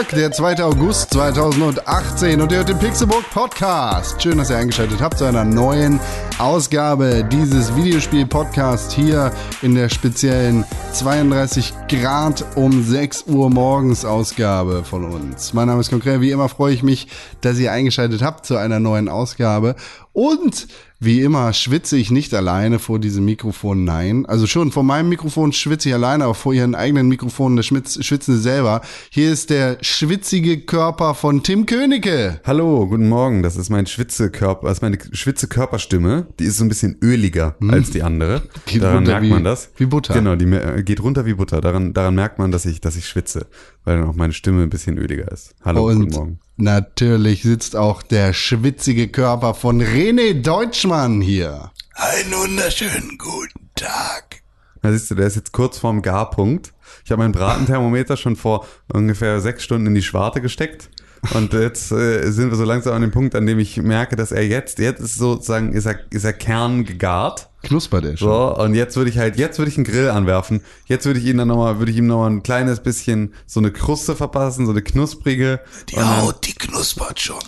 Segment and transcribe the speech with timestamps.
[0.00, 0.64] Donnerstag, der 2.
[0.64, 4.22] August 2018 und ihr hört den Pixelbook Podcast.
[4.22, 6.00] Schön, dass ihr eingeschaltet habt zu einer neuen
[6.38, 9.30] Ausgabe dieses Videospiel-Podcasts hier
[9.62, 15.52] in der speziellen 32 Grad um 6 Uhr morgens Ausgabe von uns.
[15.52, 16.20] Mein Name ist Konkret.
[16.20, 17.08] Wie immer freue ich mich,
[17.42, 19.76] dass ihr eingeschaltet habt zu einer neuen Ausgabe
[20.12, 20.66] und
[21.02, 24.26] wie immer schwitze ich nicht alleine vor diesem Mikrofon, nein.
[24.26, 28.34] Also schon vor meinem Mikrofon schwitze ich alleine, aber vor ihren eigenen Mikrofonen, da schwitzen
[28.34, 28.82] sie selber.
[29.08, 32.40] Hier ist der schwitzige Körper von Tim Königke.
[32.44, 33.42] Hallo, guten Morgen.
[33.42, 36.26] Das ist mein Schwitzekörper, das ist meine schwitze Körperstimme.
[36.38, 37.70] Die ist so ein bisschen öliger hm.
[37.70, 38.42] als die andere.
[38.66, 39.70] Geht daran merkt wie, man das.
[39.78, 40.12] Wie Butter.
[40.12, 41.62] Genau, die geht runter wie Butter.
[41.62, 43.46] Daran, daran merkt man, dass ich, dass ich schwitze,
[43.84, 45.54] weil dann auch meine Stimme ein bisschen öliger ist.
[45.64, 46.40] Hallo, Und guten Morgen.
[46.60, 51.70] Natürlich sitzt auch der schwitzige Körper von René Deutschmann hier.
[51.94, 54.42] Einen wunderschönen guten Tag.
[54.82, 56.74] Da siehst du, der ist jetzt kurz vorm Garpunkt.
[57.02, 60.90] Ich habe mein Bratenthermometer schon vor ungefähr sechs Stunden in die Schwarte gesteckt.
[61.32, 64.30] Und jetzt äh, sind wir so langsam an dem Punkt, an dem ich merke, dass
[64.30, 67.48] er jetzt, jetzt ist sozusagen, ist er, ist er Kern gegart.
[67.62, 68.28] Knuspert er schon.
[68.28, 70.62] So, und jetzt würde ich halt, jetzt würde ich einen Grill anwerfen.
[70.86, 73.70] Jetzt würde ich ihn dann nochmal, würde ich ihm nochmal ein kleines bisschen so eine
[73.70, 75.60] Kruste verpassen, so eine knusprige.
[75.90, 77.38] Die Haut, die knuspert schon.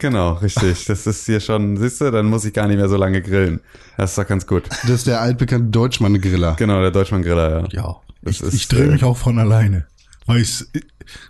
[0.00, 0.86] Genau, richtig.
[0.86, 3.60] Das ist hier schon, siehst du, dann muss ich gar nicht mehr so lange grillen.
[3.96, 4.64] Das ist doch ganz gut.
[4.82, 6.56] Das ist der altbekannte Deutschmann-Griller.
[6.58, 7.68] Genau, der Deutschmann-Griller, ja.
[7.70, 7.96] Ja.
[8.22, 9.86] Das ich, ist, ich drehe äh, mich auch von alleine.
[10.26, 10.64] Weil ich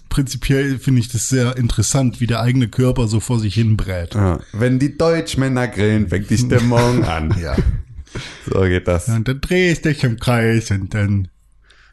[0.08, 4.14] prinzipiell finde ich das sehr interessant, wie der eigene Körper so vor sich hin brät.
[4.14, 4.40] Ja.
[4.52, 7.34] Wenn die Deutschmänner grillen, fängt die Stimmung an.
[7.40, 7.56] ja.
[8.50, 9.08] So geht das.
[9.08, 11.28] Und dann drehst du dich im Kreis und dann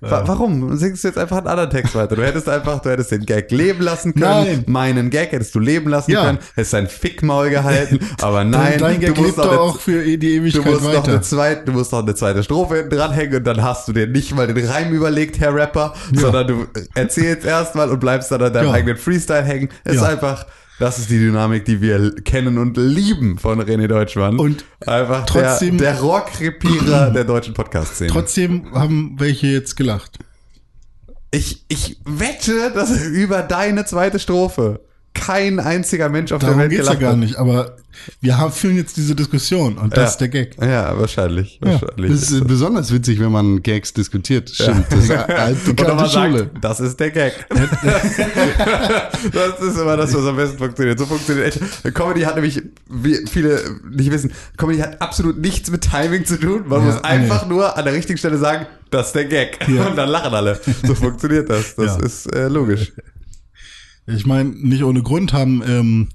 [0.02, 0.78] Warum?
[0.78, 2.16] Singst du jetzt einfach einen anderen Text weiter?
[2.16, 4.46] Du hättest einfach, du hättest den Gag leben lassen können.
[4.46, 4.64] Nein.
[4.68, 6.26] Meinen Gag hättest du leben lassen ja.
[6.26, 6.40] können.
[6.56, 8.00] Hättest dein Fickmaul gehalten.
[8.22, 8.80] Aber nein.
[8.80, 10.98] Dein Gag du musst doch auch für die Ewigkeit du musst weiter.
[10.98, 13.94] Noch eine zweite, du musst noch eine zweite Strophe hinten dranhängen und dann hast du
[13.94, 16.22] dir nicht mal den Reim überlegt, Herr Rapper, ja.
[16.22, 18.74] sondern du erzählst erstmal und bleibst dann an deinem ja.
[18.74, 19.70] eigenen Freestyle hängen.
[19.84, 20.46] Es ist einfach,
[20.80, 24.40] das ist die Dynamik, die wir kennen und lieben von René Deutschmann.
[24.40, 28.12] Und einfach trotzdem, der, der Rohrkrepierer der deutschen Podcast-Szene.
[28.12, 30.20] Trotzdem haben welche jetzt gelacht.
[31.32, 34.80] Ich, ich wette, dass über deine zweite Strophe
[35.26, 37.76] kein einziger Mensch auf Darum der Welt geht's gelacht ja gar nicht, aber
[38.22, 40.10] wir haben, führen jetzt diese Diskussion und das ja.
[40.10, 40.56] ist der Gag.
[40.62, 41.60] Ja, wahrscheinlich.
[41.64, 41.72] Ja.
[41.72, 42.12] wahrscheinlich.
[42.12, 44.50] Das ist besonders witzig, wenn man Gags diskutiert.
[44.50, 46.40] Stimmt, das ist kalte Schule.
[46.40, 47.46] Sagt, das ist der Gag.
[49.34, 51.00] das ist immer das, was am besten funktioniert.
[51.00, 51.60] So funktioniert echt.
[51.94, 56.64] Comedy hat nämlich, wie viele nicht wissen, Comedy hat absolut nichts mit Timing zu tun.
[56.68, 57.54] Man ja, muss einfach nee.
[57.54, 59.60] nur an der richtigen Stelle sagen, das ist der Gag.
[59.68, 59.88] Ja.
[59.88, 60.60] Und dann lachen alle.
[60.84, 61.76] So funktioniert das.
[61.76, 62.94] Das ist äh, logisch.
[64.08, 66.08] Ich meine, nicht ohne Grund haben ähm,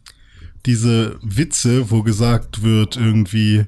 [0.65, 3.67] diese Witze, wo gesagt wird, irgendwie,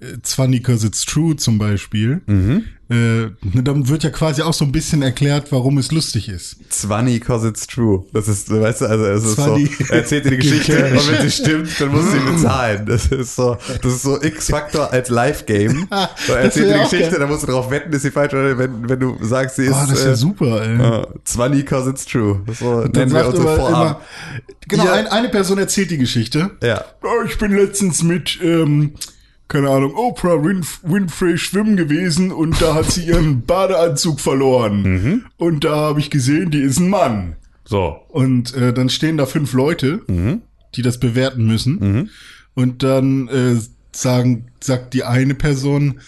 [0.00, 2.64] äh, it's funny cause it's true zum Beispiel, mhm.
[2.94, 3.30] Äh,
[3.62, 6.56] dann wird ja quasi auch so ein bisschen erklärt, warum es lustig ist.
[6.68, 8.04] Zwanny cause it's true.
[8.12, 9.58] Das ist, weißt du, also es ist so,
[9.90, 12.86] er erzählt dir die Geschichte und wenn sie stimmt, dann musst du sie bezahlen.
[12.86, 15.88] Das ist so, das ist so X-Faktor als Live-Game.
[16.28, 17.20] Er erzählt dir die Geschichte, geil.
[17.20, 19.74] dann musst du darauf wetten, ist sie falsch oder wenn, wenn du sagst, sie ist.
[19.74, 20.78] Oh, das ist ja äh, super, ey.
[20.78, 22.42] Uh, Zwanny cause it's true.
[22.58, 23.96] So nennen wir unsere Vorhaben.
[24.68, 26.50] Genau, ein, eine Person erzählt die Geschichte.
[26.62, 26.84] Ja.
[27.02, 28.94] Oh, ich bin letztens mit, ähm,
[29.48, 34.82] keine Ahnung, Oprah Winf Winfrey schwimmen gewesen und da hat sie ihren Badeanzug verloren.
[34.82, 35.24] Mhm.
[35.36, 37.36] Und da habe ich gesehen, die ist ein Mann.
[37.64, 37.96] So.
[38.08, 40.42] Und äh, dann stehen da fünf Leute, mhm.
[40.74, 41.78] die das bewerten müssen.
[41.78, 42.10] Mhm.
[42.54, 43.56] Und dann äh,
[43.92, 46.00] sagen, sagt die eine Person,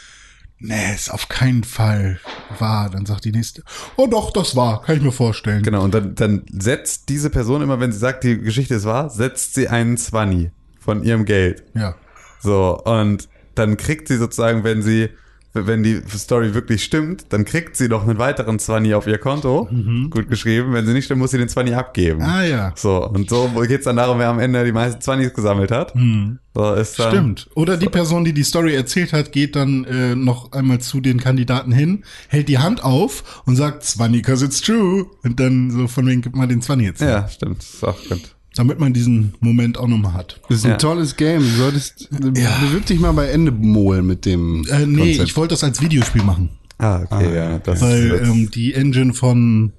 [0.59, 2.21] nee, ist auf keinen Fall
[2.59, 2.91] wahr.
[2.91, 3.63] Dann sagt die nächste,
[3.97, 5.63] oh doch, das war, kann ich mir vorstellen.
[5.63, 9.11] Genau, und dann, dann setzt diese Person immer, wenn sie sagt, die Geschichte ist wahr,
[9.11, 11.65] setzt sie einen Zwanni von ihrem Geld.
[11.75, 11.97] Ja.
[12.47, 15.09] So, und dann kriegt sie sozusagen, wenn sie,
[15.53, 19.67] wenn die Story wirklich stimmt, dann kriegt sie noch einen weiteren Zwanni auf ihr Konto.
[19.69, 20.11] Mhm.
[20.11, 20.73] Gut geschrieben.
[20.73, 22.23] Wenn sie nicht stimmt, muss sie den Zwanni abgeben.
[22.23, 22.73] Ah ja.
[22.77, 25.97] So, und so geht's dann darum, wer am Ende die meisten Zwannis gesammelt hat.
[25.97, 26.39] Mhm.
[26.55, 27.51] So, ist dann, Stimmt.
[27.57, 31.19] Oder die Person, die die Story erzählt hat, geht dann äh, noch einmal zu den
[31.19, 35.07] Kandidaten hin, hält die Hand auf und sagt, Zwanni, cause it's true.
[35.25, 37.01] Und dann so von wegen gibt man den Zwanni jetzt.
[37.01, 37.65] Ja, stimmt.
[37.65, 38.36] Ist auch gut.
[38.57, 40.41] Damit man diesen Moment auch nochmal hat.
[40.49, 40.77] Das ist ein Ja.
[40.79, 41.41] tolles Game.
[41.43, 45.29] Du solltest, bewirb dich mal bei Endemol mit dem Äh, nee, Konzept.
[45.29, 46.49] ich wollte das als Videospiel machen.
[46.79, 47.59] Ah, okay, ja.
[47.59, 49.73] Das Weil ist, ähm, die Engine von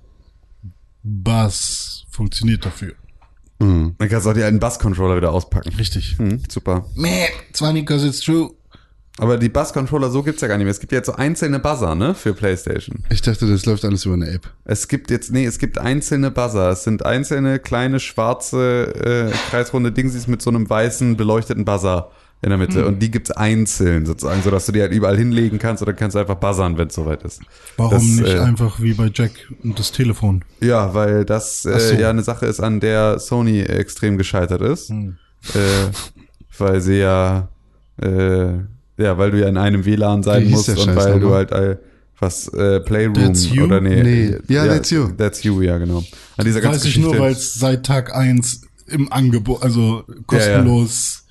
[1.03, 2.93] Bass funktioniert dafür.
[3.59, 5.73] dann kannst du auch die alten Bass-Controller wieder auspacken.
[5.79, 6.15] Richtig.
[6.19, 6.85] Hm, super.
[6.95, 8.51] Meh, Zwanni, cause it's true.
[9.19, 10.71] Aber die Bass-Controller, so gibt's ja gar nicht mehr.
[10.71, 13.03] Es gibt jetzt so einzelne Buzzer, ne, für Playstation.
[13.09, 14.51] Ich dachte, das läuft alles über eine App.
[14.63, 16.69] Es gibt jetzt, nee, es gibt einzelne Buzzer.
[16.69, 22.11] Es sind einzelne kleine schwarze, äh, kreisrunde Dingsies mit so einem weißen beleuchteten Buzzer
[22.41, 22.59] in der.
[22.59, 22.85] Mitte.
[22.85, 26.19] Und die gibt's einzeln sozusagen, sodass du die halt überall hinlegen kannst oder kannst du
[26.19, 27.41] einfach buzzern, wenn es soweit ist.
[27.77, 29.31] Warum Das, nicht äh, einfach wie bei Jack
[29.63, 30.43] und das Telefon?
[30.61, 31.71] Ja, weil das so.
[31.71, 34.89] äh, ja eine Sache ist, an der Sony extrem gescheitert ist.
[34.89, 35.17] Hm.
[35.55, 35.91] Äh,
[36.59, 37.47] weil sie ja,
[38.01, 38.59] äh,
[38.97, 41.77] ja, weil du ja in einem WLAN sein musst und Scheiß weil du halt äh,
[42.19, 43.65] was äh, Playroom That's You?
[43.65, 44.35] oder nee, Nee.
[44.47, 45.07] Ja, That's You.
[45.09, 46.03] That's you, ja genau.
[46.37, 51.23] An dieser ganzen Weiß ich nur, weil es seit Tag eins im Angebot, also kostenlos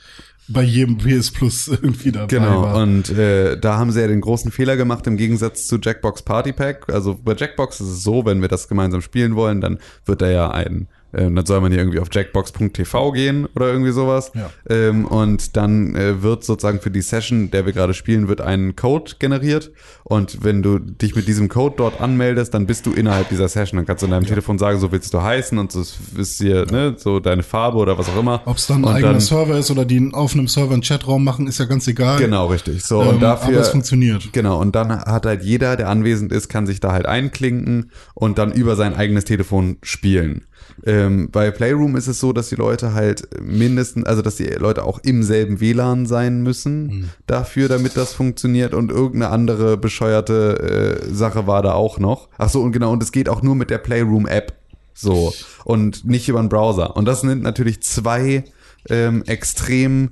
[0.48, 2.76] bei jedem PS Plus irgendwie dabei Genau, war.
[2.82, 6.52] und äh, da haben sie ja den großen Fehler gemacht im Gegensatz zu Jackbox Party
[6.52, 6.92] Pack.
[6.92, 10.30] Also bei Jackbox ist es so, wenn wir das gemeinsam spielen wollen, dann wird da
[10.30, 14.32] ja ein, äh, dann soll man hier irgendwie auf jackbox.tv gehen oder irgendwie sowas.
[14.34, 14.50] Ja.
[14.68, 18.76] Ähm, und dann äh, wird sozusagen für die Session, der wir gerade spielen, wird ein
[18.76, 19.72] Code generiert.
[20.04, 23.76] Und wenn du dich mit diesem Code dort anmeldest, dann bist du innerhalb dieser Session.
[23.78, 26.66] Dann kannst du in deinem Telefon sagen, so willst du heißen und so ist hier,
[26.70, 28.42] ne, so deine Farbe oder was auch immer.
[28.44, 30.82] Ob es dann ein Und eigener dann- Server ist oder die auf einem Server einen
[30.82, 32.18] Chatraum machen, ist ja ganz egal.
[32.18, 32.84] Genau, richtig.
[32.84, 33.48] So, Ähm, und dafür.
[33.54, 34.32] aber es funktioniert.
[34.32, 38.38] Genau, und dann hat halt jeder, der anwesend ist, kann sich da halt einklinken und
[38.38, 40.44] dann über sein eigenes Telefon spielen.
[40.84, 44.84] Ähm, bei Playroom ist es so, dass die Leute halt mindestens, also dass die Leute
[44.84, 51.14] auch im selben WLAN sein müssen dafür, damit das funktioniert und irgendeine andere bescheuerte äh,
[51.14, 52.28] Sache war da auch noch.
[52.38, 54.54] Ach so, und genau, und es geht auch nur mit der Playroom-App.
[54.94, 55.32] So.
[55.64, 56.96] Und nicht über einen Browser.
[56.96, 58.44] Und das sind natürlich zwei
[58.88, 60.10] ähm, extrem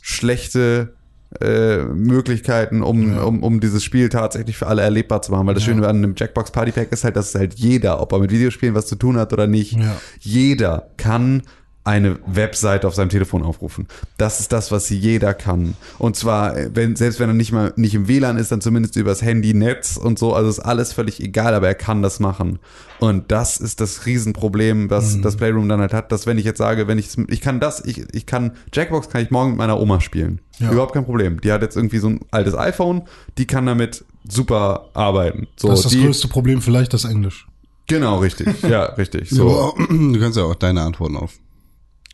[0.00, 0.94] schlechte
[1.40, 5.46] äh, Möglichkeiten, um, um, um dieses Spiel tatsächlich für alle erlebbar zu machen.
[5.46, 8.12] Weil das Schöne an einem Jackbox Party Pack ist halt, dass es halt jeder, ob
[8.12, 9.96] er mit Videospielen was zu tun hat oder nicht, Ja.
[10.20, 11.42] jeder kann
[11.84, 13.88] eine Webseite auf seinem Telefon aufrufen.
[14.16, 15.74] Das ist das, was jeder kann.
[15.98, 19.20] Und zwar, wenn, selbst wenn er nicht mal nicht im WLAN ist, dann zumindest übers
[19.22, 20.32] Handynetz und so.
[20.32, 22.60] Also ist alles völlig egal, aber er kann das machen.
[23.00, 25.22] Und das ist das Riesenproblem, was Mhm.
[25.22, 27.84] das Playroom dann halt hat, dass wenn ich jetzt sage, wenn ich ich kann das,
[27.84, 30.38] ich, ich kann Jackbox kann ich morgen mit meiner Oma spielen.
[30.60, 30.70] Ja.
[30.70, 31.40] Überhaupt kein Problem.
[31.40, 33.02] Die hat jetzt irgendwie so ein altes iPhone,
[33.38, 35.48] die kann damit super arbeiten.
[35.56, 37.48] So, das ist das die, größte Problem, vielleicht das Englisch.
[37.88, 38.62] Genau, richtig.
[38.62, 39.30] Ja, richtig.
[39.30, 39.74] So.
[39.88, 41.32] Du kannst ja auch deine Antworten auf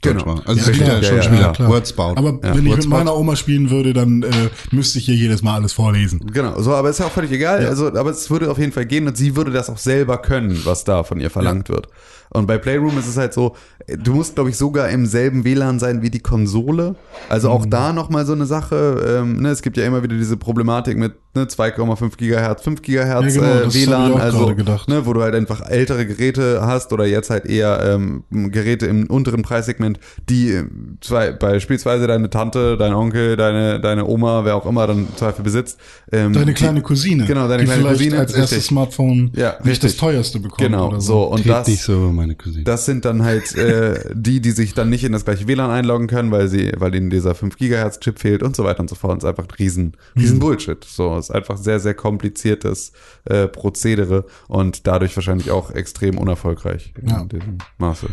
[0.00, 0.40] Genau.
[0.44, 1.52] Also es Ja, klar, ja schon ja, Spieler.
[1.58, 1.68] ja.
[1.68, 2.14] Wordspout.
[2.16, 2.90] Aber wenn ich mit Wordspot.
[2.90, 4.26] meiner Oma spielen würde, dann äh,
[4.70, 6.20] müsste ich hier jedes Mal alles vorlesen.
[6.32, 7.66] Genau, so, aber ist ja auch völlig egal.
[7.66, 10.60] Also, aber es würde auf jeden Fall gehen und sie würde das auch selber können,
[10.64, 11.88] was da von ihr verlangt wird.
[12.30, 15.78] Und bei Playroom ist es halt so, du musst, glaube ich, sogar im selben WLAN
[15.78, 16.94] sein wie die Konsole.
[17.28, 19.18] Also auch da nochmal so eine Sache.
[19.20, 23.34] Ähm, ne, es gibt ja immer wieder diese Problematik mit ne, 2,5 Gigahertz, 5 Gigahertz
[23.34, 24.12] Ja, genau, äh, das WLAN.
[24.12, 24.50] auch Also,
[24.88, 29.06] ne, wo du halt einfach ältere Geräte hast oder jetzt halt eher ähm, Geräte im
[29.06, 29.98] unteren Preissegment,
[30.28, 30.64] die äh,
[31.00, 35.78] zwei, beispielsweise deine Tante, dein Onkel, deine, deine Oma, wer auch immer dann Zweifel besitzt.
[36.12, 37.24] Ähm, Deine die- kleine Cousine.
[37.26, 38.66] Genau, deine die kleine vielleicht Cousine, als erstes.
[38.66, 40.00] Smartphone Ja, nicht das richtig.
[40.00, 40.58] teuerste bekommt.
[40.60, 41.00] Genau, so.
[41.00, 41.22] so.
[41.24, 42.64] Und Red das, so, meine Cousine.
[42.64, 46.06] das sind dann halt äh, die, die sich dann nicht in das gleiche WLAN einloggen
[46.06, 48.94] können, weil sie, weil ihnen dieser 5 Gigahertz Chip fehlt und so weiter und so
[48.96, 49.12] fort.
[49.12, 50.84] Und es ist einfach ein riesen, riesen Bullshit.
[50.84, 52.92] So, es ist einfach sehr, sehr kompliziertes
[53.24, 57.20] äh, Prozedere und dadurch wahrscheinlich auch extrem unerfolgreich Ja.
[57.22, 58.08] in diesem Maße.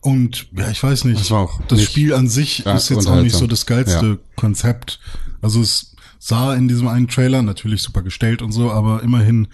[0.00, 1.20] Und ja, ich weiß nicht.
[1.20, 3.66] Das war auch das nicht Spiel an sich ja, ist jetzt auch nicht so das
[3.66, 4.16] geilste Ja.
[4.36, 5.00] Konzept.
[5.42, 9.48] Also es sah in diesem einen Trailer natürlich super gestellt und so, aber immerhin.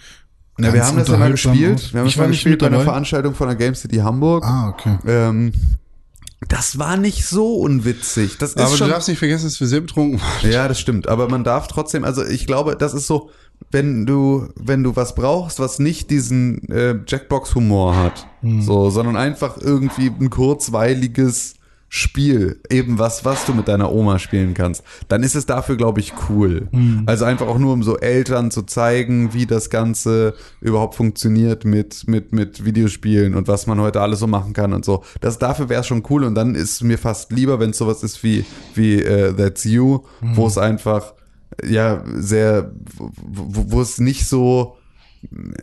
[0.57, 1.93] Ja, wir haben das ja mal gespielt.
[1.93, 2.79] Wir haben ich das mal gespielt bei einer.
[2.79, 4.45] Veranstaltung von der Game City Hamburg.
[4.45, 4.97] Ah, okay.
[5.05, 5.53] Ähm,
[6.47, 8.37] das war nicht so unwitzig.
[8.37, 10.51] Das ist Aber schon du darfst nicht vergessen, dass wir sehr betrunken waren.
[10.51, 11.07] Ja, das stimmt.
[11.07, 13.29] Aber man darf trotzdem, also ich glaube, das ist so,
[13.71, 18.27] wenn du, wenn du was brauchst, was nicht diesen äh, Jackbox-Humor hat,
[18.59, 21.55] so, sondern einfach irgendwie ein kurzweiliges
[21.97, 26.01] Spiel, eben was, was du mit deiner Oma spielen kannst, dann ist es dafür, glaube
[26.01, 26.67] ich, cool.
[27.05, 32.05] Also einfach auch nur, um so Eltern zu zeigen, wie das Ganze überhaupt funktioniert mit,
[32.07, 35.05] mit, mit Videospielen und was man heute alles so machen kann und so.
[35.21, 38.03] Das, dafür wäre schon cool und dann ist es mir fast lieber, wenn es sowas
[38.03, 41.13] ist wie, wie äh, That's You, wo es einfach
[41.65, 42.73] ja sehr,
[43.23, 44.75] wo es nicht so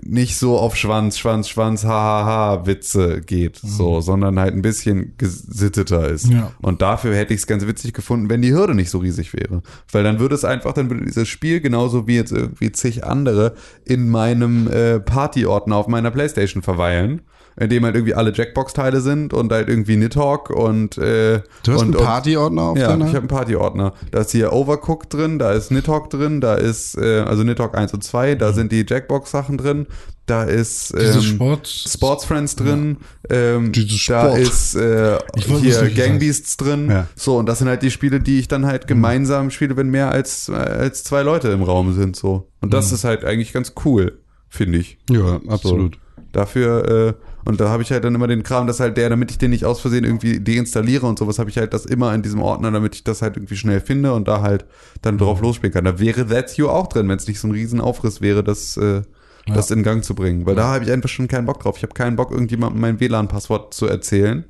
[0.03, 6.09] nicht so auf Schwanz, Schwanz, Schwanz, hahaha Witze geht, so, sondern halt ein bisschen gesitteter
[6.09, 6.29] ist.
[6.29, 6.53] Ja.
[6.61, 9.63] Und dafür hätte ich es ganz witzig gefunden, wenn die Hürde nicht so riesig wäre.
[9.91, 13.55] Weil dann würde es einfach, dann würde dieses Spiel genauso wie jetzt irgendwie zig andere
[13.85, 17.23] in meinem äh, Partyordner auf meiner Playstation verweilen.
[17.61, 21.83] In dem halt irgendwie alle Jackbox-Teile sind und halt irgendwie Nidhogg und äh, Du hast
[21.83, 23.05] und, einen Partyordner auf ja, deiner?
[23.07, 23.93] ich habe einen Partyordner.
[24.11, 27.93] Da ist hier Overcooked drin, da ist Nidhogg drin, da ist, äh, also Nidhogg 1
[27.95, 29.87] und 2, da sind die Jackbox-Sachen drin,
[30.27, 31.67] da ist ähm, Sport.
[31.69, 34.39] Sports Friends drin, ähm, Dieses da Sport.
[34.39, 36.19] ist äh, hier es nicht Gang sagen.
[36.21, 36.91] Beasts drin.
[36.91, 37.07] Ja.
[37.17, 40.11] So, und das sind halt die Spiele, die ich dann halt gemeinsam spiele, wenn mehr
[40.13, 42.15] als, äh, als zwei Leute im Raum sind.
[42.15, 44.99] so Und das ist halt eigentlich ganz cool, finde ich.
[45.11, 45.99] Ja, absolut.
[46.31, 49.31] Dafür, äh, und da habe ich halt dann immer den Kram, dass halt der, damit
[49.31, 52.23] ich den nicht aus Versehen irgendwie deinstalliere und sowas, habe ich halt das immer in
[52.23, 54.65] diesem Ordner, damit ich das halt irgendwie schnell finde und da halt
[55.03, 55.85] dann drauf losspielen kann.
[55.85, 59.03] Da wäre That's You auch drin, wenn es nicht so ein Riesenaufriss wäre, das, äh,
[59.47, 60.47] das in Gang zu bringen.
[60.47, 61.77] Weil da habe ich einfach schon keinen Bock drauf.
[61.77, 64.45] Ich habe keinen Bock, irgendjemandem mein WLAN-Passwort zu erzählen,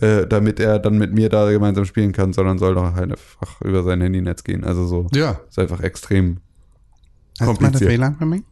[0.00, 3.60] äh, damit er dann mit mir da gemeinsam spielen kann, sondern soll doch halt einfach
[3.60, 4.64] über sein Handynetz gehen.
[4.64, 5.06] Also so.
[5.14, 5.40] Ja.
[5.48, 6.38] Ist einfach extrem
[7.40, 7.80] Hast du mal das.
[7.80, 8.42] WLAN für mich?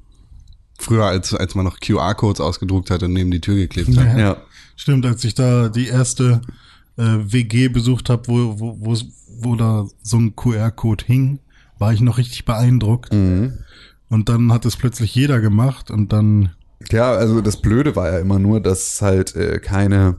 [0.82, 4.18] Früher, als, als man noch QR-Codes ausgedruckt hat und neben die Tür geklebt hat.
[4.18, 4.36] Ja.
[4.76, 6.40] Stimmt, als ich da die erste
[6.96, 8.96] äh, WG besucht habe, wo, wo, wo,
[9.40, 11.38] wo da so ein QR-Code hing,
[11.78, 13.12] war ich noch richtig beeindruckt.
[13.12, 13.58] Mhm.
[14.08, 16.50] Und dann hat es plötzlich jeder gemacht und dann
[16.90, 20.16] Ja, also das Blöde war ja immer nur, dass halt äh, keine Das ist keine-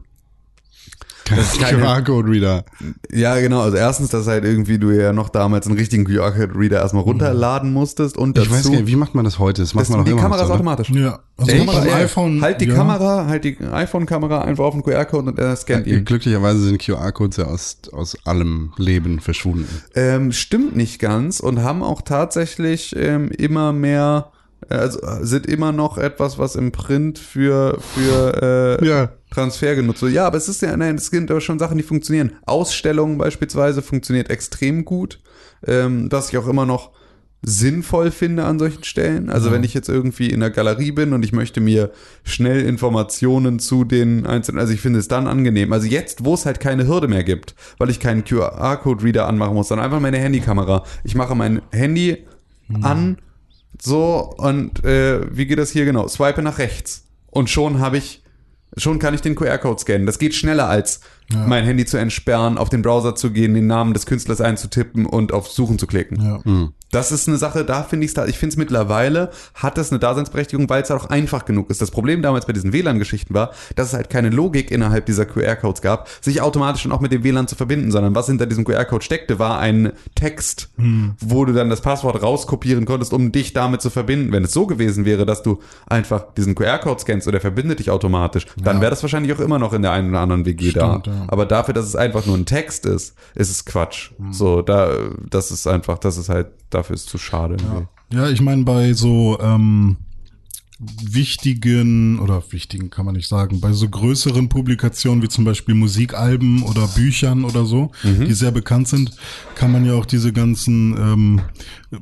[1.25, 2.65] QR-Code-Reader.
[3.11, 3.61] Ja, genau.
[3.61, 8.17] Also erstens, dass halt irgendwie du ja noch damals einen richtigen QR-Code-Reader erstmal runterladen musstest
[8.17, 9.61] und dazu, Ich weiß nicht, wie macht man das heute?
[9.61, 10.55] Das macht das, man doch die immer Kamera noch ist ne?
[10.55, 10.89] automatisch.
[10.89, 11.85] Ja, also Echt?
[11.85, 11.95] Ja.
[11.95, 12.41] iPhone.
[12.41, 12.75] halt die ja.
[12.75, 16.05] Kamera, halt die iPhone-Kamera einfach auf den QR-Code und er scannt ihn.
[16.05, 19.67] Glücklicherweise sind QR-Codes ja aus, aus allem Leben verschwunden.
[19.95, 24.31] Ähm, stimmt nicht ganz und haben auch tatsächlich ähm, immer mehr,
[24.69, 29.09] also sind immer noch etwas, was im Print für, für äh, Ja.
[29.31, 30.13] Transfer genutzt wird.
[30.13, 32.33] Ja, aber es ist ja, nein, es gibt aber schon Sachen, die funktionieren.
[32.45, 35.19] Ausstellungen beispielsweise funktioniert extrem gut,
[35.65, 36.91] ähm, was ich auch immer noch
[37.45, 39.29] sinnvoll finde an solchen Stellen.
[39.29, 41.91] Also wenn ich jetzt irgendwie in der Galerie bin und ich möchte mir
[42.23, 45.73] schnell Informationen zu den einzelnen, also ich finde es dann angenehm.
[45.73, 49.67] Also jetzt, wo es halt keine Hürde mehr gibt, weil ich keinen QR-Code-Reader anmachen muss,
[49.67, 50.83] sondern einfach meine Handykamera.
[51.03, 52.25] Ich mache mein Handy
[52.81, 53.17] an,
[53.81, 56.07] so und äh, wie geht das hier genau?
[56.07, 58.23] Swipe nach rechts und schon habe ich
[58.77, 60.07] Schon kann ich den QR-Code scannen.
[60.07, 61.01] Das geht schneller als
[61.47, 65.31] mein Handy zu entsperren, auf den Browser zu gehen, den Namen des Künstlers einzutippen und
[65.31, 66.19] auf Suchen zu klicken.
[66.21, 66.41] Ja.
[66.93, 69.91] Das ist eine Sache, da finde ich es da, ich finde es mittlerweile, hat das
[69.91, 71.81] eine Daseinsberechtigung, weil es halt auch einfach genug ist.
[71.81, 75.81] Das Problem damals bei diesen WLAN-Geschichten war, dass es halt keine Logik innerhalb dieser QR-Codes
[75.81, 79.03] gab, sich automatisch dann auch mit dem WLAN zu verbinden, sondern was hinter diesem QR-Code
[79.03, 80.69] steckte, war ein Text,
[81.19, 84.31] wo du dann das Passwort rauskopieren konntest, um dich damit zu verbinden.
[84.31, 88.45] Wenn es so gewesen wäre, dass du einfach diesen QR-Code scannst oder verbindet dich automatisch,
[88.61, 91.11] dann wäre das wahrscheinlich auch immer noch in der einen oder anderen WG Stimmt, da.
[91.11, 91.25] ja.
[91.27, 94.11] Aber dafür, dass es einfach nur ein Text ist, ist es Quatsch.
[94.29, 94.91] So, da,
[95.29, 97.57] das ist einfach, das ist halt, dafür ist zu schade.
[97.59, 97.87] irgendwie.
[98.17, 99.97] Ja, ich meine, bei so ähm,
[101.01, 106.63] wichtigen oder wichtigen kann man nicht sagen, bei so größeren Publikationen wie zum Beispiel Musikalben
[106.63, 108.25] oder Büchern oder so, Mhm.
[108.25, 109.11] die sehr bekannt sind,
[109.55, 111.41] kann man ja auch diese ganzen ähm,
[111.91, 111.97] äh,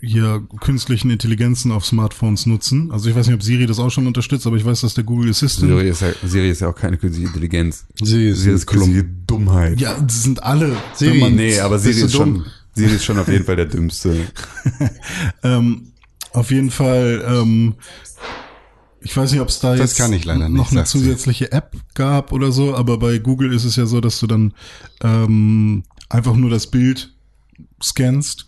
[0.00, 2.90] hier künstlichen Intelligenzen auf Smartphones nutzen.
[2.92, 5.04] Also ich weiß nicht, ob Siri das auch schon unterstützt, aber ich weiß, dass der
[5.04, 7.84] Google Assistant Siri ist, ja, Siri ist ja auch keine künstliche Intelligenz.
[8.02, 9.80] Sie ist, Siri ist künstliche Dummheit.
[9.80, 10.76] ja, das sind alle.
[10.94, 11.18] Siri.
[11.18, 12.44] man- Nee, aber Siri Bist du ist schon, dumm?
[12.78, 14.16] Siri ist schon auf jeden Fall der dümmste.
[15.42, 15.92] Ähm,
[16.32, 17.74] auf jeden Fall, ähm,
[19.00, 20.98] ich weiß nicht, ob es da Das jetzt nicht, noch eine sagt sie.
[20.98, 24.54] zusätzliche App gab oder so, aber bei Google ist es ja so, dass du dann
[25.02, 27.14] ähm, einfach nur das Bild
[27.82, 28.47] scannst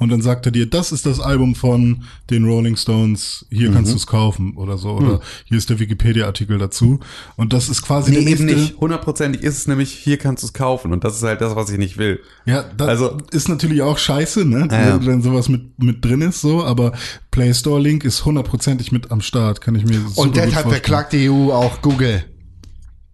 [0.00, 3.74] und dann sagt er dir, das ist das Album von den Rolling Stones, hier Mhm.
[3.74, 6.98] kannst du es kaufen oder so, oder hier ist der Wikipedia-Artikel dazu.
[7.36, 8.60] Und das ist quasi der Nee, eben nächste.
[8.60, 8.76] nicht.
[8.80, 10.92] Hundertprozentig ist es nämlich, hier kannst du es kaufen.
[10.92, 12.20] Und das ist halt das, was ich nicht will.
[12.46, 14.66] Ja, das Also- ist natürlich auch scheiße, ne?
[14.70, 14.98] Ja.
[15.06, 16.92] Wenn sowas mit, mit drin ist, so, aber
[17.30, 20.68] Play Store Link ist hundertprozentig mit am Start, kann ich mir super Und gut deshalb
[20.68, 22.24] verklagt die EU auch Google.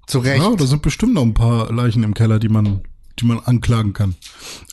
[0.07, 0.41] Zu Recht.
[0.41, 2.83] Ja, da sind bestimmt noch ein paar Leichen im Keller, die man,
[3.19, 4.15] die man anklagen kann.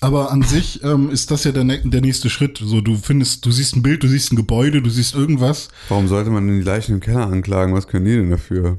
[0.02, 2.60] Aber an sich ähm, ist das ja der, ne- der nächste Schritt.
[2.64, 5.70] So, du findest, du siehst ein Bild, du siehst ein Gebäude, du siehst irgendwas.
[5.90, 7.74] Warum sollte man denn die Leichen im Keller anklagen?
[7.74, 8.78] Was können die denn dafür?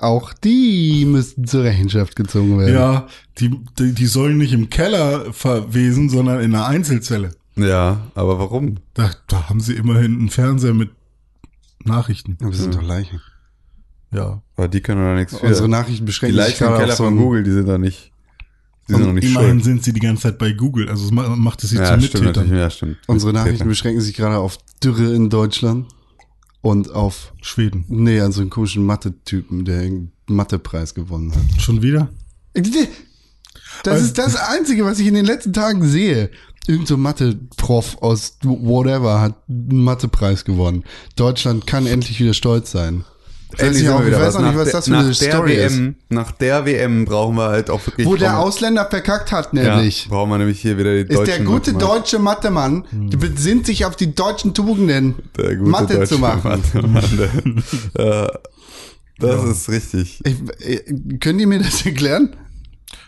[0.00, 2.74] Auch die müssten zur Rechenschaft gezogen werden.
[2.74, 3.06] Ja,
[3.38, 7.30] die, die, die sollen nicht im Keller verwesen, sondern in einer Einzelzelle.
[7.56, 8.76] Ja, aber warum?
[8.94, 10.90] Da, da haben sie immerhin einen Fernseher mit
[11.84, 12.36] Nachrichten.
[12.40, 13.20] Aber das sind doch Leichen.
[14.12, 14.42] Ja.
[14.56, 15.46] Aber die können doch nichts für.
[15.46, 18.12] Unsere Nachrichten die beschränken sich Leichen im Keller so von Google, die sind doch nicht,
[18.88, 19.64] die sind Und doch nicht immerhin schuld.
[19.64, 22.06] sind sie die ganze Zeit bei Google, also es ma- macht es sie Ja, zu
[22.06, 22.56] stimmt Mittätern.
[22.56, 22.96] Ja, stimmt.
[23.06, 25.86] Unsere Nachrichten beschränken sich gerade auf Dürre in Deutschland
[26.62, 27.84] und auf, Schweden.
[27.88, 31.60] nee, an so einen komischen Mathe-Typen, der einen Mathe-Preis gewonnen hat.
[31.62, 32.08] Schon wieder?
[33.84, 36.30] Das ist das Einzige, was ich in den letzten Tagen sehe.
[36.66, 40.82] Irgend so Mathe-Prof aus whatever hat einen Mathe-Preis gewonnen.
[41.14, 43.04] Deutschland kann endlich wieder stolz sein.
[43.52, 44.90] Ich weiß Endlich sind wir ich wieder weiß auch nicht, Nach was der- das für
[44.90, 45.76] nach eine der Story ist.
[45.78, 48.06] WM, Nach der WM brauchen wir halt auch wirklich.
[48.06, 50.08] Wo der Ausländer verkackt hat, ja, nämlich.
[50.08, 51.94] brauchen wir nämlich hier wieder die ist deutschen der gute Mathematiker.
[52.00, 56.60] deutsche Mathemann, der besinnt sich auf die deutschen Tugenden, Der gute Mathe deutsche zu machen.
[56.74, 57.62] Mathemann.
[57.98, 58.28] ja,
[59.18, 60.20] das ist richtig.
[60.24, 60.34] Ich,
[60.66, 62.34] äh, können die mir das erklären?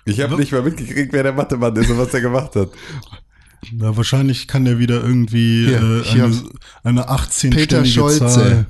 [0.05, 2.69] Ich habe nicht mal mitgekriegt, wer der Mathemann ist und was er gemacht hat.
[3.79, 6.33] Ja, wahrscheinlich kann der wieder irgendwie Hier, äh, eine,
[6.85, 7.13] eine Peter
[7.83, 8.19] 18-stellige Scholze.
[8.29, 8.67] Zahl.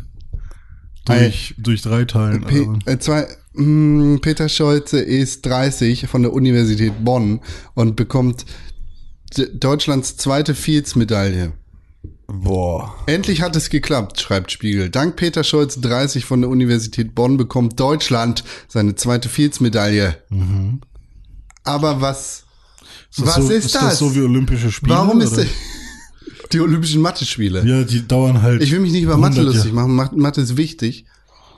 [1.16, 2.42] Durch, durch drei Teilen.
[2.42, 2.78] Pe also.
[2.86, 7.40] äh, zwei, mh, Peter Scholze ist 30 von der Universität Bonn
[7.74, 8.44] und bekommt
[9.54, 11.52] Deutschlands zweite Fields-Medaille.
[12.26, 12.94] Boah.
[13.06, 14.90] Endlich hat es geklappt, schreibt Spiegel.
[14.90, 20.16] Dank Peter Scholz 30 von der Universität Bonn bekommt Deutschland seine zweite Fields-Medaille.
[21.64, 22.44] Aber was,
[23.10, 23.82] Ist das was so, ist, ist das?
[23.82, 24.94] das so wie Olympische Spiele?
[24.94, 25.46] Warum ist das?
[26.52, 27.64] Die Olympischen Mathe-Spiele.
[27.66, 28.62] Ja, die dauern halt.
[28.62, 29.94] Ich will mich nicht über Mathe 100 lustig machen.
[29.94, 31.04] Mathe- ist wichtig.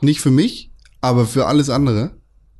[0.01, 0.71] Nicht für mich,
[1.01, 2.13] aber für alles andere.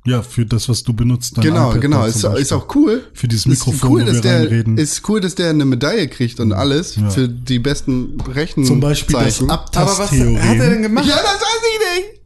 [0.05, 1.37] Ja, für das, was du benutzt.
[1.37, 2.05] dein Genau, iPad genau.
[2.05, 3.03] Ist, ist auch cool.
[3.13, 4.77] Für dieses Ist Mikrofon, cool, wo dass wir der, reinreden.
[4.77, 7.09] Ist cool, dass der eine Medaille kriegt und alles Ja.
[7.11, 8.65] für die besten Rechen.
[8.65, 9.51] Zum Beispiel das Zeichen.
[9.51, 10.59] Aber was hat er Abtasttheorem.
[10.59, 11.05] denn gemacht?
[11.07, 12.20] Ja, das weiß ich nicht.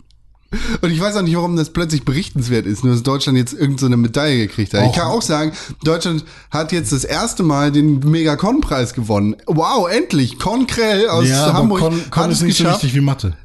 [0.81, 3.79] Und ich weiß auch nicht, warum das plötzlich berichtenswert ist, nur dass Deutschland jetzt irgendeine
[3.79, 4.81] so eine Medaille gekriegt hat.
[4.81, 5.51] Auch- ich kann auch sagen,
[5.83, 9.35] Deutschland hat jetzt das erste Mal den Megacon-Preis gewonnen.
[9.45, 10.39] Wow, endlich!
[10.39, 12.83] Con Krell aus ja, Hamburg Con, Con hat ist es nicht so geschafft.
[12.83, 13.35] wichtig wie Mathe.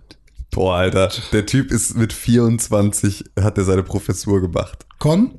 [0.50, 1.10] Boah, Alter.
[1.32, 4.84] Der Typ ist mit 24, hat er seine Professur gemacht.
[4.98, 5.30] Con?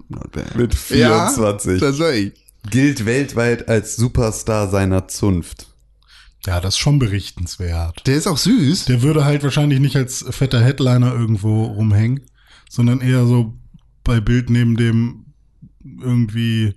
[0.56, 1.80] Mit ja, 24.
[1.82, 2.32] das war ich.
[2.70, 5.68] Gilt weltweit als Superstar seiner Zunft.
[6.46, 8.06] Ja, das ist schon berichtenswert.
[8.08, 8.86] Der ist auch süß.
[8.86, 12.22] Der würde halt wahrscheinlich nicht als fetter Headliner irgendwo rumhängen,
[12.70, 13.54] sondern eher so
[14.04, 15.26] bei Bild neben dem
[15.84, 16.76] irgendwie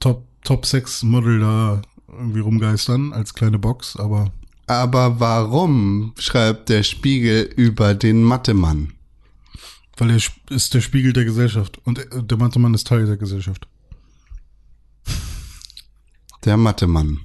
[0.00, 4.32] Top, Top 6 Model da irgendwie rumgeistern als kleine Box, aber
[4.66, 8.92] Aber warum schreibt der Spiegel über den Mathemann?
[10.00, 13.68] weil er ist der Spiegel der Gesellschaft und äh, der Mathemann ist Teil der Gesellschaft.
[16.44, 17.20] Der Mathemann.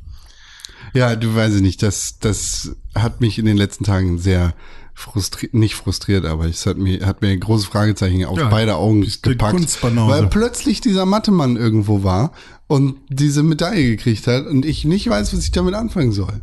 [0.96, 4.54] Ja, du weißt nicht, das, das hat mich in den letzten Tagen sehr
[4.94, 8.76] frustriert, nicht frustriert, aber es hat mir, hat mir ein großes Fragezeichen auf Ja, beide
[8.76, 9.84] Augen gepackt.
[9.84, 12.32] Weil plötzlich dieser Mathemann irgendwo war
[12.68, 16.42] und diese Medaille gekriegt hat und ich nicht weiß, was ich damit anfangen soll.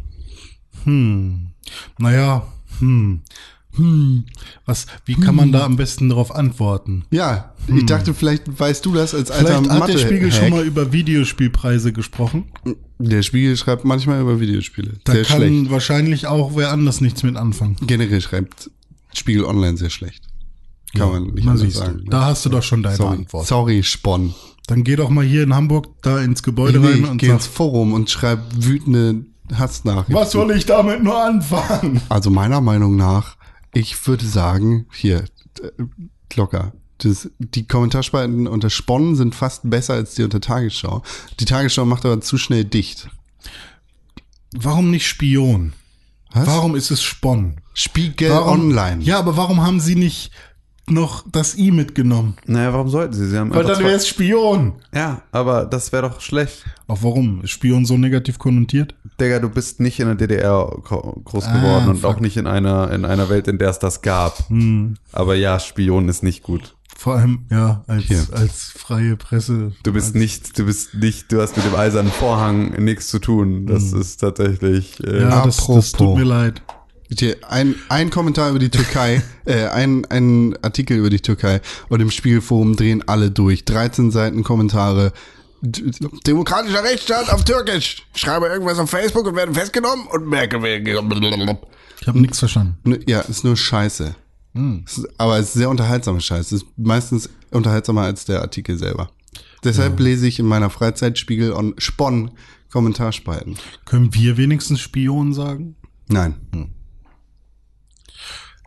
[0.85, 1.49] Hm.
[1.99, 2.47] Naja,
[2.79, 3.23] hm.
[3.75, 4.25] Hm.
[4.67, 7.05] Was, wie kann man da am besten darauf antworten?
[7.11, 9.65] Ja, ich dachte, vielleicht weißt du das als alter Hm.
[9.65, 12.45] Vielleicht hat der Spiegel schon mal über Videospielpreise gesprochen.
[12.99, 14.93] Der Spiegel schreibt manchmal über Videospiele.
[15.05, 15.71] Da sehr kann schlecht.
[15.71, 17.77] wahrscheinlich auch wer anders nichts mit anfangen.
[17.87, 18.71] Generell schreibt
[19.15, 20.25] Spiegel Online sehr schlecht.
[20.95, 21.97] Kann man nicht Na, anders sagen.
[21.99, 22.11] ne?
[22.11, 23.47] Da hast du doch schon deine sorry, Antwort.
[23.47, 24.35] sorry, Spon.
[24.67, 27.47] Dann geh doch mal hier in Hamburg da ins Gebäude Nee, rein und gehe ins
[27.47, 30.15] Forum und schreibe wütende Hassnachrichten.
[30.15, 32.01] was soll ich damit nur anfangen?
[32.11, 33.37] Also meiner Meinung nach,
[33.73, 35.25] ich würde sagen, hier,
[36.35, 36.73] locker.
[36.99, 41.03] Das, die Kommentarspalten unter Sponnen sind fast besser als die unter Tagesschau.
[41.41, 43.09] Die Tagesschau macht aber zu schnell dicht.
[44.55, 45.73] Warum nicht Spion?
[46.33, 46.47] Was?
[46.47, 47.57] Warum ist es Spon?
[47.75, 49.03] Spiegel Warum, Online.
[49.03, 50.31] Ja, aber warum haben sie nicht
[50.87, 52.37] noch das I mitgenommen?
[52.47, 53.29] Naja, warum sollten sie?
[53.29, 54.75] Sie haben Weil dann wäre es Spion.
[54.95, 56.65] Ja, aber das wäre doch schlecht.
[56.87, 57.43] Auch warum?
[57.43, 58.95] Ist Spion so negativ konnotiert?
[59.23, 62.11] Digga, du bist nicht in der DDR gro- groß Ah, geworden und fuck.
[62.17, 64.49] auch nicht in einer, in einer Welt, in der es das gab.
[64.49, 64.97] Hm.
[65.13, 66.75] Aber ja, Spion ist nicht gut.
[66.97, 68.23] Vor allem, ja, als, Hier.
[68.33, 69.73] als freie Presse.
[69.83, 73.67] Du bist nicht, du bist nicht, du hast mit dem eisernen Vorhang nichts zu tun.
[73.67, 75.03] Das ist tatsächlich.
[75.05, 75.93] Äh, Ja, das, das Apropos.
[75.93, 76.63] tut mir leid.
[77.49, 82.11] Ein, ein Kommentar über die Türkei, äh, ein, ein Artikel über die Türkei und im
[82.11, 83.65] Spiegelforum drehen alle durch.
[83.67, 85.13] 13 Seiten Kommentare.
[85.62, 88.03] Demokratischer Rechtsstaat auf Türkisch.
[88.14, 90.57] Schreibe irgendwas auf Facebook und werde festgenommen und merke,
[92.01, 92.98] Ich habe nichts verstanden.
[93.07, 94.14] ja, ist nur Scheiße.
[94.85, 96.57] Ist, aber es ist sehr unterhaltsame Scheiße.
[96.57, 99.11] Es ist meistens unterhaltsamer als der Artikel selber.
[99.64, 102.33] Deshalb lese ich in meiner Freizeit Spiegel on Spon
[102.70, 103.57] Kommentarspalten.
[103.85, 105.77] Können wir wenigstens Spion sagen?
[106.09, 106.35] Nein,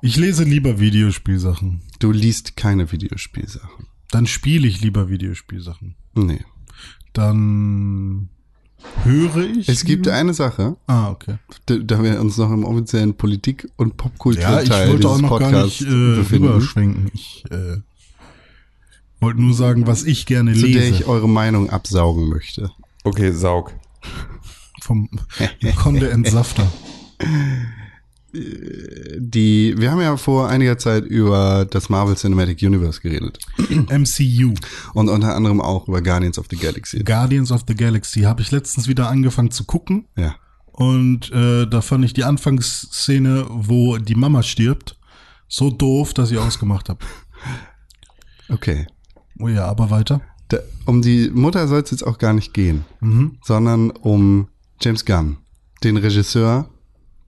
[0.02, 1.82] Ich lese lieber Videospielsachen.
[2.00, 3.88] du liest keine Videospielsachen.
[4.12, 5.96] Dann spiele ich lieber Videospielsachen.
[6.14, 6.44] Nee.
[7.16, 8.30] Dann
[9.04, 9.68] höre ich.
[9.70, 11.38] Es gibt eine Sache, Ah, okay.
[11.66, 15.22] da, da wir uns noch im offiziellen Politik- und Ja, Popkulturteil ich wollte auch dieses
[15.22, 17.12] noch gar Podcasts nicht äh, befinden, rüberschwenken.
[17.14, 17.78] Ich äh,
[19.22, 20.90] wollte nur sagen, was ich gerne zu der lese.
[20.90, 22.70] ich eure Meinung absaugen möchte.
[23.04, 23.74] okay, Saug.
[24.82, 25.10] Vom
[25.78, 26.72] Conde Entsafter.
[29.18, 33.40] Die, wir haben ja vor einiger Zeit über das Marvel Cinematic Universe geredet.
[33.90, 34.54] MCU.
[34.94, 37.00] Und unter anderem auch über Guardians of the Galaxy.
[37.04, 38.22] Guardians of the Galaxy.
[38.22, 40.08] Habe ich letztens wieder angefangen zu gucken.
[40.18, 40.36] Ja.
[40.72, 44.98] Und äh, da fand ich die Anfangsszene, wo die Mama stirbt,
[45.48, 47.00] so doof, dass ich ausgemacht habe.
[48.48, 48.86] Okay.
[49.40, 50.22] Oh ja, aber weiter.
[50.50, 53.40] Da, um die Mutter soll es jetzt auch gar nicht gehen, Mhm.
[53.44, 55.38] sondern um James Gunn,
[55.84, 56.70] den Regisseur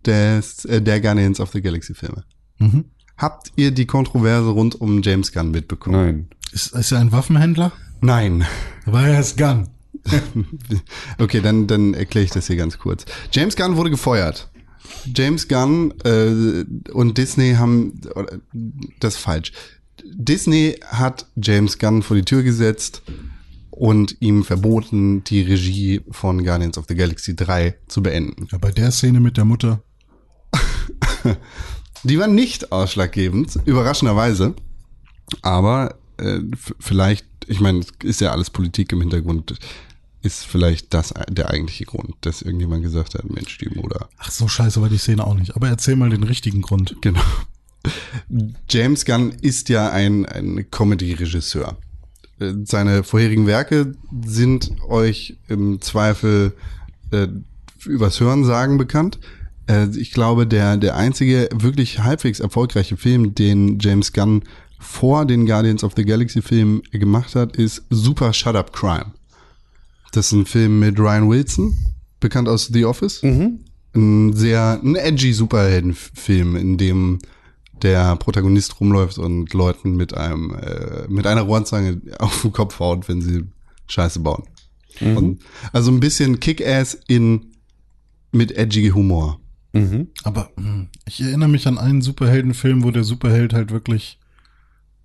[0.08, 2.24] des, äh, der Guardians of the Galaxy Filme.
[2.60, 2.86] Mhm.
[3.18, 5.96] Habt ihr die Kontroverse rund um James Gunn mitbekommen?
[5.96, 6.28] Nein.
[6.52, 7.72] Ist, ist er ein Waffenhändler?
[8.02, 8.46] Nein.
[8.86, 9.70] Weil er ist Gun.
[11.18, 13.06] Okay, dann, dann erkläre ich das hier ganz kurz.
[13.32, 14.50] James Gunn wurde gefeuert.
[15.14, 18.00] James Gunn äh, und Disney haben
[19.00, 19.52] das ist falsch.
[20.06, 23.02] Disney hat James Gunn vor die Tür gesetzt
[23.72, 28.48] und ihm verboten, die Regie von Guardians of the Galaxy 3 zu beenden.
[28.52, 29.82] Ja, bei der Szene mit der Mutter.
[32.04, 34.56] Die war nicht ausschlaggebend, überraschenderweise.
[35.42, 36.40] Aber äh,
[36.80, 39.56] vielleicht, ich meine, es ist ja alles Politik im Hintergrund,
[40.22, 44.10] ist vielleicht das der eigentliche Grund, dass irgendjemand gesagt hat, Mensch, die Mutter.
[44.18, 45.56] Ach so, scheiße, war die Szene auch nicht.
[45.56, 46.96] Aber erzähl mal den richtigen Grund.
[47.02, 47.22] Genau.
[48.70, 51.78] James Gunn ist ja ein, ein Comedy-Regisseur.
[52.40, 56.54] Äh, Seine vorherigen Werke sind euch im Zweifel
[57.12, 57.28] äh,
[57.86, 59.20] übers Hörensagen bekannt.
[59.68, 64.44] Äh, ich glaube, der, der einzige wirklich halbwegs erfolgreiche Film, den James Gunn
[64.80, 69.14] vor den Guardians of the Galaxy Filmen gemacht hat, ist Super Shut Up Crime.
[70.12, 71.76] Das ist ein Film mit Ryan Wilson,
[72.20, 73.22] bekannt aus The Office.
[73.96, 77.20] Ein sehr, ein edgy Superheldenfilm, in dem
[77.82, 83.08] der Protagonist rumläuft und Leuten mit einem, äh, mit einer Rohrzange auf den Kopf haut,
[83.08, 83.44] wenn sie
[83.88, 84.44] Scheiße bauen.
[85.16, 85.42] Und,
[85.74, 87.52] also ein bisschen Kick-Ass in,
[88.32, 89.40] mit edgy Humor.
[90.24, 94.20] Aber hm, ich erinnere mich an einen Superheldenfilm, wo der Superheld halt wirklich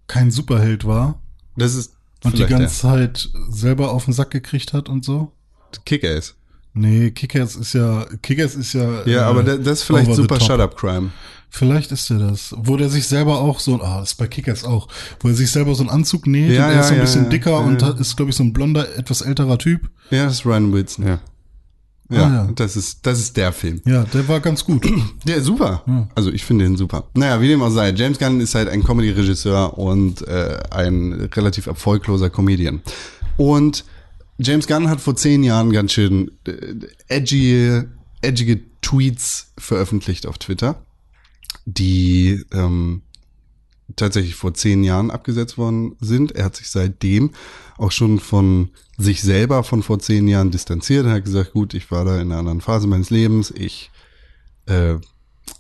[0.07, 1.21] kein Superheld war
[1.57, 5.33] Das ist und die ganze Zeit selber auf den Sack gekriegt hat und so.
[5.85, 6.37] Kick-Ass.
[6.75, 9.05] Nee, Kickers ist ja, Kickers ist ja.
[9.05, 10.47] Ja, äh, aber das, ist vielleicht Super top.
[10.47, 11.11] Shut Up Crime.
[11.51, 12.55] Vielleicht ist er das.
[12.57, 14.89] Wo der sich selber auch so, ah, das ist bei Kickers auch,
[15.21, 16.99] wo er sich selber so einen Anzug näht Ja, und er ja, ist so ein
[16.99, 17.29] ja, bisschen ja.
[17.29, 17.91] dicker Ja, und ja.
[17.91, 19.91] ist, glaube ich, so ein blonder, etwas älterer Typ.
[20.11, 21.07] Ja, das ist Ryan Wilson.
[21.07, 21.21] Ja.
[22.13, 22.51] Ja, Ah, ja.
[22.55, 23.81] Das, ist, das ist der Film.
[23.87, 24.87] Ja, der war ganz gut.
[25.27, 25.83] Der ist super.
[25.87, 26.09] Ja.
[26.15, 27.05] Also ich finde ihn super.
[27.15, 27.91] Naja, wie dem auch sei.
[27.93, 32.83] James Gunn ist halt ein Comedy-Regisseur und äh, ein relativ erfolgloser Comedian.
[33.37, 33.85] Und
[34.39, 36.53] James Gunn hat vor zehn Jahren ganz schön äh,
[37.09, 37.83] edgy,
[38.21, 40.83] edgige Tweets veröffentlicht auf Twitter,
[41.65, 43.03] die ähm,
[43.97, 46.33] tatsächlich vor zehn Jahren abgesetzt worden sind.
[46.33, 47.31] Er hat sich seitdem
[47.83, 51.05] auch schon von sich selber von vor zehn Jahren distanziert.
[51.07, 53.51] Er hat gesagt, gut, ich war da in einer anderen Phase meines Lebens.
[53.51, 53.91] Ich
[54.67, 54.95] äh,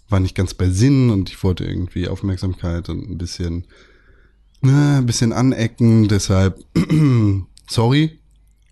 [0.09, 3.67] war nicht ganz bei Sinn und ich wollte irgendwie Aufmerksamkeit und ein bisschen,
[4.61, 6.07] ne, ein bisschen anecken.
[6.09, 6.65] Deshalb,
[7.69, 8.21] sorry,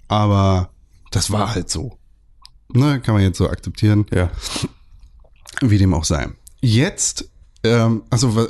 [0.06, 0.70] aber
[1.10, 1.98] das war halt so.
[2.72, 4.30] Ne, kann man jetzt so akzeptieren Ja.
[5.60, 6.28] wie dem auch sei.
[6.60, 7.28] Jetzt,
[7.64, 8.46] ähm, also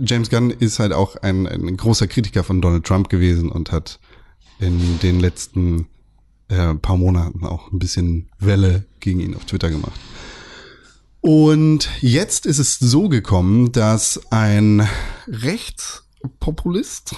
[0.00, 3.98] James Gunn ist halt auch ein, ein großer Kritiker von Donald Trump gewesen und hat
[4.58, 5.86] in den letzten
[6.48, 10.00] äh, paar Monaten auch ein bisschen Welle gegen ihn auf Twitter gemacht.
[11.20, 14.86] Und jetzt ist es so gekommen, dass ein
[15.26, 17.16] Rechtspopulist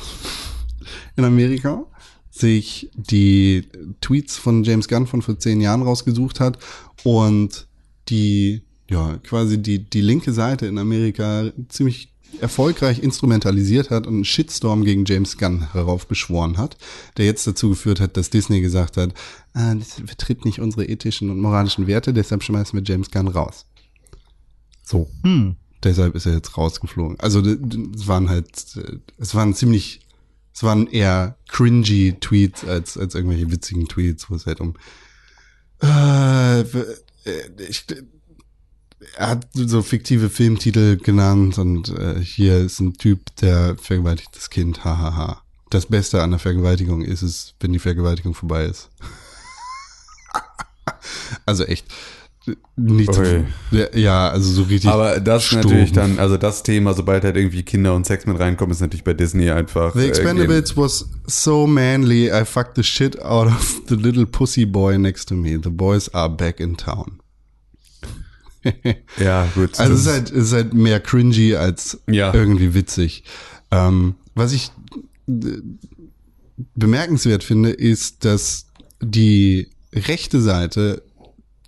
[1.16, 1.84] in Amerika
[2.30, 3.68] sich die
[4.00, 6.58] Tweets von James Gunn von vor zehn Jahren rausgesucht hat
[7.02, 7.66] und
[8.08, 14.24] die, ja, quasi die, die linke Seite in Amerika ziemlich erfolgreich instrumentalisiert hat und einen
[14.24, 16.76] Shitstorm gegen James Gunn heraufbeschworen hat,
[17.16, 19.14] der jetzt dazu geführt hat, dass Disney gesagt hat,
[19.54, 23.66] ah, das vertritt nicht unsere ethischen und moralischen Werte, deshalb schmeißen wir James Gunn raus.
[24.84, 25.10] So.
[25.22, 25.56] Hm.
[25.82, 27.20] Deshalb ist er jetzt rausgeflogen.
[27.20, 30.00] Also es waren halt, äh, es waren ziemlich,
[30.52, 34.74] es waren eher cringy Tweets als, als irgendwelche witzigen Tweets, wo es halt um
[35.82, 36.64] äh, äh,
[37.68, 37.84] ich,
[39.16, 44.50] er hat so fiktive Filmtitel genannt und äh, hier ist ein Typ, der vergewaltigt das
[44.50, 45.42] Kind, hahaha.
[45.70, 48.88] Das Beste an der Vergewaltigung ist es, wenn die Vergewaltigung vorbei ist.
[51.46, 51.86] also echt.
[52.76, 53.44] Nicht Okay.
[53.94, 54.90] ja, also so richtig.
[54.90, 55.64] Aber das stumpf.
[55.64, 59.04] natürlich dann, also das Thema, sobald halt irgendwie Kinder und Sex mit reinkommen, ist natürlich
[59.04, 59.92] bei Disney einfach.
[59.92, 64.64] The äh, Expendables was so manly, I fucked the shit out of the little pussy
[64.64, 65.58] boy next to me.
[65.62, 67.20] The boys are back in town.
[69.18, 69.78] Ja, gut.
[69.78, 72.32] Also es ist halt, es ist halt mehr cringy als Ja.
[72.34, 73.24] irgendwie witzig.
[73.70, 74.70] Ähm, was ich
[75.28, 75.58] äh,
[76.74, 78.66] bemerkenswert finde, ist, dass
[79.00, 81.02] die rechte Seite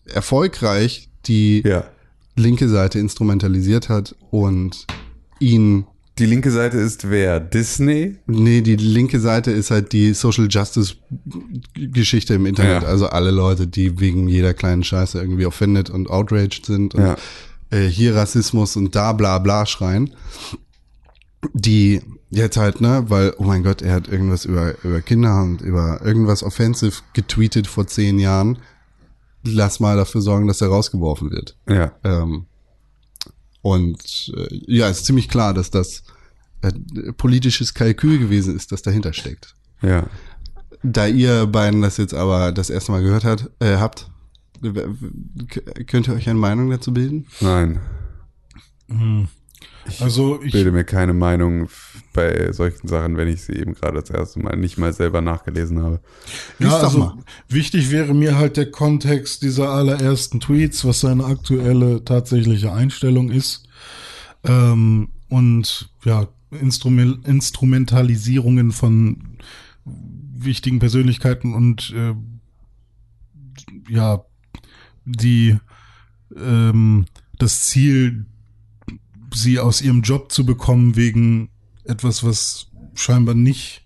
[0.04, 1.84] erfolgreich die ja.
[2.36, 4.86] linke Seite instrumentalisiert hat und
[5.38, 5.86] ihn
[6.20, 7.40] Die linke Seite ist wer?
[7.40, 8.16] Disney?
[8.26, 10.94] Nee, die linke Seite ist halt die Social Justice
[11.74, 12.82] Geschichte im Internet.
[12.82, 12.88] Ja.
[12.88, 17.16] Also alle Leute, die wegen jeder kleinen Scheiße irgendwie offended und outraged sind und Ja.
[17.70, 20.14] äh, hier Rassismus und da bla bla schreien.
[21.54, 25.62] Die jetzt halt, ne, weil, oh mein Gott, er hat irgendwas über, über Kinder und
[25.62, 28.58] über irgendwas offensive getweetet vor zehn Jahren.
[29.42, 31.56] Lass mal dafür sorgen, dass er rausgeworfen wird.
[31.66, 31.92] Ja.
[32.04, 32.44] Ähm,
[33.62, 36.02] und äh, ja, ist ziemlich klar, dass das
[36.62, 36.72] äh,
[37.12, 39.54] politisches Kalkül gewesen ist, das dahinter steckt.
[39.82, 40.06] Ja.
[40.82, 44.10] Da ihr beiden das jetzt aber das erste Mal gehört hat, äh, habt,
[45.86, 47.26] Könnt ihr euch eine Meinung dazu bilden?
[47.40, 47.80] Nein,
[49.98, 51.68] Also ich, bilde mir keine Meinung
[52.12, 55.82] bei solchen Sachen, wenn ich sie eben gerade das erste Mal nicht mal selber nachgelesen
[55.82, 56.00] habe.
[56.58, 57.14] Ja, also
[57.48, 63.68] wichtig wäre mir halt der Kontext dieser allerersten Tweets, was seine aktuelle tatsächliche Einstellung ist.
[64.44, 69.38] Ähm, und ja, Instrumen Instrumentalisierungen von
[69.84, 72.14] wichtigen Persönlichkeiten und äh,
[73.88, 74.24] ja,
[75.04, 75.56] die
[76.36, 77.06] ähm,
[77.38, 78.26] das Ziel,
[79.34, 81.50] sie aus ihrem Job zu bekommen wegen
[81.84, 83.84] etwas, was scheinbar nicht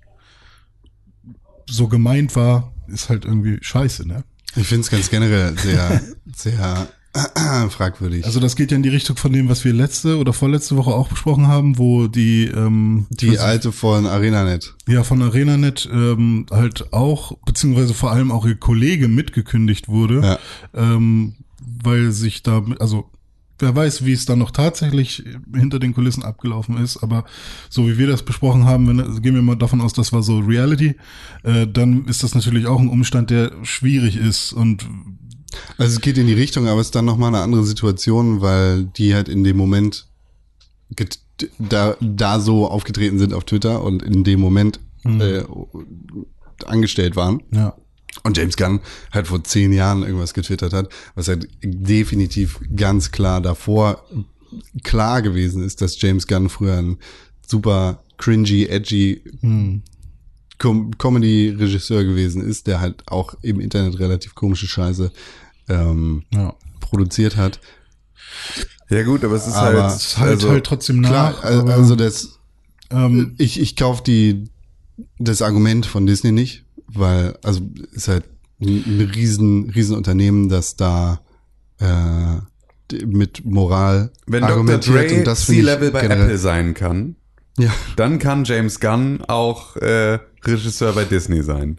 [1.69, 4.25] so gemeint war, ist halt irgendwie scheiße, ne?
[4.57, 6.01] Ich finde es ganz generell sehr,
[6.37, 6.89] sehr
[7.71, 8.25] fragwürdig.
[8.25, 10.91] Also das geht ja in die Richtung von dem, was wir letzte oder vorletzte Woche
[10.93, 14.75] auch besprochen haben, wo die ähm, die alte von ArenaNet.
[14.87, 20.39] ja von ArenaNet ähm, halt auch, beziehungsweise vor allem auch ihr Kollege mitgekündigt wurde, Ja.
[20.75, 21.35] ähm,
[21.81, 23.11] weil sich da, also
[23.59, 27.25] wer weiß, wie es dann noch tatsächlich hinter den Kulissen abgelaufen ist, aber
[27.71, 30.23] so wie wir das besprochen haben, wenn, also gehen wir mal davon aus, das war
[30.23, 30.97] so Reality,
[31.43, 34.87] äh, dann ist das natürlich auch ein Umstand, der schwierig ist und
[35.79, 38.85] Also es geht in die Richtung, aber es ist dann nochmal eine andere Situation, weil
[38.85, 40.09] die halt in dem Moment
[41.59, 45.43] da, da so aufgetreten sind auf Twitter und in dem Moment äh,
[46.67, 47.43] angestellt waren.
[47.51, 47.75] ja.
[48.23, 48.81] Und James Gunn
[49.13, 54.05] halt vor zehn Jahren irgendwas getwittert hat, was halt definitiv ganz klar davor
[54.83, 56.99] klar gewesen ist, dass James Gunn früher ein
[57.47, 59.23] super cringy, edgy
[60.59, 65.11] Com Comedy-Regisseur gewesen ist, der halt auch im Internet relativ komische Scheiße
[65.69, 66.55] ähm, Ja.
[66.81, 67.61] produziert hat.
[68.89, 71.43] Ja gut, aber es ist Aber halt, Es halt also, halt trotzdem Klar, nach.
[71.43, 72.39] also das,
[72.91, 74.45] ähm, ich, ich kaufe die
[75.19, 76.64] das Argument von Disney nicht,
[76.95, 77.61] weil also
[77.93, 78.25] ist halt
[78.61, 81.21] ein, ein riesen riesen Unternehmen, das da
[81.79, 82.37] äh,
[83.05, 84.53] mit Moral wenn Dr.
[84.53, 87.17] argumentiert Dre und das C-Level bei Apple sein kann,
[87.59, 91.79] Ja, dann kann James Gunn auch äh, Regisseur bei Disney sein.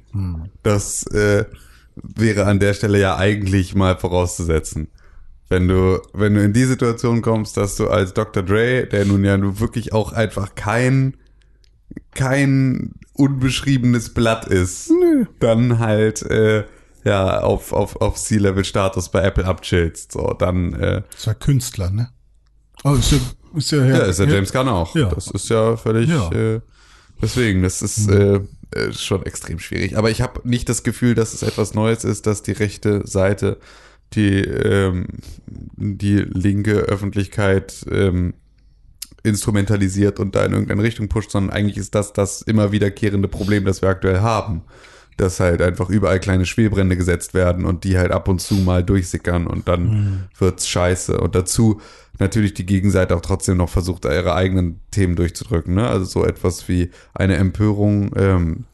[0.64, 1.46] Das äh,
[1.96, 4.88] wäre an der Stelle ja eigentlich mal vorauszusetzen.
[5.48, 8.42] Wenn du, wenn du in die Situation kommst, dass du als Dr.
[8.42, 11.18] Dre, der nun ja nun wirklich auch einfach kein,
[12.14, 14.92] kein unbeschriebenes Blatt ist,
[15.40, 16.66] dann halt äh,
[17.04, 20.12] ja auf, auf, auf C-Level-Status bei Apple abchillst.
[20.12, 22.10] So, dann äh, ist ja Künstler, ne?
[22.84, 23.18] Oh, ist ja,
[23.56, 24.96] ist ja, ja, ist ja James Gunn auch.
[24.96, 25.10] Ja.
[25.10, 26.10] Das ist ja völlig.
[26.10, 26.32] Ja.
[26.32, 26.62] Äh,
[27.22, 29.98] deswegen, das ist äh, äh, schon extrem schwierig.
[29.98, 33.58] Aber ich habe nicht das Gefühl, dass es etwas Neues ist, dass die rechte Seite
[34.14, 35.08] die ähm,
[35.78, 38.34] die linke Öffentlichkeit ähm,
[39.26, 43.66] instrumentalisiert und da in irgendeine Richtung pusht, sondern eigentlich ist das das immer wiederkehrende Problem,
[43.66, 44.62] das wir aktuell haben.
[45.18, 48.84] Dass halt einfach überall kleine Schwelbrände gesetzt werden und die halt ab und zu mal
[48.84, 51.18] durchsickern und dann wird's scheiße.
[51.18, 51.80] Und dazu
[52.20, 55.76] natürlich die Gegenseite auch trotzdem noch versucht, ihre eigenen Themen durchzudrücken.
[55.76, 55.88] Ne?
[55.88, 58.66] Also so etwas wie eine Empörung ähm,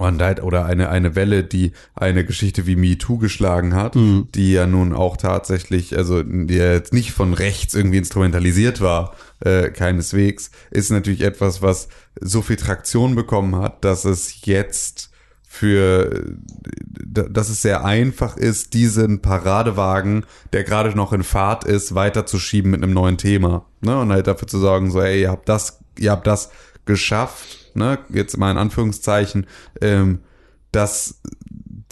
[0.00, 4.66] und halt, oder eine, eine Welle, die eine Geschichte wie MeToo geschlagen hat, die ja
[4.66, 10.50] nun auch tatsächlich, also die ja jetzt nicht von rechts irgendwie instrumentalisiert war, äh, keineswegs,
[10.70, 11.88] ist natürlich etwas, was
[12.20, 15.10] so viel Traktion bekommen hat, dass es jetzt
[15.46, 21.94] für, d- dass es sehr einfach ist, diesen Paradewagen, der gerade noch in Fahrt ist,
[21.94, 23.66] weiterzuschieben mit einem neuen Thema.
[23.80, 23.98] Ne?
[23.98, 26.50] Und halt dafür zu sorgen, so, ey, ihr habt das, ihr habt das
[26.86, 27.98] geschafft, ne?
[28.10, 29.46] jetzt mal in Anführungszeichen,
[29.80, 30.20] ähm,
[30.72, 31.20] dass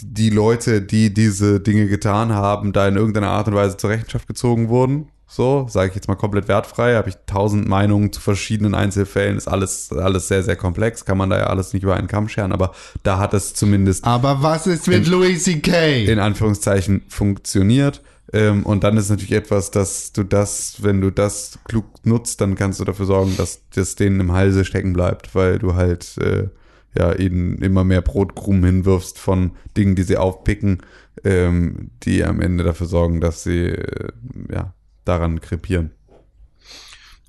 [0.03, 4.27] die Leute, die diese Dinge getan haben, da in irgendeiner Art und Weise zur Rechenschaft
[4.27, 5.09] gezogen wurden.
[5.31, 9.47] So, sage ich jetzt mal komplett wertfrei, habe ich tausend Meinungen zu verschiedenen Einzelfällen, ist
[9.47, 12.51] alles, alles sehr, sehr komplex, kann man da ja alles nicht über einen Kamm scheren,
[12.51, 12.71] aber
[13.03, 16.05] da hat es zumindest Aber was ist mit Louis C.K.?
[16.05, 18.01] in Anführungszeichen funktioniert.
[18.31, 22.55] Ähm, und dann ist natürlich etwas, dass du das, wenn du das klug nutzt, dann
[22.55, 26.49] kannst du dafür sorgen, dass das denen im Halse stecken bleibt, weil du halt äh,
[26.97, 30.79] ja ihnen immer mehr Brotkrumen hinwirfst von Dingen, die sie aufpicken,
[31.23, 34.11] ähm, die am Ende dafür sorgen, dass sie äh,
[34.51, 34.73] ja
[35.05, 35.91] daran krepieren.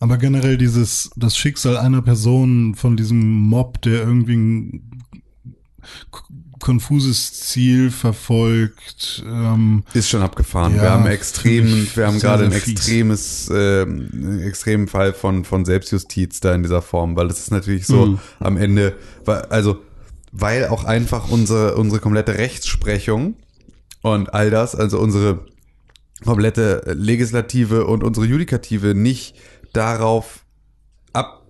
[0.01, 4.91] Aber generell dieses, das Schicksal einer Person von diesem Mob, der irgendwie ein
[6.61, 10.77] konfuses Ziel verfolgt, ähm, Ist schon abgefahren.
[10.77, 16.41] Ja, wir haben extrem, wir haben gerade ein extremes, einen extremen Fall von, von Selbstjustiz
[16.41, 18.19] da in dieser Form, weil das ist natürlich so Mhm.
[18.39, 18.95] am Ende,
[19.25, 19.79] weil, also,
[20.33, 23.35] weil auch einfach unsere, unsere komplette Rechtsprechung
[24.03, 25.45] und all das, also unsere
[26.25, 29.35] komplette Legislative und unsere Judikative nicht
[29.73, 30.45] darauf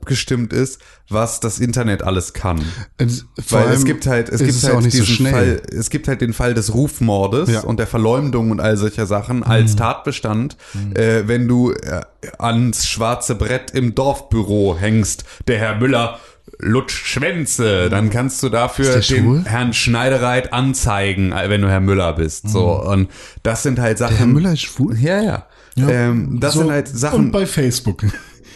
[0.01, 2.61] abgestimmt ist, was das Internet alles kann.
[2.97, 5.33] Es- vor Weil es gibt halt, es gibt es halt so diesen schnell.
[5.33, 7.61] Fall, es gibt halt den Fall des Rufmordes Ja.
[7.63, 7.69] Mhm.
[7.69, 10.57] und der Verleumdung und all solcher Sachen als Tatbestand,
[10.95, 12.01] äh, wenn du äh,
[12.39, 16.19] ans schwarze Brett im Dorfbüro hängst, der Herr Müller
[16.59, 19.39] lutscht Schwänze, dann kannst du dafür der schwul?
[19.39, 22.49] den Herrn Schneidereit anzeigen, wenn du Herr Müller bist.
[22.49, 23.09] So und
[23.43, 24.17] das sind halt Sachen.
[24.17, 24.97] Herr Müller ist schwul?
[24.99, 25.47] Ja, ja.
[25.77, 27.19] Ähm, das So, sind halt Sachen.
[27.27, 28.03] Und bei Facebook.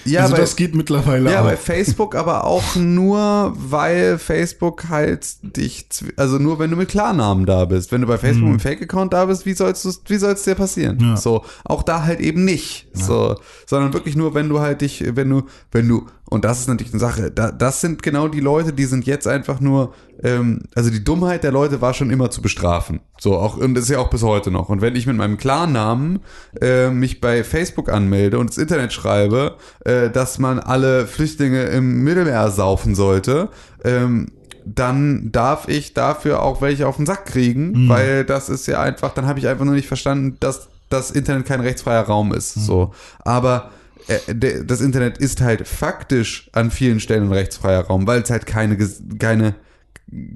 [0.05, 1.45] Ja, also bei- das geht mittlerweile Ja, auch.
[1.45, 5.87] bei Facebook aber auch nur, weil Facebook halt dich,
[6.17, 7.91] also nur wenn du mit Klarnamen da bist.
[7.93, 10.55] Wenn du bei Facebook mit einem Fake-Account da bist, wie sollst du, wie soll's dir
[10.55, 10.99] passieren?
[11.01, 11.17] Ja.
[11.17, 12.87] So, auch da halt eben nicht.
[12.93, 13.37] So,
[13.67, 16.93] sondern wirklich nur, wenn du halt dich, wenn du, wenn du, und das ist natürlich
[16.93, 20.91] eine Sache, da, das sind genau die Leute, die sind jetzt einfach nur, ähm, also
[20.91, 23.01] die Dummheit der Leute war schon immer zu bestrafen.
[23.19, 24.71] So, auch, und das ist ja auch bis heute noch.
[24.71, 26.21] Und wenn ich mit meinem Klarnamen
[26.61, 32.03] äh, mich bei Facebook anmelde und ins Internet schreibe, äh, dass man alle Flüchtlinge im
[32.03, 33.51] Mittelmeer saufen sollte,
[33.85, 34.33] ähm,
[34.65, 39.13] dann darf ich dafür auch welche auf den Sack kriegen, weil das ist ja einfach,
[39.13, 42.55] dann habe ich einfach nur nicht verstanden, dass das Internet kein rechtsfreier Raum ist.
[42.55, 43.73] So, aber
[44.07, 48.47] äh, das Internet ist halt faktisch an vielen Stellen ein rechtsfreier Raum, weil es halt
[48.47, 48.79] keine
[49.19, 49.55] keine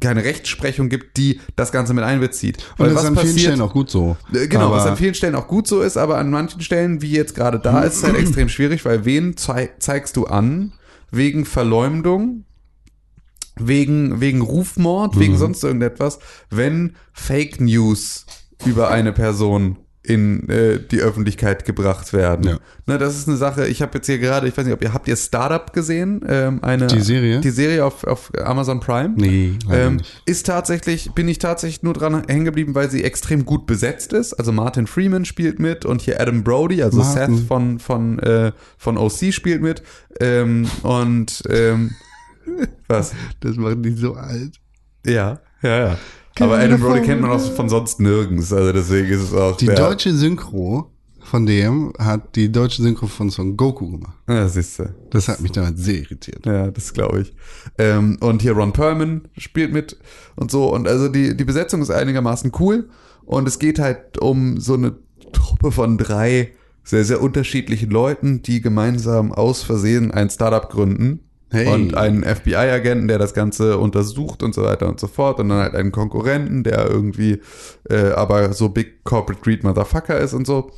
[0.00, 2.58] keine Rechtsprechung gibt, die das Ganze mit einbezieht.
[2.76, 4.16] Und Weil das ist an vielen Stellen auch gut so.
[4.34, 7.00] äh, Genau, Aber was an vielen Stellen auch gut so ist, aber an manchen Stellen,
[7.02, 10.72] wie jetzt gerade da, ist es halt extrem schwierig, weil wen zei zeigst du an?
[11.10, 12.44] Wegen Verleumdung,
[13.56, 15.38] wegen, wegen Rufmord, wegen Mhm.
[15.38, 16.18] sonst irgendetwas,
[16.50, 18.26] wenn Fake News
[18.64, 22.46] über eine Person in äh, die Öffentlichkeit gebracht werden.
[22.48, 22.58] Ja.
[22.86, 24.94] Ne, das ist eine Sache, ich habe jetzt hier gerade, ich weiß nicht, ob ihr,
[24.94, 26.24] habt ihr Startup gesehen?
[26.26, 27.40] Ähm, eine, Die Serie?
[27.40, 29.14] Die Serie auf, auf Amazon Prime?
[29.16, 33.66] Nee, Ähm, ist tatsächlich, bin ich tatsächlich nur dran hängen geblieben, weil sie extrem gut
[33.66, 34.32] besetzt ist.
[34.34, 37.36] Also Martin Freeman spielt mit und hier Adam Brody, also Martin.
[37.36, 39.82] Seth von, von, äh, von OC spielt mit.
[40.20, 41.90] Ähm, und ähm,
[42.88, 43.12] was?
[43.40, 44.54] Das macht die so alt.
[45.04, 45.98] Ja, ja, ja.
[46.40, 46.80] Aber Adam?
[46.80, 48.52] Brody kennt man auch von sonst nirgends.
[48.52, 49.56] Also deswegen ist es auch.
[49.56, 54.16] Die der, deutsche Synchro von dem hat die deutsche Synchro von Son Goku gemacht.
[54.28, 54.94] Ja, siehst du.
[55.10, 56.46] Das hat mich damals sehr irritiert.
[56.46, 57.34] Ja, das glaube ich.
[57.76, 59.98] Ähm, und hier Ron Perlman spielt mit
[60.36, 60.72] und so.
[60.72, 62.88] Und also die, die Besetzung ist einigermaßen cool.
[63.24, 64.96] Und es geht halt um so eine
[65.32, 71.27] Truppe von drei sehr, sehr unterschiedlichen Leuten, die gemeinsam aus Versehen ein Startup gründen.
[71.50, 71.72] Hey.
[71.72, 75.40] Und einen FBI-Agenten, der das Ganze untersucht und so weiter und so fort.
[75.40, 77.40] Und dann halt einen Konkurrenten, der irgendwie
[77.88, 80.70] äh, aber so Big Corporate Greed Motherfucker ist und so.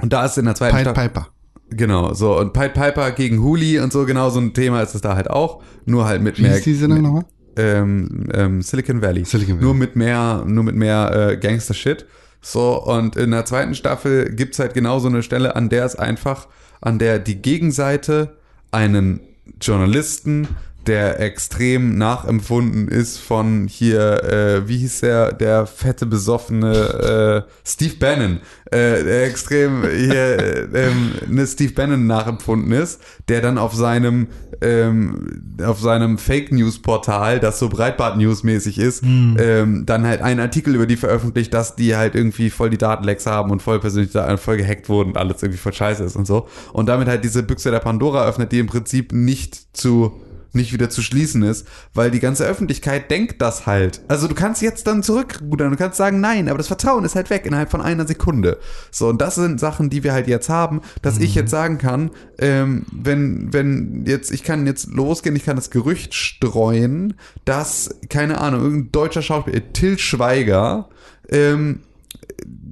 [0.00, 1.08] Und da ist in der zweiten Pied Staffel.
[1.08, 1.28] Piper.
[1.70, 5.02] Genau, so und Pied Piper gegen Huli und so, genau so ein Thema ist es
[5.02, 7.24] da halt auch, nur halt mit Wie mehr hieß die Sendung nochmal?
[7.56, 9.24] ähm, ähm, Silicon Valley.
[9.24, 9.64] Silicon Valley.
[9.64, 12.06] Nur mit mehr, nur mit mehr äh, Gangster-Shit.
[12.40, 15.94] So, und in der zweiten Staffel gibt's halt genau so eine Stelle, an der es
[15.96, 16.48] einfach,
[16.80, 18.38] an der die Gegenseite
[18.70, 19.20] einen
[19.58, 20.46] Journalisten,
[20.86, 27.96] der extrem nachempfunden ist von hier, äh, wie hieß der, der fette, besoffene äh, Steve
[27.98, 28.40] Bannon,
[28.70, 34.28] äh, der extrem hier äh, ähm, ne Steve Bannon nachempfunden ist, der dann auf seinem
[34.62, 40.22] ähm, auf seinem Fake News Portal, das so Breitbart News mäßig ist, ähm, dann halt
[40.22, 43.80] einen Artikel über die veröffentlicht, dass die halt irgendwie voll die Datenlecks haben und voll
[43.80, 46.48] persönlich da voll gehackt wurden und alles irgendwie voll scheiße ist und so.
[46.72, 50.20] Und damit halt diese Büchse der Pandora öffnet, die im Prinzip nicht zu
[50.52, 54.02] nicht wieder zu schließen ist, weil die ganze Öffentlichkeit denkt das halt.
[54.08, 57.30] Also du kannst jetzt dann zurückrudern, du kannst sagen nein, aber das Vertrauen ist halt
[57.30, 58.58] weg innerhalb von einer Sekunde.
[58.90, 62.10] So, und das sind Sachen, die wir halt jetzt haben, dass ich jetzt sagen kann,
[62.38, 68.40] ähm, wenn, wenn jetzt, ich kann jetzt losgehen, ich kann das Gerücht streuen, dass, keine
[68.40, 70.88] Ahnung, irgendein deutscher Schauspieler, Till Schweiger,
[71.28, 71.80] ähm,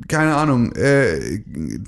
[0.08, 1.42] keine Ahnung, äh,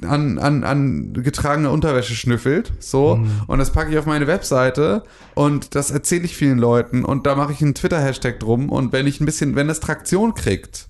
[0.07, 5.03] an, an, an getragener Unterwäsche schnüffelt, so, und das packe ich auf meine Webseite
[5.35, 9.07] und das erzähle ich vielen Leuten und da mache ich einen Twitter-Hashtag drum und wenn
[9.07, 10.89] ich ein bisschen, wenn das Traktion kriegt,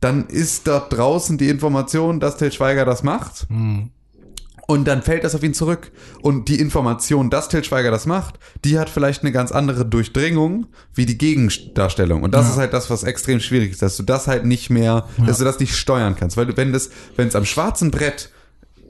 [0.00, 3.46] dann ist dort draußen die Information, dass Till Schweiger das macht.
[4.66, 5.92] Und dann fällt das auf ihn zurück.
[6.22, 10.66] Und die Information, dass Till Schweiger das macht, die hat vielleicht eine ganz andere Durchdringung
[10.94, 12.22] wie die Gegendarstellung.
[12.22, 15.06] Und das ist halt das, was extrem schwierig ist, dass du das halt nicht mehr,
[15.26, 16.36] dass du das nicht steuern kannst.
[16.36, 18.30] Weil du, wenn das, wenn es am schwarzen Brett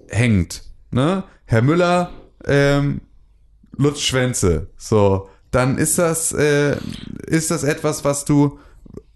[0.09, 2.11] hängt, ne, Herr Müller,
[2.45, 3.01] ähm,
[3.77, 6.77] Lutz Schwänze, so, dann ist das, äh,
[7.27, 8.59] ist das etwas, was du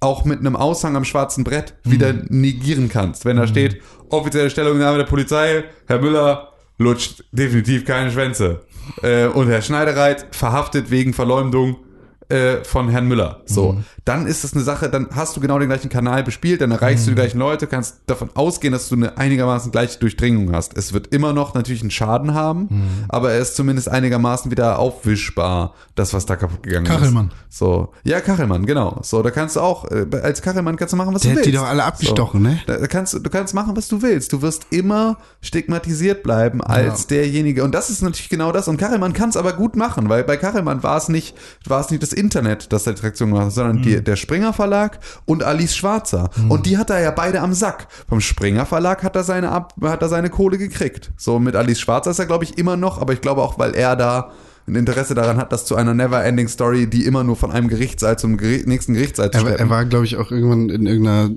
[0.01, 3.24] auch mit einem Aushang am schwarzen Brett wieder negieren kannst.
[3.24, 3.80] Wenn da steht,
[4.11, 8.61] offizielle Stellungnahme der Polizei, Herr Müller lutscht definitiv keine Schwänze.
[9.03, 11.76] Äh, und Herr Schneidereit verhaftet wegen Verleumdung
[12.28, 13.40] äh, von Herrn Müller.
[13.46, 13.84] So, Mhm.
[14.04, 17.04] dann ist das eine Sache, dann hast du genau den gleichen Kanal bespielt, dann erreichst
[17.06, 17.10] Mhm.
[17.10, 20.76] du die gleichen Leute, kannst davon ausgehen, dass du eine einigermaßen gleiche Durchdringung hast.
[20.76, 22.88] Es wird immer noch natürlich einen Schaden haben, Mhm.
[23.08, 27.30] aber er ist zumindest einigermaßen wieder aufwischbar, das, was da kaputt gegangen Kachelmann.
[27.48, 27.58] ist.
[27.58, 29.00] So, ja, Kachelmann, genau.
[29.02, 31.46] So, da kannst du auch, äh, als Kachelmann kannst du machen, was Der du hat
[31.46, 31.48] willst.
[31.54, 32.48] die doch alle abgestochen, so.
[32.48, 32.58] ne?
[32.66, 34.32] Da kannst, du kannst machen, was du willst.
[34.32, 37.64] Du wirst immer stigmatisiert bleiben als derjenige.
[37.64, 38.68] Und das ist natürlich genau das.
[38.68, 41.34] Und Kachelmann kann es aber gut machen, weil bei Kachelmann war es nicht,
[41.66, 44.98] war es nicht das Internet, das die Traktion gemacht hat, sondern die, der Springer Verlag
[45.24, 46.30] und Alice Schwarzer.
[46.48, 47.88] Und die hat er ja beide am Sack.
[48.08, 51.12] Vom Springer Verlag hat er seine ab, hat er seine Kohle gekriegt.
[51.16, 53.74] So mit Alice Schwarzer ist er, glaube ich, immer noch, aber ich glaube auch, weil
[53.74, 54.30] er da
[54.66, 58.18] ein Interesse daran hat, das zu einer never-ending Story, die immer nur von einem Gerichtssaal
[58.18, 59.58] zum Geri nächsten Gerichtssaal zu schleppen.
[59.58, 61.30] er war, glaube ich, auch irgendwann in irgendeiner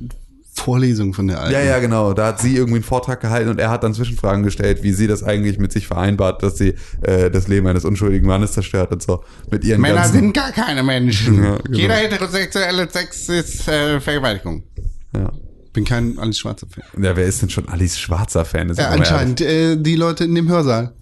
[0.63, 1.53] Vorlesung von der Alten.
[1.53, 2.13] Ja, ja, genau.
[2.13, 5.07] Da hat sie irgendwie einen Vortrag gehalten und er hat dann Zwischenfragen gestellt, wie sie
[5.07, 9.01] das eigentlich mit sich vereinbart, dass sie äh, das Leben eines unschuldigen Mannes zerstört und
[9.01, 9.23] so.
[9.49, 11.43] Mit ihren Männer sind gar keine Menschen.
[11.43, 11.77] Ja, genau.
[11.77, 14.63] Jeder heterosexuelle Sex ist äh, Vergewaltigung.
[15.15, 15.31] Ja.
[15.73, 17.03] Bin kein alles schwarzer Fan.
[17.03, 18.73] ja, wer ist denn schon Alice Schwarzer Fan?
[18.73, 20.93] Ja, anscheinend äh, die Leute in dem Hörsaal.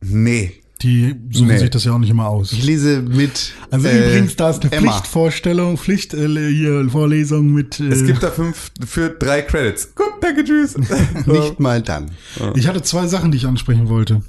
[0.00, 0.52] Nee.
[0.82, 1.58] Die suchen Nee.
[1.58, 2.52] sich das ja auch nicht immer aus.
[2.52, 3.52] Ich lese mit.
[3.70, 4.92] Also äh, übrigens, da ist eine Emma.
[4.92, 7.80] Pflichtvorstellung, Pflicht, äh, hier, Vorlesung mit.
[7.80, 9.94] Äh, Es gibt da fünf für drei Credits.
[9.94, 10.76] Gut, danke, tschüss.
[11.26, 12.10] Nicht mal dann.
[12.54, 14.22] ich hatte zwei Sachen, die ich ansprechen wollte.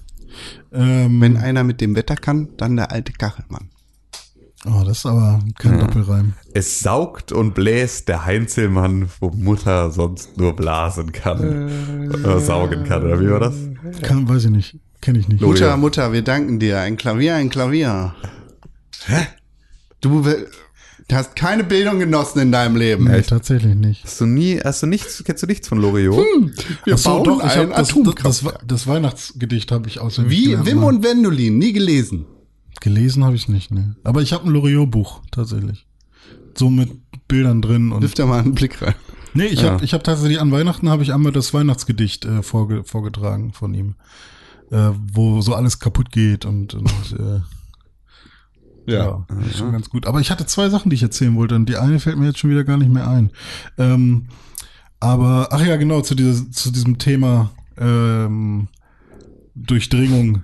[0.71, 3.69] Ähm, Wenn einer mit dem Wetter kann, dann der alte Kachelmann.
[4.65, 6.33] oh, das ist aber kein Doppelreim.
[6.53, 12.09] Es saugt und bläst der Heinzelmann, wo Mutter sonst nur blasen kann.
[12.13, 13.55] Oder saugen kann, oder wie war das?
[14.01, 14.79] Kann, weiß ich nicht.
[15.01, 15.41] Kenne ich nicht.
[15.41, 15.77] Mutter, ja.
[15.77, 16.79] Mutter, wir danken dir.
[16.79, 18.15] Ein Klavier, ein Klavier.
[19.05, 19.27] Hä?
[20.01, 20.25] Du
[21.11, 23.05] hast keine Bildung genossen in deinem Leben.
[23.05, 24.03] Nee, tatsächlich nicht.
[24.03, 26.17] Hast du nie, hast du nichts, kennst du nichts von Loriot?
[26.83, 28.59] Wir Ach so, bauen doch, ich ein das, das, Atomkraftwerk.
[28.59, 30.87] das, das Weihnachtsgedicht habe ich auswendig Wie gelernt, Wim mal.
[30.87, 32.25] und Wendolin, nie gelesen.
[32.81, 33.95] Gelesen habe ich nicht, ne.
[34.03, 35.87] Aber ich habe ein Loriot-Buch, tatsächlich.
[36.57, 36.91] So mit
[37.27, 38.01] Bildern drin und.
[38.01, 38.95] Wirf da mal einen Blick rein.
[39.33, 39.71] Nee, ich Ja.
[39.73, 43.73] habe ich hab tatsächlich an Weihnachten habe ich einmal das Weihnachtsgedicht äh, vorge vorgetragen von
[43.73, 43.95] ihm.
[44.69, 47.39] Äh, wo so alles kaputt geht und, und äh,
[48.91, 50.05] ja, ist schon ganz gut.
[50.05, 52.39] Aber ich hatte zwei Sachen, die ich erzählen wollte und die eine fällt mir jetzt
[52.39, 53.31] schon wieder gar nicht mehr ein.
[53.77, 54.27] Ähm,
[54.99, 58.69] aber, ach ja, genau, zu, dieser, zu diesem Thema ähm,
[59.55, 60.43] Durchdringung.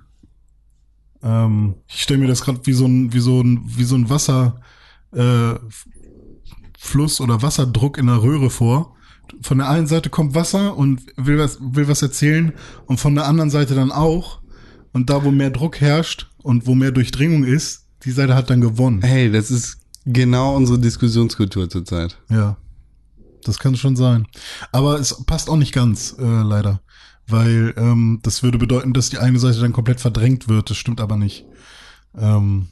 [1.22, 4.10] Ähm, ich stelle mir das gerade wie so ein, wie so ein, wie so ein
[4.10, 4.60] Wasser,
[5.14, 5.56] äh,
[6.78, 8.96] Fluss oder Wasserdruck in der Röhre vor.
[9.42, 12.54] Von der einen Seite kommt Wasser und will was, will was erzählen
[12.86, 14.42] und von der anderen Seite dann auch.
[14.92, 18.62] Und da, wo mehr Druck herrscht und wo mehr Durchdringung ist, die Seite hat dann
[18.62, 19.02] gewonnen.
[19.02, 22.20] Hey, das ist genau unsere Diskussionskultur zurzeit.
[22.30, 22.58] Ja,
[23.44, 24.28] das kann schon sein.
[24.72, 26.82] Aber es passt auch nicht ganz, äh, leider.
[27.28, 30.70] Weil ähm, das würde bedeuten, dass die eine Seite dann komplett verdrängt wird.
[30.70, 31.46] Das stimmt aber nicht.
[32.18, 32.68] Ähm,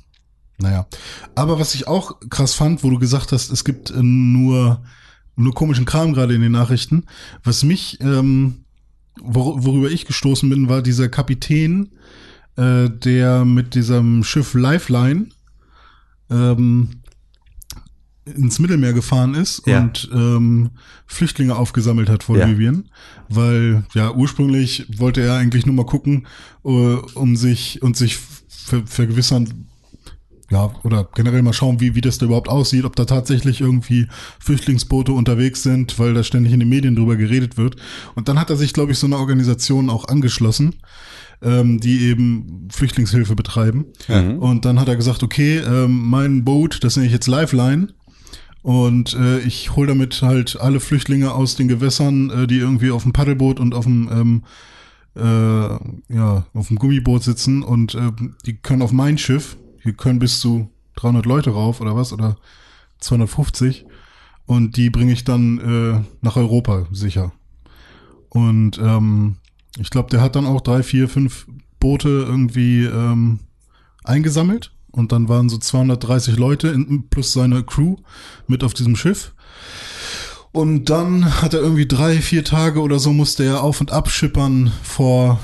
[0.57, 0.87] naja.
[1.35, 4.83] Aber was ich auch krass fand, wo du gesagt hast, es gibt äh, nur,
[5.35, 7.03] nur komischen Kram gerade in den Nachrichten.
[7.43, 8.65] Was mich, ähm,
[9.21, 11.89] wor worüber ich gestoßen bin, war dieser Kapitän,
[12.57, 15.27] äh, der mit diesem Schiff Lifeline
[16.29, 16.89] ähm,
[18.25, 19.79] ins Mittelmeer gefahren ist Ja.
[19.81, 20.69] und ähm,
[21.07, 22.45] Flüchtlinge aufgesammelt hat vor Ja.
[22.45, 22.89] Libyen,
[23.29, 26.27] weil ja ursprünglich wollte er eigentlich nur mal gucken,
[26.63, 28.17] äh, um sich und sich
[28.47, 29.67] ver vergewissern,
[30.51, 34.07] ja oder generell mal schauen, wie wie das da überhaupt aussieht, ob da tatsächlich irgendwie
[34.39, 37.77] Flüchtlingsboote unterwegs sind, weil da ständig in den Medien drüber geredet wird.
[38.15, 40.75] Und dann hat er sich, glaube ich, so einer Organisation auch angeschlossen,
[41.41, 43.85] ähm, die eben Flüchtlingshilfe betreiben.
[44.39, 47.87] Und dann hat er gesagt, okay, ähm, mein Boot, das nenne ich jetzt Lifeline.
[48.61, 53.03] Und äh, ich hole damit halt alle Flüchtlinge aus den Gewässern, äh, die irgendwie auf
[53.03, 54.43] dem Paddelboot und auf dem ähm,
[55.15, 58.11] äh, ja auf dem Gummiboot sitzen und äh,
[58.45, 62.37] die können auf mein Schiff, hier können bis zu 300 Leute rauf oder was oder
[62.99, 63.85] 250
[64.45, 67.31] und die bringe ich dann äh, nach Europa sicher.
[68.29, 69.37] Und ähm,
[69.79, 71.47] ich glaube, der hat dann auch drei, vier, fünf
[71.79, 73.39] Boote irgendwie ähm,
[74.03, 77.97] eingesammelt und dann waren so 230 Leute in, plus seine Crew
[78.47, 79.33] mit auf diesem Schiff.
[80.51, 84.09] Und dann hat er irgendwie drei, vier Tage oder so musste er auf und ab
[84.09, 85.39] schippern vor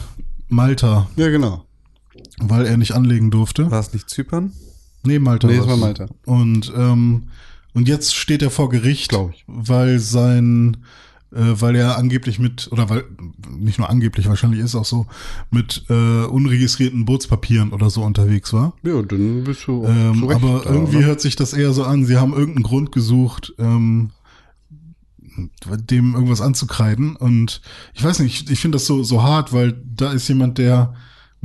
[0.50, 1.67] Malta, Ja, genau.
[2.40, 3.70] Weil er nicht anlegen durfte.
[3.72, 4.52] War es nicht Zypern?
[5.04, 5.48] Nee, Malta.
[5.48, 6.08] Nee, es war Malta.
[6.26, 7.24] Und, ähm,
[7.74, 9.44] und jetzt steht er vor Gericht, Glaub ich.
[9.48, 10.78] weil sein,
[11.32, 13.04] äh, weil er angeblich mit, oder weil,
[13.58, 15.06] nicht nur angeblich, wahrscheinlich ist es auch so,
[15.52, 15.94] mit äh,
[16.26, 18.74] unregistrierten Bootspapieren oder so unterwegs war.
[18.84, 21.06] Ja, dann bist du Ähm, zu Recht aber da, irgendwie oder?
[21.08, 24.12] hört sich das eher so an, sie haben irgendeinen Grund gesucht, ähm,
[25.90, 27.16] dem irgendwas anzukreiden.
[27.16, 27.62] Und
[27.94, 30.96] ich weiß nicht, ich, ich finde das so, so hart, weil da ist jemand, der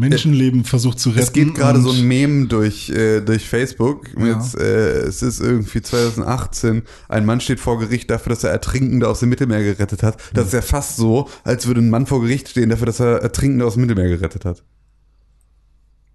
[0.09, 1.23] Menschenleben versucht zu retten.
[1.23, 4.09] Es geht gerade so ein Meme durch, äh, durch Facebook.
[4.17, 4.37] Ja.
[4.37, 6.83] Mit, äh, es ist irgendwie 2018.
[7.09, 10.19] Ein Mann steht vor Gericht dafür, dass er Ertrinkende aus dem Mittelmeer gerettet hat.
[10.35, 13.23] Das ist ja fast so, als würde ein Mann vor Gericht stehen dafür, dass er
[13.23, 14.63] Ertrinkende aus dem Mittelmeer gerettet hat.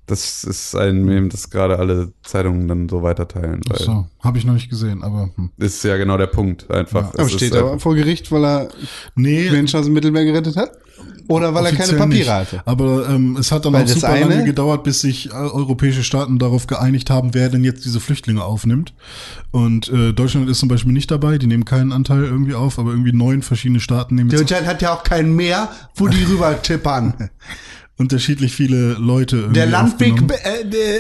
[0.07, 3.59] Das ist ein Meme, das gerade alle Zeitungen dann so weiterteilen.
[3.65, 5.51] Ach Weil so, habe ich noch nicht gesehen, aber hm.
[5.57, 6.71] Ist ja genau der Punkt.
[6.71, 7.13] Einfach.
[7.13, 8.69] Aber Es steht ist er vor Gericht, weil er
[9.15, 10.71] nee, Menschen aus dem Mittelmeer gerettet hat?
[11.27, 12.29] Oder weil er keine Papiere nicht.
[12.29, 12.61] hatte?
[12.65, 16.39] Aber ähm, es hat dann Weil auch super lange gedauert, bis sich äh, europäische Staaten
[16.39, 18.93] darauf geeinigt haben, wer denn jetzt diese Flüchtlinge aufnimmt.
[19.51, 22.91] Und äh, Deutschland ist zum Beispiel nicht dabei, die nehmen keinen Anteil irgendwie auf, aber
[22.91, 27.29] irgendwie neun verschiedene Staaten nehmen Deutschland hat ja auch kein Meer, wo die rüber tippern.
[27.97, 30.99] unterschiedlich viele Leute irgendwie Der Landweg, äh, der,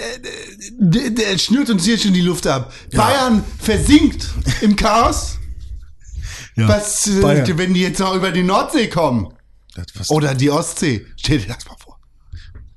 [0.79, 2.73] der, der schnürt uns hier schon die Luft ab.
[2.93, 4.29] Bayern versinkt
[4.61, 5.37] im Chaos.
[6.55, 7.57] Ja, Was, äh, Bayern.
[7.57, 9.27] wenn die jetzt noch über die Nordsee kommen?
[10.09, 11.05] Oder die Ostsee.
[11.15, 11.99] Stell dir das mal vor.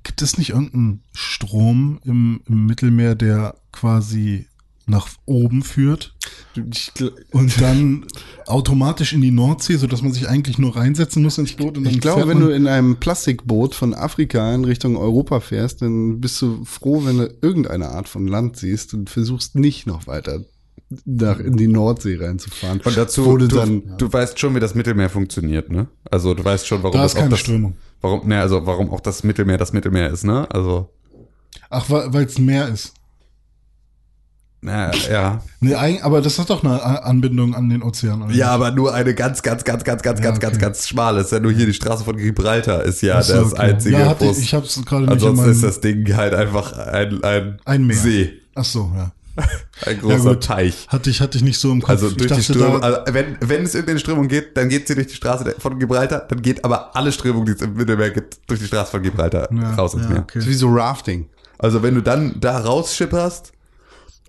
[0.03, 4.47] Gibt es nicht irgendeinen Strom im, im Mittelmeer, der quasi
[4.87, 6.15] nach oben führt
[7.31, 8.07] und dann
[8.47, 11.95] automatisch in die Nordsee, sodass man sich eigentlich nur reinsetzen muss ins Boot und dann
[11.95, 16.43] ich glaube, wenn du in einem Plastikboot von Afrika in Richtung Europa fährst, dann bist
[16.43, 20.45] du froh, wenn du irgendeine Art von Land siehst und versuchst nicht noch weiter
[21.05, 22.81] nach in die Nordsee reinzufahren.
[22.81, 25.87] Und dazu, wo du, du du, dann weißt schon, wie das Mittelmeer funktioniert, ne?
[26.11, 27.77] Also du weißt schon, warum Da das ist keine auch das, Strömung.
[28.01, 30.49] Warum, ne, also warum auch das Mittelmeer das Mittelmeer ist, ne?
[30.51, 30.91] Also,
[31.69, 32.93] Ach, weil es ein Meer ist.
[34.63, 35.43] na, ja.
[35.61, 38.23] Nee, aber das hat doch eine Anbindung an den Ozean.
[38.23, 40.65] Oder Ja, aber nur eine ganz, ganz, ganz, ganz, ganz, Ja, ganz, ganz, okay.
[40.65, 41.21] ganz schmale.
[41.21, 43.63] Ist ja nur hier die Straße von Gibraltar ist ja so, das okay.
[43.63, 43.97] einzige.
[43.97, 47.87] Ja, ich habe es gerade nicht ansonsten ist das Ding halt einfach ein, ein, ein
[47.87, 47.97] Meer.
[47.97, 48.33] See.
[48.57, 49.13] Ach so, ja.
[49.87, 50.45] Ein großer gut.
[50.45, 50.87] Teich.
[50.89, 51.91] Hatte ich, hatte ich nicht so im Kopf.
[51.91, 54.95] Also Ich durch die Strömung, also wenn, wenn es irgendeine Strömung geht, dann geht sie
[54.95, 58.39] durch die Straße von Gibraltar, dann geht aber alle Strömung, die es im Mittelmeer gibt,
[58.49, 60.21] durch die Straße von Gibraltar ja, raus ins ja, Meer.
[60.23, 60.39] okay.
[60.39, 61.29] ist wie so Rafting.
[61.59, 63.53] Also wenn du dann da rausschipperst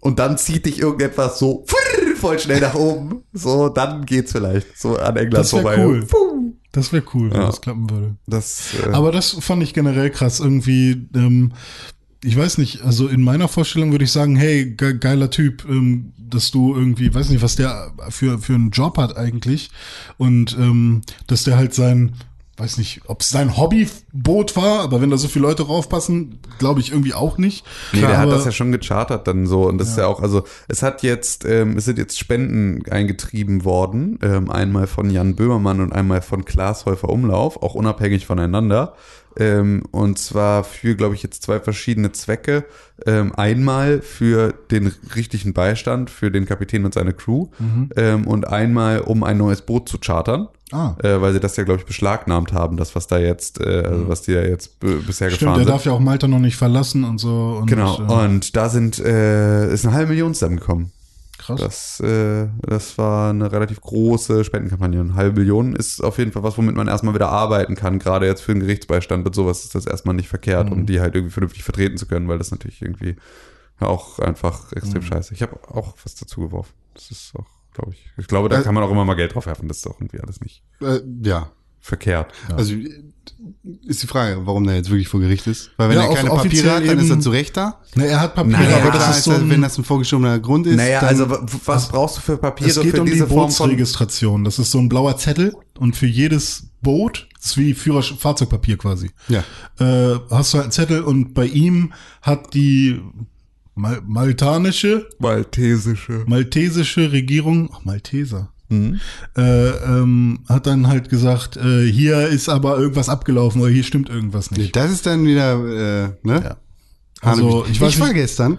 [0.01, 1.65] und dann zieht dich irgendetwas so
[2.15, 5.83] voll schnell nach oben, so, dann geht's vielleicht so an England Das vorbei.
[5.85, 6.05] cool.
[6.05, 6.53] Puh.
[6.73, 7.47] Das wäre cool, wenn Ja.
[7.47, 8.15] das klappen würde.
[8.27, 10.39] Das, äh, Aber das fand ich generell krass.
[10.39, 11.51] Irgendwie, ähm,
[12.23, 16.13] ich weiß nicht, also in meiner Vorstellung würde ich sagen, hey, ge geiler Typ, ähm,
[16.17, 19.71] dass du irgendwie, weiß nicht, was der für, für einen Job hat eigentlich.
[20.17, 22.13] Und ähm, dass der halt sein,
[22.57, 26.79] weiß nicht, ob es sein Hobbyboot war, aber wenn da so viele Leute raufpassen, glaube
[26.79, 27.65] ich irgendwie auch nicht.
[27.91, 30.43] Nee, der hat das ja schon gechartert dann so und das ist ja auch, also
[30.67, 35.81] es hat jetzt, ähm, es sind jetzt Spenden eingetrieben worden, ähm, einmal von Jan Böhmermann
[35.81, 38.93] und einmal von Klaas Häufer Umlauf, auch unabhängig voneinander.
[39.37, 42.65] Ähm, und zwar für, glaube ich, jetzt zwei verschiedene Zwecke.
[43.05, 47.47] Ähm, einmal für den richtigen Beistand für den Kapitän und seine Crew
[47.95, 50.47] ähm, und einmal um ein neues Boot zu chartern.
[50.73, 50.95] Ah.
[51.03, 54.07] Äh, weil sie das ja, glaube ich, beschlagnahmt haben, das, was da jetzt, äh, also
[54.07, 55.67] was die da jetzt bisher Stimmt, gefahren der sind.
[55.69, 57.57] darf ja auch Malta noch nicht verlassen und so.
[57.59, 60.91] Und, Genau, äh, und da sind, äh, ist eine halbe Million zusammengekommen.
[61.41, 61.59] Krass.
[61.59, 64.99] Das, äh, das war eine relativ große Spendenkampagne.
[64.99, 67.99] Eine halbe Million ist auf jeden Fall was, womit man erstmal wieder arbeiten kann.
[67.99, 70.73] Gerade jetzt für den Gerichtsbeistand mit sowas ist das erstmal nicht verkehrt, Mhm.
[70.73, 73.15] um die halt irgendwie vernünftig vertreten zu können, weil das natürlich irgendwie
[73.79, 74.77] auch einfach Mhm.
[74.77, 75.33] extrem scheiße.
[75.33, 76.73] Ich habe auch was dazu geworfen.
[76.93, 78.09] Das ist auch, glaube ich.
[78.17, 79.67] Ich glaube, da Äh, kann man auch immer mal Geld drauf werfen.
[79.67, 81.49] Das ist doch irgendwie alles nicht Äh, ja.
[81.81, 82.31] Verkehrt.
[82.55, 83.03] Also äh,
[83.85, 85.71] ist die Frage, warum der jetzt wirklich vor Gericht ist.
[85.77, 87.79] Weil wenn Ja, er keine Papiere hat, dann ist er zu Recht da.
[87.95, 90.67] Na, er hat Papiere, Naja, aber das ist so ein, wenn das ein vorgeschobener Grund
[90.67, 90.77] ist.
[90.77, 91.29] Naja, also
[91.65, 94.43] was brauchst du für Papiere es geht für um die diese von Bootsregistration.
[94.43, 98.77] Das ist so ein blauer Zettel und für jedes Boot, das ist wie Führer Fahrzeugpapier
[98.77, 99.11] quasi.
[99.27, 99.43] Ja.
[99.79, 102.99] Äh, hast du halt einen Zettel und bei ihm hat die
[103.73, 108.99] Mal maltanische, maltesische maltesische Regierung, ach, Malteser, Mhm.
[109.37, 114.09] äh, ähm, hat dann halt gesagt, äh, hier ist aber irgendwas abgelaufen oder hier stimmt
[114.09, 114.75] irgendwas nicht.
[114.75, 116.41] Das ist dann wieder, äh, ne?
[116.43, 116.57] Ja.
[117.21, 118.57] Also, ich ich, weiß war nicht- gestern,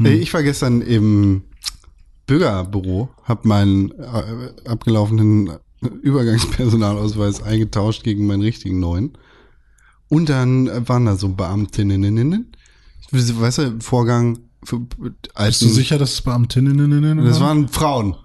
[0.00, 1.42] äh, ich war gestern im
[2.26, 5.50] Bürgerbüro, habe meinen äh, abgelaufenen
[6.02, 9.12] Übergangspersonalausweis eingetauscht gegen meinen richtigen neuen.
[10.08, 12.52] Und dann waren da so Beamtinnen.
[13.10, 18.16] Weißt du, Vorgang für Bist du sicher, dass es Beamtinnen Das waren Frauen.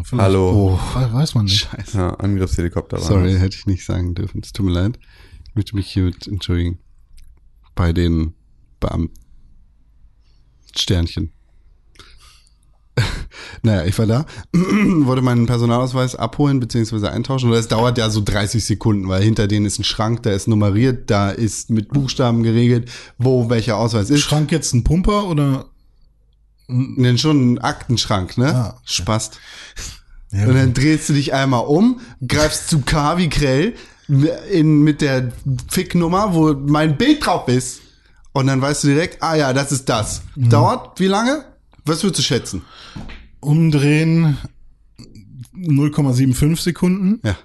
[0.00, 0.22] Oh, vielleicht.
[0.24, 0.78] Hallo.
[0.94, 1.60] We- Weiß man nicht.
[1.70, 1.96] Scheiße.
[1.98, 2.98] Ja, Angriffshelikopter.
[2.98, 3.42] waren Sorry, das.
[3.42, 4.40] hätte ich nicht sagen dürfen.
[4.42, 4.98] Es tut mir leid.
[5.48, 6.78] Ich möchte mich hiermit entschuldigen.
[7.74, 8.34] Bei den
[8.80, 9.14] Beamten.
[10.76, 11.32] Sternchen.
[13.62, 17.06] naja, ich war da, wollte meinen Personalausweis abholen bzw.
[17.08, 17.48] eintauschen.
[17.48, 20.48] Und das dauert ja so 30 Sekunden, weil hinter denen ist ein Schrank, der ist
[20.48, 24.20] nummeriert, da ist mit Buchstaben geregelt, wo welcher Ausweis ist.
[24.20, 25.66] Schrank jetzt ein Pumper oder?
[26.68, 28.54] Nenn schon ein Aktenschrank, ne?
[28.54, 28.80] Ah, okay.
[28.84, 29.40] Spast.
[30.30, 33.72] Ja, Und dann drehst du dich einmal um, greifst zu K wie Krell,
[34.50, 35.32] in, mit der
[35.70, 37.80] Ficknummer, wo mein Bild drauf ist.
[38.32, 40.20] Und dann weißt du direkt, ah ja, das ist das.
[40.36, 41.44] Dauert wie lange?
[41.86, 42.62] Was würdest du schätzen?
[43.40, 44.36] Umdrehen
[45.56, 47.20] 0,75 Sekunden.
[47.24, 47.36] Ja.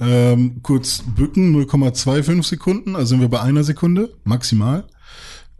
[0.00, 4.84] Ähm, kurz bücken 0,25 Sekunden, also sind wir bei einer Sekunde maximal.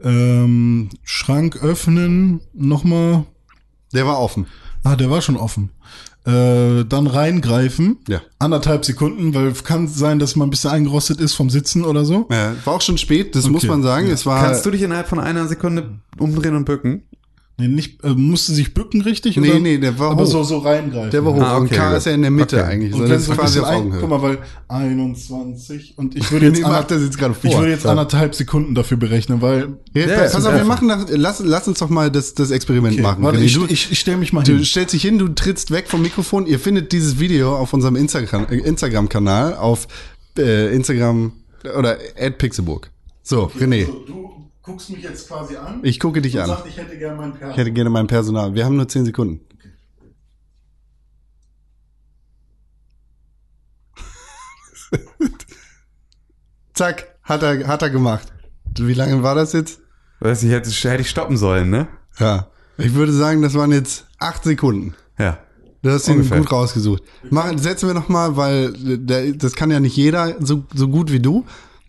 [0.05, 3.25] Ähm, Schrank öffnen nochmal.
[3.93, 4.47] Der war offen.
[4.85, 5.71] Ah, der war schon offen.
[6.25, 7.99] Äh, dann reingreifen.
[8.09, 8.21] Ja.
[8.39, 12.29] Anderthalb Sekunden, weil kann sein, dass man ein bisschen eingerostet ist vom Sitzen oder so.
[12.31, 13.71] Ja, war auch schon spät, das muss Okay.
[13.73, 14.09] man sagen.
[14.09, 14.41] Es war.
[14.45, 17.03] Kannst du dich innerhalb von einer Sekunde umdrehen und bücken?
[17.63, 19.37] Nee, nicht, äh, musste sich bücken richtig?
[19.37, 19.59] Nee, oder?
[19.61, 20.27] nee, der war Aber hoch.
[20.31, 21.11] so, so reingreifen.
[21.11, 21.41] der war hoch.
[21.43, 21.99] Ah, und okay, K gut.
[21.99, 22.67] ist ja in der Mitte Okay.
[22.73, 22.93] eigentlich.
[22.95, 24.01] Und So, das ist ein quasi auf ein, Augenhöhe.
[24.01, 24.39] guck mal, weil
[24.69, 27.31] 21 und ich würde jetzt, Nee, ander- mach das jetzt vor.
[27.45, 31.07] ich würde jetzt anderthalb Sekunden dafür berechnen, weil Ja, Ja, pass auf, wir machen das,
[31.11, 33.23] lass, lass uns doch mal das, das Experiment machen.
[33.23, 34.65] warte, ich, du, ich, ich stelle mich mal du hin.
[34.65, 36.47] stellst dich hin, du trittst weg vom Mikrofon.
[36.47, 39.87] Ihr findet dieses Video auf unserem Instagram- äh, Instagram-Kanal auf
[40.39, 41.33] äh, Instagram
[41.79, 41.99] oder
[42.39, 42.91] @pixelburg.
[43.23, 44.31] So, René, Also, du
[44.63, 45.81] guckst mich jetzt quasi an.
[45.83, 46.47] ich gucke dich und an.
[46.49, 48.55] sagst, ich hätte gerne meinen Ich hätte gerne mein Personal.
[48.55, 49.41] Wir haben nur 10 Sekunden.
[56.75, 58.33] Zack, hat er, hat er gemacht.
[58.79, 59.81] Wie lange war das jetzt?
[60.21, 61.89] Weiß ich, hätte, hätte ich stoppen sollen, ne?
[62.19, 62.49] Ja.
[62.79, 64.95] Ich würde sagen, das waren jetzt 8 Sekunden.
[65.19, 65.39] Ja.
[65.83, 66.39] Du hast ihn Ungefähr.
[66.39, 67.03] gut rausgesucht.
[67.31, 71.11] Machen, setzen wir noch mal, weil der, das kann ja nicht jeder so, so gut
[71.11, 71.45] wie du.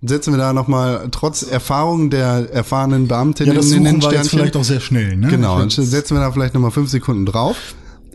[0.05, 4.05] Setzen wir da noch mal trotz Erfahrung der erfahrenen Beamtin Ja, das in den jetzt
[4.05, 4.39] Sternchen.
[4.39, 5.27] vielleicht auch sehr schnell, ne?
[5.29, 7.55] Genau, dann setzen wir da vielleicht noch mal fünf Sekunden drauf.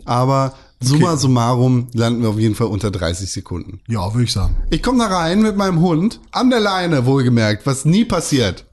[0.05, 3.81] Aber summa summarum landen wir auf jeden Fall unter 30 Sekunden.
[3.87, 4.55] Ja, würde ich sagen.
[4.69, 8.65] Ich komme da rein mit meinem Hund, an der Leine wohlgemerkt, was nie passiert.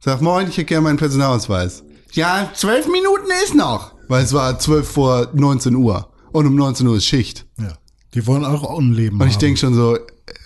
[0.00, 1.84] Sag, moin, ich hätte gerne meinen Personalausweis.
[2.12, 3.92] Ja, zwölf Minuten ist noch.
[4.08, 6.08] Weil es war zwölf vor 19 Uhr.
[6.32, 7.46] Und um 19 Uhr ist Schicht.
[7.58, 7.74] Ja.
[8.14, 9.98] Die wollen auch ein Leben Und ich denke schon so,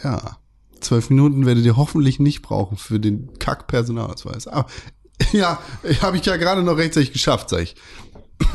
[0.02, 0.36] ja,
[0.82, 4.46] zwölf Minuten werdet ihr hoffentlich nicht brauchen für den Kack-Personalausweis.
[4.46, 4.68] Aber
[5.32, 5.60] ja,
[6.00, 7.76] habe ich ja gerade noch rechtzeitig geschafft, sag ich.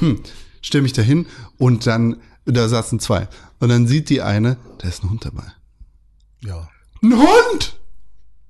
[0.61, 3.27] Stell mich dahin und dann, da saßen zwei.
[3.59, 5.45] Und dann sieht die eine, da ist ein Hund dabei.
[6.41, 6.69] Ja.
[7.01, 7.79] Ein Hund?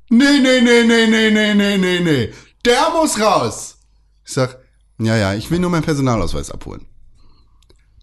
[0.10, 2.34] Nee, nee, nee, nee, nee, nee, nee, nee, nee.
[2.66, 3.78] Der muss raus.
[4.26, 4.60] Ich sag,
[5.00, 6.86] ja, ja, ich will nur meinen Personalausweis abholen.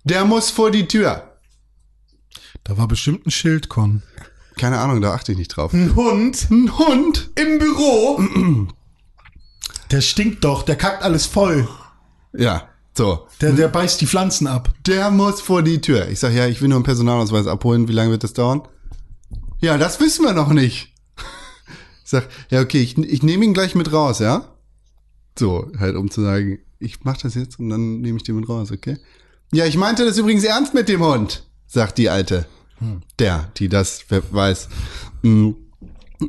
[0.04, 1.38] Der muss vor die Tür.
[2.62, 4.02] Da war bestimmt ein Schild, Con.
[4.56, 5.72] Keine Ahnung, da achte ich nicht drauf.
[5.72, 7.30] Ein Hund Ein Hund?
[7.34, 8.20] im Büro.
[9.90, 11.68] Der stinkt doch, der kackt alles voll.
[12.32, 13.26] Ja, so.
[13.40, 14.70] Der, der beißt die Pflanzen ab.
[14.86, 16.08] Der muss vor die Tür.
[16.08, 17.88] Ich sag, ja, ich will nur einen Personalausweis abholen.
[17.88, 18.62] Wie lange wird das dauern?
[19.60, 20.92] Ja, das wissen wir noch nicht.
[22.04, 24.44] Ich sag, ja, okay, ich, ich nehme ihn gleich mit raus, ja?
[25.38, 28.48] So, halt, um zu sagen, ich mach das jetzt und dann nehme ich den mit
[28.48, 28.98] raus, okay?
[29.52, 32.46] Ja, ich meinte das übrigens ernst mit dem Hund, sagt die Alte.
[33.18, 34.68] Der, die das weiß.
[35.22, 35.50] Mm.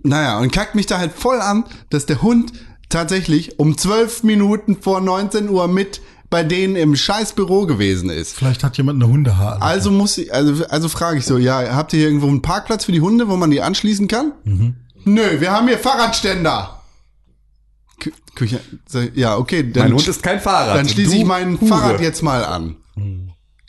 [0.04, 2.54] Naja, und kackt mich da halt voll an, dass der Hund
[2.90, 8.36] tatsächlich um zwölf Minuten vor 19 Uhr mit bei denen im scheiß Büro gewesen ist.
[8.36, 9.62] Vielleicht hat jemand eine Hundehaar.
[9.62, 12.86] Also muss ich, also, also frage ich so, ja, habt ihr hier irgendwo einen Parkplatz
[12.86, 14.34] für die Hunde, wo man die anschließen kann?
[15.06, 16.82] Nö, wir haben hier Fahrradständer.
[18.00, 18.60] Kü Küche,
[19.14, 20.76] ja, okay, dann, Mein Hund ist kein Fahrrad.
[20.76, 21.70] dann schließe ich mein Hure.
[21.70, 22.76] Fahrrad jetzt mal an.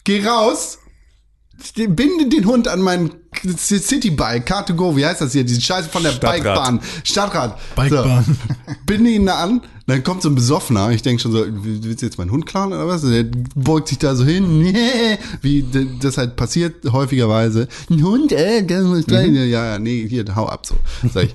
[0.02, 0.78] Geh raus,
[1.74, 3.10] binde den Hund an mein
[3.44, 6.42] Citybike, Car2Go, wie heißt das hier, diese Scheiße von der Stadtrad.
[6.42, 7.58] Bikebahn, Stadtrad.
[7.74, 8.24] Bikebahn.
[8.24, 8.74] So.
[8.86, 12.06] Binde ihn da an, dann kommt so ein Besoffener, ich denke schon so, willst du
[12.06, 13.02] jetzt meinen Hund klauen oder was?
[13.02, 15.64] Der beugt sich da so hin, nee, wie
[16.00, 17.68] das halt passiert häufigerweise.
[17.90, 20.74] Ein Hund, äh, der muss gleich, ja, ja, nee, hier, hau ab so.
[21.12, 21.34] Sag ich.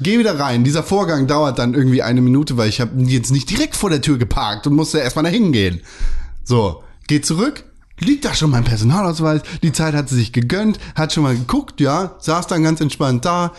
[0.00, 0.64] Geh wieder rein.
[0.64, 4.00] Dieser Vorgang dauert dann irgendwie eine Minute, weil ich habe jetzt nicht direkt vor der
[4.00, 5.80] Tür geparkt und musste erstmal da hingehen.
[6.44, 7.64] So, geh zurück,
[8.02, 11.80] liegt da schon mein Personalausweis, die Zeit hat sie sich gegönnt, hat schon mal geguckt,
[11.80, 13.52] ja, saß dann ganz entspannt da,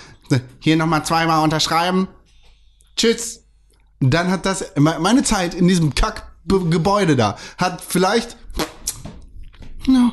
[0.60, 2.08] hier nochmal zweimal unterschreiben,
[2.96, 3.42] tschüss.
[4.00, 8.36] Dann hat das, me- meine Zeit in diesem Kackgebäude da, hat vielleicht,
[9.88, 10.12] no,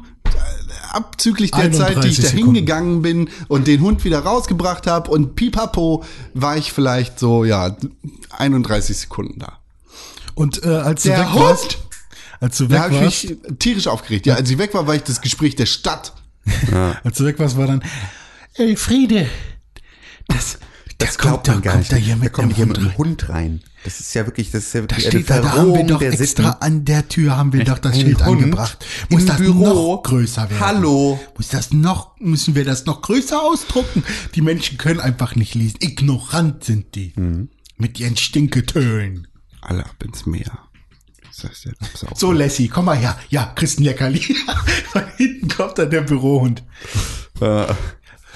[0.93, 5.11] abzüglich der Zeit, die ich 31 da hingegangen bin und den Hund wieder rausgebracht habe
[5.11, 6.05] und pipapo,
[6.35, 7.76] war ich vielleicht so, ja,
[8.31, 9.59] 31 Sekunden da.
[10.35, 11.43] Und äh, als du Der weg Hund?
[11.45, 11.78] warst,
[12.41, 14.26] als du Da weg habe ich mich tierisch aufgeregt.
[14.26, 16.12] Ja, als ich weg war, war ich das Gespräch der Stadt.
[17.05, 17.82] als du weg warst, war dann
[18.55, 19.28] Elfriede.
[20.28, 20.59] Das,
[20.99, 21.93] Das kommt glaubt man da- gar kommt nicht.
[21.93, 23.61] da hier mit kommt dem hier Hund mit einem Hund rein.
[23.84, 25.99] Das ist ja wirklich, das ist ja Da wirklich steht da, da haben wir doch
[26.01, 26.45] der extra Sitten.
[26.62, 28.84] an der Tür haben wir doch das Ein Schild Hund angebracht.
[29.09, 29.95] Muss das Büro.
[29.95, 30.61] noch größer werden?
[30.61, 31.18] Hallo.
[31.38, 34.03] Muss das noch, müssen wir das noch größer ausdrucken?
[34.34, 35.78] Die Menschen können einfach nicht lesen.
[35.80, 37.12] Ignorant sind die.
[37.16, 37.49] Mhm.
[37.78, 39.28] Mit ihren Stinketönen.
[39.62, 40.59] Alle ab ins Meer.
[40.59, 41.20] Sagst du, pass auf.
[42.14, 43.18] So, Lassie, komm mal her.
[43.28, 44.20] Ja, Christen Leckerli.
[44.93, 46.62] Von hinten kommt dann der Bürohund.
[47.41, 47.66] Äh,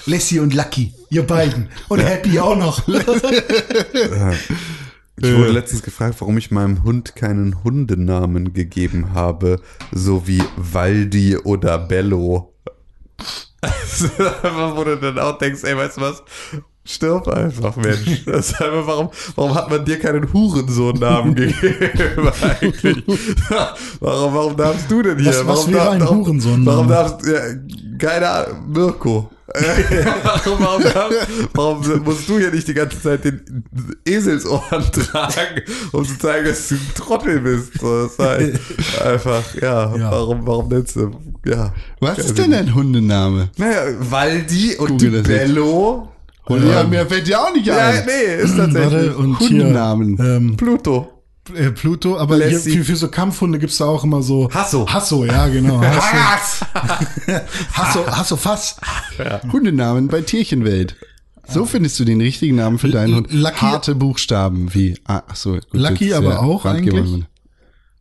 [0.05, 1.69] Lassie und Lucky, ihr beiden.
[1.87, 2.87] Und Happy auch noch.
[5.17, 9.61] Ich wurde letztens gefragt, warum ich meinem Hund keinen Hundenamen gegeben habe,
[9.93, 12.53] so wie Waldi oder Bello.
[13.61, 14.09] Also,
[14.75, 16.23] wo du dann auch denkst, ey, weißt du was?
[16.87, 18.23] Stirb einfach, Mensch.
[18.25, 23.03] Das ist einfach, warum, warum hat man dir keinen Hurensohn-Namen gegeben eigentlich?
[23.99, 25.29] warum, warum darfst du denn hier?
[25.29, 26.65] Was- was warum wäre ein Hurensonname?
[26.65, 27.39] Warum darfst ja,
[27.97, 29.29] keine Ahnung, Mirko.
[29.47, 33.63] warum, warum, darf- warum musst du hier nicht die ganze Zeit den
[34.05, 35.61] Eselsohren tragen,
[35.91, 37.71] um zu zeigen, dass du ein Trottel bist?
[37.81, 38.59] Das ist halt
[39.03, 40.11] einfach, ja, Ja.
[40.11, 41.11] warum, warum nennst du,
[41.45, 41.73] ja.
[41.99, 43.49] Was ist denn dein Hundename?
[43.57, 45.23] Naja, Waldi und Google
[46.49, 46.61] jetzt.
[46.61, 46.71] Bello.
[46.71, 48.05] Ja, mir fällt dir auch nicht Ja, ein.
[48.05, 48.91] nee, ist tatsächlich.
[48.93, 50.17] Warte, und Hundennamen.
[50.17, 51.11] hier ähm, Pluto.
[51.55, 54.87] äh, Pluto, aber hier, für, für so Kampfhunde gibt's da auch immer so Hasso.
[54.87, 55.81] Hasso, ja, genau.
[55.81, 56.65] Hasso?
[57.73, 58.77] Hasso, Hasso Fass.
[59.51, 60.95] Hundenamen bei Tierchenwelt.
[61.47, 63.31] So findest du den richtigen Namen für deinen Hund.
[63.31, 64.97] Lucky- Harte Buchstaben wie.
[65.05, 66.97] Ah, ach so, gut, Lucky ist aber ja auch Ratgeber.
[66.97, 67.23] eigentlich?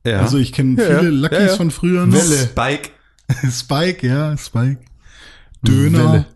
[0.07, 0.21] Ja.
[0.21, 1.21] Also ich kenne Ja, viele ja.
[1.21, 1.57] Luckys Ja, ja.
[1.57, 2.07] von früher.
[2.07, 2.19] noch.
[2.19, 2.91] Spike.
[3.51, 4.79] Spike, ja, Spike.
[5.65, 6.27] Döner.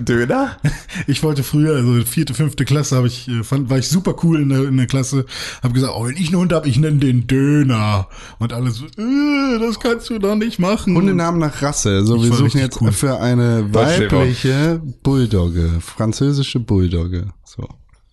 [0.00, 0.56] Döner?
[1.06, 4.40] Ich wollte früher, also vierte, fünfte Klasse, habe ich äh, fand, war ich super cool
[4.42, 5.24] in der, in der Klasse.
[5.62, 8.08] Habe gesagt, oh, wenn ich einen Hund habe, ich nenne den Döner.
[8.38, 10.94] Und alle so, äh, das kannst du doch nicht machen.
[10.94, 12.04] Hundenamen nach Rasse.
[12.04, 12.92] So, Ich wir suchen jetzt cool.
[12.92, 17.28] für eine weibliche Bulldogge, französische Bulldogge.
[17.44, 17.66] So,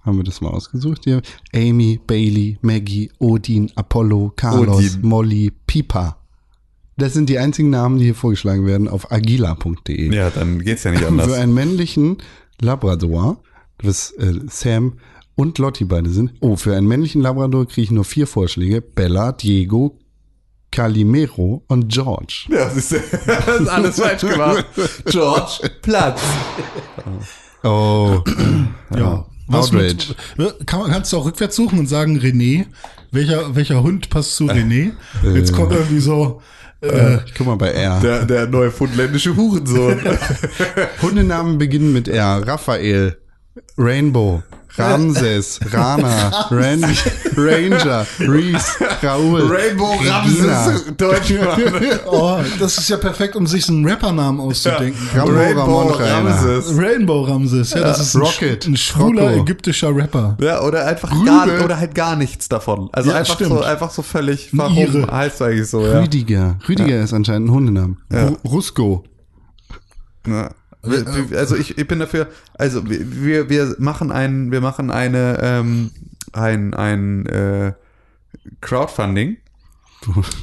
[0.04, 1.22] haben wir das mal ausgesucht hier.
[1.54, 5.00] Amy, Bailey, Maggie, Odin, Apollo, Carlos, Odin.
[5.02, 6.19] Molly, Pipa.
[7.00, 10.14] Das sind die einzigen Namen, die hier vorgeschlagen werden auf agila.de.
[10.14, 11.28] Ja, dann geht's ja nicht anders.
[11.28, 12.18] Für einen männlichen
[12.62, 13.42] Labrador,
[13.82, 15.00] was äh, Sam
[15.36, 16.34] und Lottie beide sind.
[16.42, 18.82] Oh, für einen männlichen Labrador kriege ich nur vier Vorschläge.
[18.82, 19.98] Bella, Diego,
[20.72, 22.46] Calimero und George.
[22.50, 24.66] Ja, siehst du, das ist alles falsch gemacht.
[25.06, 26.22] George, Platz.
[27.64, 28.22] Oh,
[28.96, 29.26] Ja.
[29.52, 30.16] Was mit,
[30.68, 32.68] kann, man- kannst du auch rückwärts suchen und sagen, René,
[33.12, 34.92] welcher, welcher Hund passt zu René?
[35.24, 36.42] Jetzt kommt irgendwie so,
[36.82, 38.00] äh, ich guck mal bei R.
[38.02, 40.00] Der, der neufundländische Hurensohn.
[41.02, 42.44] Hundenamen beginnen mit R.
[42.46, 43.18] Raphael,
[43.78, 44.44] Rainbow,
[44.78, 46.96] Ramses, Rana, Randy,
[47.36, 48.66] Ranger, Reese,
[49.04, 51.60] Raoul, Rainbow Ramses, Deutschmann.
[52.06, 54.96] oh, das ist ja perfekt, um sich einen Rappernamen auszudenken.
[55.14, 55.90] Rambo Rainbow.
[55.90, 56.78] Ramses.
[56.78, 59.42] Rainbow Ramses, ja, das ist ein, Rocket, ein schwuler Rocco.
[59.42, 60.38] ägyptischer Rapper.
[60.40, 61.26] Ja, oder einfach Rübe.
[61.26, 62.90] gar, oder halt gar nichts davon.
[62.94, 63.50] Also Ja, einfach stimmt.
[63.52, 65.08] so, einfach so völlig, warum Ire.
[65.12, 66.00] heißt eigentlich so, ja.
[66.00, 66.58] Rüdiger.
[66.70, 67.98] Rüdiger ist anscheinend ein Hundenamen.
[68.12, 69.04] Ru- Rusko.
[70.28, 70.52] Ja.
[70.84, 72.28] Wir- Also ich, ich bin dafür,
[72.58, 75.92] also wir, wir machen ein, wir machen eine, ähm,
[76.34, 77.74] ein, ein äh,
[78.62, 79.38] Crowdfunding.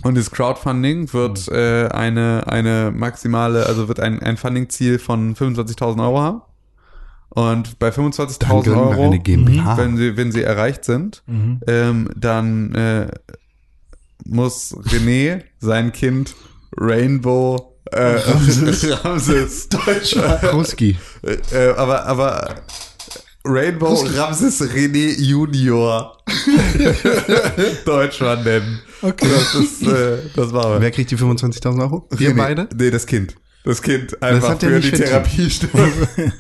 [0.03, 6.03] Und das Crowdfunding wird äh, eine, eine maximale, also wird ein, ein Funding-Ziel von 25.000
[6.03, 6.43] Euro haben.
[7.31, 9.77] Und bei 25.000 Dann gründen wir Euro, GmbH.
[9.79, 11.23] wenn sie, wenn sie erreicht sind,
[11.67, 13.09] ähm, dann äh,
[14.27, 16.35] muss René sein Kind
[16.77, 19.05] Rainbow äh, Ramses.
[19.05, 19.69] Ramses
[20.53, 20.97] Ruski.
[21.23, 22.55] äh, aber, aber
[23.45, 26.17] Rainbow Ramses René Junior
[27.85, 28.81] Deutschland nennen.
[29.03, 29.29] Okay.
[29.29, 30.81] Das ist, äh, das machen wir.
[30.81, 32.09] Wer kriegt die 25.000 Euro?
[32.11, 32.37] Wir René.
[32.37, 32.69] beide?
[32.77, 33.35] Nee, das Kind.
[33.65, 34.91] Das Kind einfach hat der für die.
[34.93, 35.93] Therapiestunde.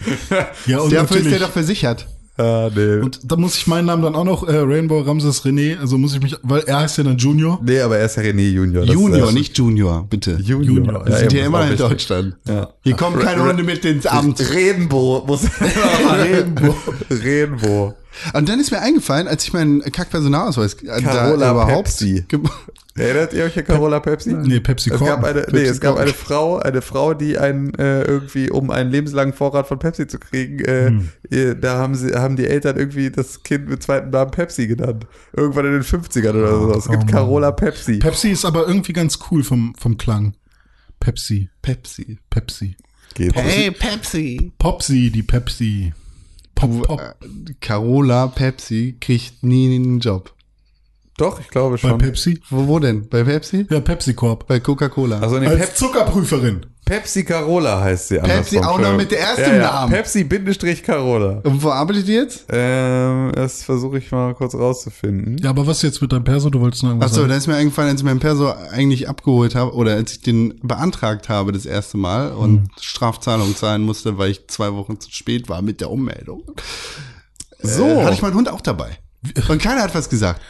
[0.67, 2.07] Ja, und Dafür ist der doch versichert.
[2.39, 2.99] Ah, nee.
[3.01, 6.15] und da muss ich meinen Namen dann auch noch, äh, Rainbow Ramses René, also muss
[6.15, 7.61] ich mich, weil er heißt ja dann Junior.
[7.63, 8.85] nee, aber er ist ja René Junior.
[8.85, 10.39] Das Junior, nicht Junior, bitte.
[10.43, 10.77] Junior.
[10.77, 11.07] Junior.
[11.07, 11.77] Wir sind eben, hier immer in.
[11.77, 12.37] Deutschland.
[12.49, 12.71] Ja.
[12.83, 14.41] Hier kommen keine Hunde mit ins Amt.
[14.53, 15.43] Redenbo muss
[16.25, 16.75] Redenbo.
[17.11, 17.95] Redenbo.
[18.35, 22.25] Und dann ist mir eingefallen, als ich meinen Kack-Personalausweis äh, Carola überhaupt Pepsi.
[22.95, 24.33] Erinnert ihr euch an Carola Pepsi?
[24.33, 28.03] Nee, Pepsi Es gab eine, nee, es gab eine Frau, eine Frau, die einen äh,
[28.05, 31.09] irgendwie, um einen lebenslangen Vorrat von Pepsi zu kriegen, äh, Hm.
[31.31, 35.07] ihr- da haben sie, haben die Eltern irgendwie das Kind mit zweiten Namen Pepsi genannt.
[35.37, 36.73] Irgendwann in den 50ern oder so.
[36.75, 37.13] Es gibt Oh.
[37.13, 37.99] Carola Pepsi.
[37.99, 40.35] Pepsi ist aber irgendwie ganz cool vom, vom Klang.
[40.99, 42.19] Pepsi, Pepsi.
[42.31, 42.77] Pepsi.
[43.15, 43.35] Geht.
[43.79, 44.53] Pepsi.
[44.59, 45.93] Popsi, die Pepsi.
[46.57, 47.01] Pop, Pop.
[47.01, 50.35] Äh, Carola Pepsi kriegt nie einen Job.
[51.19, 51.99] Doch, ich glaube Bei schon.
[51.99, 52.41] Pepsi?
[52.51, 53.09] Wo, wo denn?
[53.09, 53.67] Bei Pepsi?
[53.71, 54.47] Ja, Pepsi Corp.
[54.47, 55.21] Bei Coca-Cola.
[55.21, 56.67] Also Als Pep Zuckerprüferin.
[56.87, 59.73] Pepsi Carola heißt sie Pepsi auch noch mit der ersten ja, ja.
[59.73, 59.93] Namen.
[59.93, 61.41] Pepsi Bindestrich Carola.
[61.43, 62.45] Und wo arbeitet ihr jetzt?
[62.49, 65.37] Ähm, das versuche ich mal kurz rauszufinden.
[65.39, 66.49] Ja, aber was jetzt mit deinem Perso?
[66.49, 67.31] Du wolltest noch irgendwas Achso, sagen?
[67.31, 70.61] da ist mir eingefallen, als ich meinen Perso eigentlich abgeholt habe oder als ich den
[70.63, 75.49] beantragt habe das erste Mal und Strafzahlung zahlen musste, weil ich zwei Wochen zu spät
[75.49, 76.45] war mit der Ummeldung.
[77.61, 77.85] So.
[77.85, 78.97] Äh, hatte ich meinen Hund auch dabei.
[79.49, 80.41] Und keiner hat was gesagt.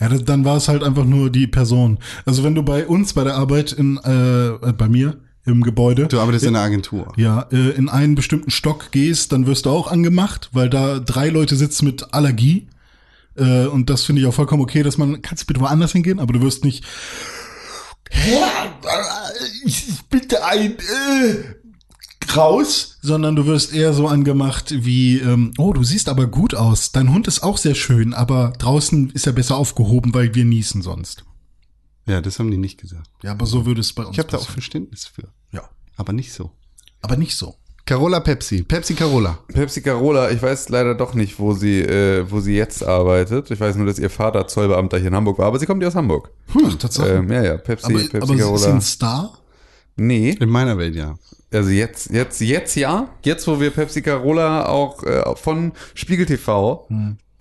[0.00, 1.98] Ja, dann war es halt einfach nur die Person.
[2.26, 6.06] Also wenn du bei uns bei der Arbeit in, äh, bei mir im Gebäude.
[6.06, 7.12] Du arbeitest in einer Agentur.
[7.16, 11.28] Ja, äh, in einen bestimmten Stock gehst, dann wirst du auch angemacht, weil da drei
[11.28, 12.68] Leute sitzen mit Allergie.
[13.36, 16.18] Äh, und das finde ich auch vollkommen okay, dass man, kannst du bitte woanders hingehen,
[16.18, 16.84] aber du wirst nicht,
[18.10, 18.36] äh,
[19.64, 21.44] ich bitte ein, äh,
[22.36, 26.92] raus, sondern du wirst eher so angemacht wie, ähm, oh, du siehst aber gut aus.
[26.92, 30.82] Dein Hund ist auch sehr schön, aber draußen ist er besser aufgehoben, weil wir niesen
[30.82, 31.24] sonst.
[32.06, 33.08] Ja, das haben die nicht gesagt.
[33.22, 34.48] Ja, aber so würde es bei uns Ich habe da auch.
[34.48, 35.28] Verständnis für.
[35.52, 35.62] Ja,
[35.96, 36.50] Aber nicht so.
[37.02, 37.54] aber nicht so.
[37.86, 38.62] Carola Pepsi.
[38.62, 39.38] Pepsi Carola.
[39.48, 43.50] Pepsi Carola, ich weiß leider doch nicht, wo sie, äh, wo sie jetzt arbeitet.
[43.50, 45.88] Ich weiß nur, dass ihr Vater Zollbeamter hier in Hamburg war, aber sie kommt ja
[45.88, 46.30] aus Hamburg.
[46.66, 47.08] Ach, Tatsache.
[47.16, 48.66] Ähm, ja, ja, Pepsi, aber Pepsi aber sie ist Carola.
[48.74, 49.38] ein Star?
[49.96, 51.16] Nee, In meiner Welt, ja.
[51.52, 53.08] also jetzt, jetzt, jetzt ja.
[53.24, 56.88] Jetzt, wo wir Pepsi Carola auch äh, von Spiegel TV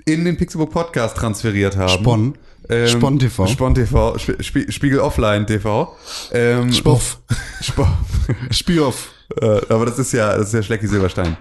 [0.06, 1.90] in den Pixelbook Podcast transferiert haben.
[1.90, 2.38] Spon.
[2.70, 3.48] Ähm, Spon TV.
[3.48, 5.94] Spon TV, Sp Spie- Spiegel Offline TV.
[6.32, 7.20] Ähm, Spoff.
[7.62, 7.88] Spoff.
[8.52, 9.10] Spiel auf.
[9.42, 11.36] äh, aber das ist ja, das ist ja Schlecki Silberstein.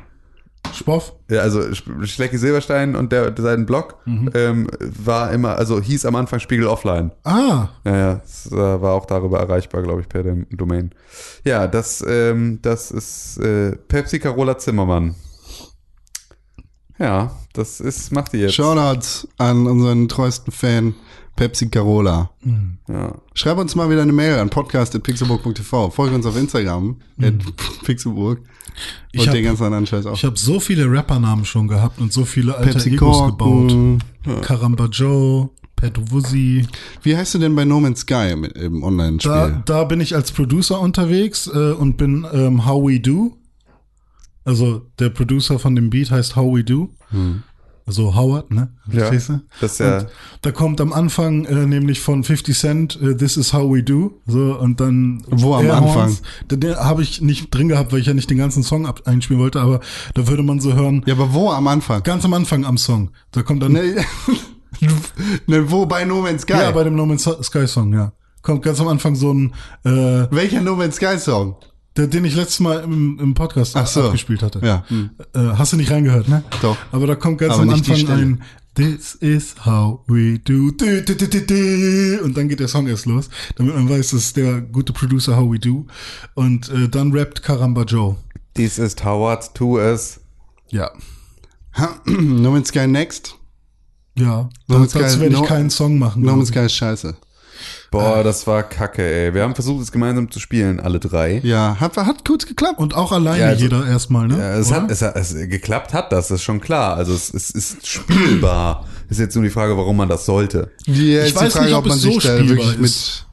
[0.75, 1.13] Spoff?
[1.31, 6.15] Ja, also Sch- Schlecki Silberstein und der, sein Blog ähm, war immer, also hieß am
[6.17, 7.11] Anfang Spiegel Offline.
[7.25, 10.91] Ah, Ja, ja, es äh, war auch darüber erreichbar, glaube ich, per dem Domain.
[11.45, 15.15] Ja, das, ähm, das ist äh, Pepsi Carola Zimmermann.
[16.99, 18.55] Ja, das ist, macht die jetzt.
[18.55, 20.95] Shoutouts an unseren treuesten Fan
[21.37, 22.31] Pepsi Carola.
[22.89, 23.15] Ja.
[23.35, 25.91] Schreib uns mal wieder eine Mail an podcast.pixelburg.tv.
[25.91, 27.35] Folge uns auf Instagram, at
[27.85, 28.41] Pixelburg.
[29.13, 30.15] Ich Und hab- den ganzen anderen Scheiß auch.
[30.15, 33.69] ich habe so viele Rappernamen schon gehabt und so viele alter Pepsi Egos gebaut.
[33.69, 34.03] Korken.
[34.43, 36.67] Karamba Joe, Pat Wuzzy.
[37.03, 39.63] Wie heißt du denn bei No Man's Sky im Da, Online-Spiel?
[39.65, 43.37] da bin ich als Producer unterwegs äh, und bin ähm, How We Do.
[44.45, 46.89] Also der Producer von dem Beat heißt How We Do.
[47.85, 48.69] Also Howard, ne?
[48.93, 49.41] Ja, du?
[49.61, 50.07] das ja- Und
[50.43, 54.21] da kommt am Anfang äh, nämlich von 50 Cent äh, This is how we do.
[54.27, 55.69] So und dann Wo am.
[55.71, 56.17] Anfang?
[56.51, 59.03] Den, den habe ich nicht drin gehabt, weil ich ja nicht den ganzen Song ab
[59.07, 59.81] einspielen wollte, aber
[60.15, 62.03] da würde man so hören, Ja, aber wo am Anfang?
[62.05, 63.11] ganz am Anfang am Song.
[63.33, 63.97] Da kommt dann Ne,
[65.47, 66.53] ne, wo bei No Man's Sky?
[66.55, 68.13] ja bei dem No Man's Sky Song, ja.
[68.43, 69.53] Kommt ganz am Anfang so ein
[69.85, 69.91] äh,
[70.31, 71.57] Welcher No Man's Sky Song?
[71.97, 74.05] Der, den ich letztes Mal im, im Podcast Ach so.
[74.05, 74.61] abgespielt hatte.
[74.65, 74.85] Ja.
[74.89, 75.11] Hm.
[75.35, 76.43] Äh, hast du nicht reingehört, ne?
[76.63, 76.77] Doch.
[76.91, 78.43] Aber da kommt ganz Aber am Anfang ein
[78.75, 80.69] This is how we do,
[82.25, 85.37] und dann geht der Song erst los, damit man weiß, das ist der gute Producer
[85.37, 85.87] How We Do.
[86.35, 88.17] Und äh, dann rappt Karamba Joe.
[88.57, 90.21] Dies ist Howard to us.
[90.71, 90.91] Ja.
[92.07, 93.35] no Man's Sky Next?
[94.17, 94.49] Ja.
[94.69, 96.23] No Man's Sky- werde ich No- keinen Song machen.
[96.23, 96.49] No Man's.
[96.49, 97.15] Sky ist scheiße.
[97.93, 99.33] Boah, das war kacke, ey.
[99.35, 101.41] Wir haben versucht, es gemeinsam zu spielen, alle drei.
[101.45, 102.79] Ja, hat, hat kurz geklappt.
[102.81, 104.39] Und auch alleine Ja, also- jeder erstmal, ne?
[104.39, 104.83] Ja, es Oder?
[104.83, 106.97] hat, es hat es, geklappt hat das, das ist schon klar.
[106.97, 108.87] Also es, es ist spielbar.
[109.09, 110.71] Ist jetzt nur die Frage, warum man das sollte.
[110.87, 113.27] Die, Ich weiß nicht, ob es so spielbar ist.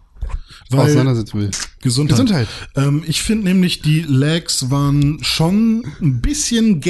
[0.69, 1.51] mit Weil- auseinandersetzen will.
[1.81, 2.17] Gesundheit.
[2.17, 2.47] Gesundheit.
[2.75, 6.81] Ähm, ich finde nämlich, die Lags waren schon ein bisschen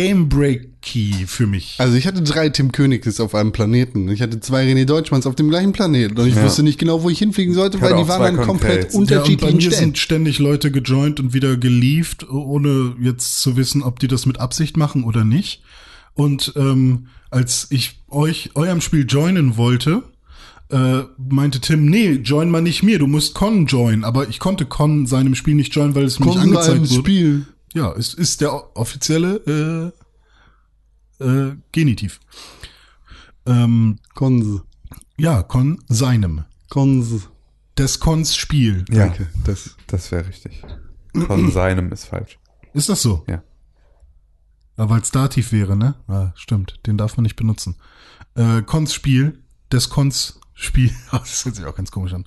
[0.82, 1.76] Game-Breaky für mich.
[1.78, 4.10] Also ich hatte drei Tim Königs auf einem Planeten.
[4.10, 6.18] Ich hatte zwei René Deutschmanns auf dem gleichen Planeten.
[6.18, 6.44] Und ich Ja.
[6.44, 8.94] wusste nicht genau, wo ich hinfliegen sollte, weil die waren an komplett Concades.
[8.94, 9.80] Ja, und bei unterschiedlichen mir Stellen.
[9.80, 14.40] sind ständig Leute gejoint und wieder gelieft, ohne jetzt zu wissen, ob die das mit
[14.40, 15.64] Absicht machen oder nicht.
[16.14, 20.04] Und ähm, als ich euch eurem Spiel joinen wollte,
[20.72, 24.04] äh, meinte Tim, nee, join mal nicht mir, du musst Con joinen.
[24.04, 26.90] Aber ich konnte Con seinem Spiel nicht joinen, weil es mir nicht Kommen wir angezeigt
[26.92, 27.00] wurde.
[27.00, 27.46] Spiel.
[27.74, 29.94] Ja, es ist der offizielle
[31.20, 32.20] äh, Genitiv.
[33.46, 34.64] Ähm, Konse.
[35.18, 36.46] ja, Con seinem.
[36.70, 37.22] Konse.
[37.78, 38.86] Des Cons Spiel.
[38.90, 39.30] Ja, Danke.
[39.46, 40.62] das, das wäre richtig.
[41.28, 42.38] Von seinem ist falsch.
[42.74, 43.24] Ist das so?
[43.28, 43.42] Ja.
[44.78, 45.96] Ja, weil es Dativ wäre, ne?
[46.08, 47.76] Ah, stimmt, den darf man nicht benutzen.
[48.36, 49.42] Äh, Cons Spiel,
[49.72, 52.26] des Cons Spiel, das hört sich auch ganz komisch an.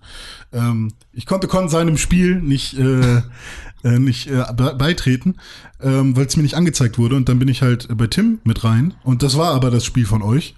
[0.52, 3.18] Ähm, ich konnte Con seinem Spiel nicht, äh,
[3.84, 5.36] äh, nicht äh, be beitreten,
[5.80, 8.64] ähm, weil es mir nicht angezeigt wurde und dann bin ich halt bei Tim mit
[8.64, 10.54] rein und das war aber das Spiel von euch.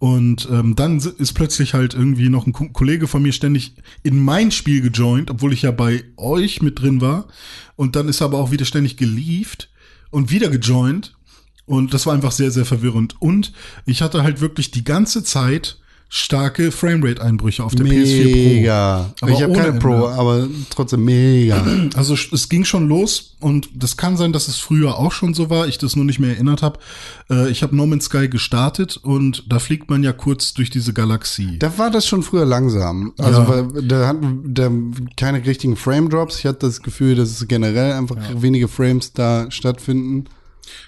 [0.00, 4.22] Und ähm, dann ist plötzlich halt irgendwie noch ein Ko- Kollege von mir ständig in
[4.22, 7.26] mein Spiel gejoint, obwohl ich ja bei euch mit drin war.
[7.76, 9.70] Und dann ist er aber auch wieder ständig gelieft
[10.10, 11.16] und wieder gejoint.
[11.64, 13.14] Und das war einfach sehr, sehr verwirrend.
[13.22, 13.52] Und
[13.86, 15.78] ich hatte halt wirklich die ganze Zeit
[16.08, 19.10] starke Framerate-Einbrüche auf der PS4 Mega.
[19.20, 20.08] Aber ich habe keine Pro, Ende.
[20.10, 21.58] aber trotzdem mega.
[21.58, 21.70] Pro.
[21.96, 25.50] Also es ging schon los und das kann sein, dass es früher auch schon so
[25.50, 26.78] war, ich das nur nicht mehr erinnert habe.
[27.30, 30.92] Äh, ich habe No Man's Sky gestartet und da fliegt man ja kurz durch diese
[30.92, 31.58] Galaxie.
[31.58, 33.12] Da war das schon früher langsam.
[33.18, 33.48] Also Ja.
[33.48, 34.70] weil da hatten da
[35.16, 36.38] keine richtigen Frame Drops.
[36.38, 40.24] Ich hatte das Gefühl, dass es generell einfach wenige Frames da stattfinden.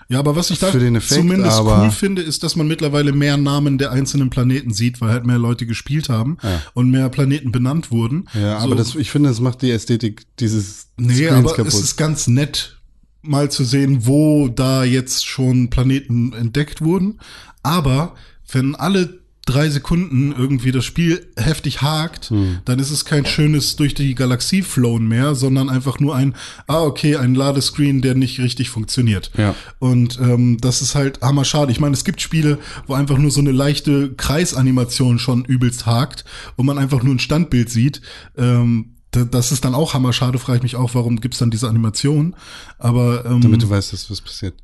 [0.08, 3.78] Ja, aber was ich da Effekt, zumindest cool finde, ist, dass man mittlerweile mehr Namen
[3.78, 6.36] der einzelnen Planeten sieht, weil halt mehr Leute gespielt haben
[6.74, 8.26] und mehr Planeten benannt wurden.
[8.34, 11.72] Ja, so, aber das, ich finde, das macht die Ästhetik dieses Nee, Screens aber kaputt.
[11.72, 12.80] es ist ganz nett,
[13.22, 17.20] mal zu sehen, wo da jetzt schon Planeten entdeckt wurden.
[17.62, 18.14] Aber
[18.50, 22.58] wenn alle drei Sekunden irgendwie das Spiel heftig hakt, Hm.
[22.64, 26.34] dann ist es kein schönes durch die Galaxie flown mehr, sondern einfach nur ein,
[26.66, 29.30] ah, okay, ein Ladescreen, der nicht richtig funktioniert.
[29.38, 29.54] Ja.
[29.78, 31.70] Und ähm, das ist halt hammer schade.
[31.72, 36.24] Ich meine, es gibt Spiele, wo einfach nur so eine leichte Kreisanimation schon übelst hakt
[36.56, 38.02] und man einfach nur ein Standbild sieht.
[38.36, 41.50] Ähm, da- das ist dann auch hammer schade, frage ich mich auch, warum gibt's dann
[41.50, 42.34] diese Animation.
[42.78, 44.54] Aber ähm, damit du weißt, dass was passiert.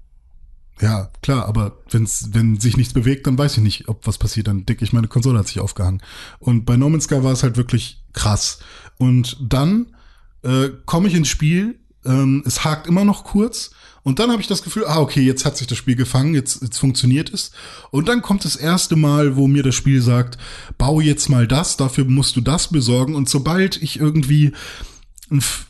[0.83, 4.49] Ja, klar, aber wenn's, wenn sich nichts bewegt, dann weiß ich nicht, ob was passiert.
[4.49, 6.03] Dann denke ich, meine Konsole hat sich aufgehangen.
[6.41, 8.59] Und bei No Man's Sky war es halt wirklich krass.
[8.99, 9.95] Und dann
[10.43, 13.71] äh, komme ich ins Spiel, ähm, es hakt immer noch kurz.
[14.03, 16.61] Und dann habe ich das Gefühl, ah, okay, jetzt hat sich das Spiel gefangen, jetzt,
[16.61, 17.53] jetzt funktioniert es.
[17.93, 20.37] Und dann kommt das erste Mal, wo mir das Spiel sagt,
[20.79, 23.15] bau jetzt mal das, dafür musst du das besorgen.
[23.15, 24.53] Und sobald ich irgendwie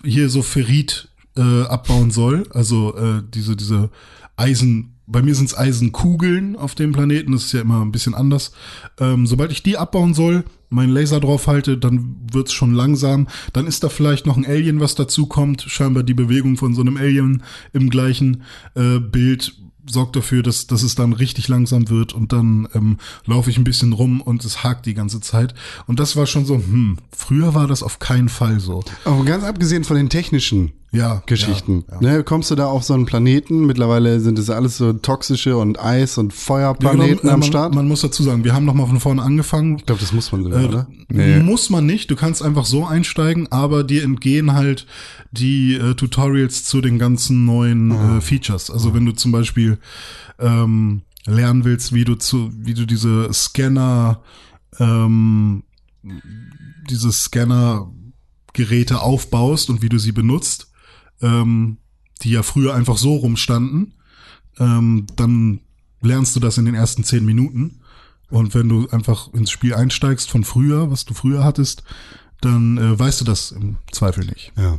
[0.03, 3.91] hier so Ferrit äh, abbauen soll, also äh, diese, diese
[4.37, 8.15] Eisen, bei mir sind es Eisenkugeln auf dem Planeten, das ist ja immer ein bisschen
[8.15, 8.53] anders.
[8.99, 13.29] Ähm, sobald ich die abbauen soll, meinen Laser drauf halte, dann wird's schon langsam.
[13.53, 15.63] Dann ist da vielleicht noch ein Alien, was dazu kommt.
[15.63, 17.43] Scheinbar die Bewegung von so einem Alien
[17.73, 18.43] im gleichen
[18.75, 23.51] äh, Bild sorgt dafür, dass, dass es dann richtig langsam wird und dann ähm, laufe
[23.51, 25.55] ich ein bisschen rum und es hakt die ganze Zeit.
[25.87, 28.85] Und das war schon so, hm, früher war das auf keinen Fall so.
[29.05, 31.23] Aber ganz abgesehen von den technischen Ja.
[31.25, 32.17] Geschichten, Ja, ja.
[32.19, 33.65] Ne, kommst du da auf so einen Planeten?
[33.65, 37.75] Mittlerweile sind es alles so toxische und Eis- und Feuerplaneten Ja, genau, am man, Start.
[37.75, 39.79] Man muss dazu sagen, wir haben noch mal von vorne angefangen.
[39.79, 40.87] ich glaube, das muss man sogar, Äh, oder?
[41.09, 41.41] Nee.
[41.41, 44.87] Muss man nicht, du kannst einfach so einsteigen, aber dir entgehen halt
[45.31, 48.19] die äh, Tutorials zu den ganzen neuen Ah.
[48.19, 48.71] äh, Features.
[48.71, 49.79] Also wenn du zum Beispiel
[50.39, 54.21] ähm, lernen willst, wie du zu, wie du diese Scanner,
[54.79, 55.63] ähm,
[56.91, 60.69] diese Scanner-Geräte aufbaust und wie du sie benutzt,
[61.23, 61.79] ähm,
[62.23, 63.95] die ja früher einfach so rumstanden,
[64.59, 65.61] ähm, dann
[66.01, 67.81] lernst du das in den ersten zehn Minuten.
[68.31, 71.85] Und wenn du einfach ins Spiel einsteigst von früher, was du früher hattest,
[72.41, 74.53] dann äh, weißt du das im Zweifel nicht.
[74.57, 74.79] Ja.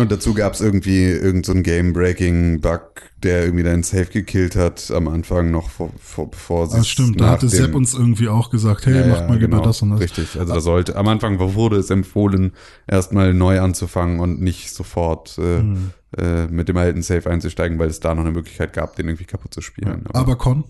[0.00, 2.80] Und dazu gab es irgendwie irgendeinen so Game-Breaking-Bug,
[3.22, 7.20] der irgendwie deinen Safe gekillt hat am Anfang noch vor, vor, bevor sie Das stimmt,
[7.20, 9.82] da hatte Sepp uns irgendwie auch gesagt, hey, Ja, macht ja, mal lieber genau, das
[9.82, 10.00] und das.
[10.00, 12.52] Richtig, also da sollte, am Anfang wurde es empfohlen,
[12.86, 15.90] erstmal neu anzufangen und nicht sofort äh, Hm.
[16.16, 19.24] äh, mit dem alten Safe einzusteigen, weil es da noch eine Möglichkeit gab, den irgendwie
[19.24, 20.04] kaputt zu spielen.
[20.12, 20.64] Aber Con.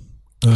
[0.44, 0.48] Äh,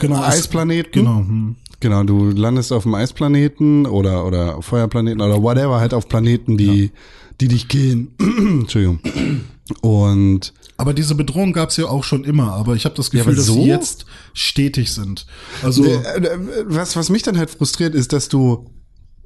[0.00, 0.92] genau, es- Eisplaneten?
[0.92, 1.18] Genau.
[1.18, 1.56] Hm.
[1.82, 6.90] Genau, du landest auf dem Eisplaneten oder, oder Feuerplaneten oder whatever, halt auf Planeten, die,
[7.40, 8.08] die dich killen.
[8.18, 9.00] Entschuldigung.
[9.82, 13.36] Und Aber diese Bedrohung gab's ja auch schon immer, aber ich habe das Gefühl, aber
[13.36, 13.54] dass so?
[13.54, 15.26] sie jetzt stetig sind.
[15.62, 18.70] Also Äh, äh, was, was mich dann halt frustriert, ist, dass du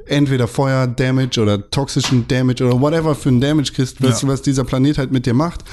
[0.07, 4.29] entweder Feuer-Damage oder toxischen Damage oder whatever für einen Damage kriegst, was, Ja.
[4.29, 5.65] was dieser Planet halt mit dir macht.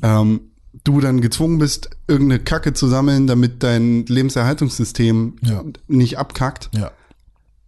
[0.00, 0.20] Ja.
[0.22, 0.40] Ähm,
[0.84, 5.62] du dann gezwungen bist, irgendeine Kacke zu sammeln, damit dein Lebenserhaltungssystem Ja.
[5.86, 6.70] nicht abkackt.
[6.74, 6.90] ja.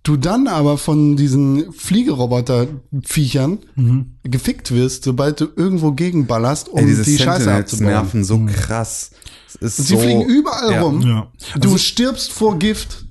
[0.06, 3.58] Du dann aber von diesen Fliegeroboter-Viechern
[4.22, 7.86] gefickt wirst, sobald du irgendwo gegenballerst, um Ey, diese die Scheiße abzubauen.
[7.88, 9.10] nerven so krass.
[9.60, 10.80] Es ist sie so, fliegen überall ja.
[10.82, 11.00] rum.
[11.02, 11.26] Ja.
[11.58, 13.06] Du Also- stirbst vor Gift,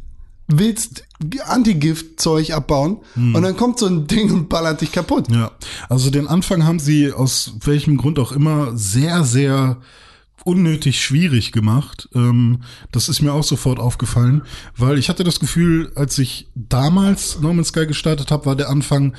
[0.48, 1.04] willst
[1.46, 5.30] Antigift-Zeug abbauen und dann kommt so ein Ding und ballert dich kaputt.
[5.30, 5.52] Ja,
[5.90, 9.78] also den Anfang haben sie aus welchem Grund auch immer sehr, sehr
[10.46, 12.08] unnötig schwierig gemacht.
[12.14, 14.44] Ähm, das ist mir auch sofort aufgefallen,
[14.78, 18.70] weil ich hatte das Gefühl, als ich damals No Man's Sky gestartet habe, war der
[18.70, 19.16] Anfang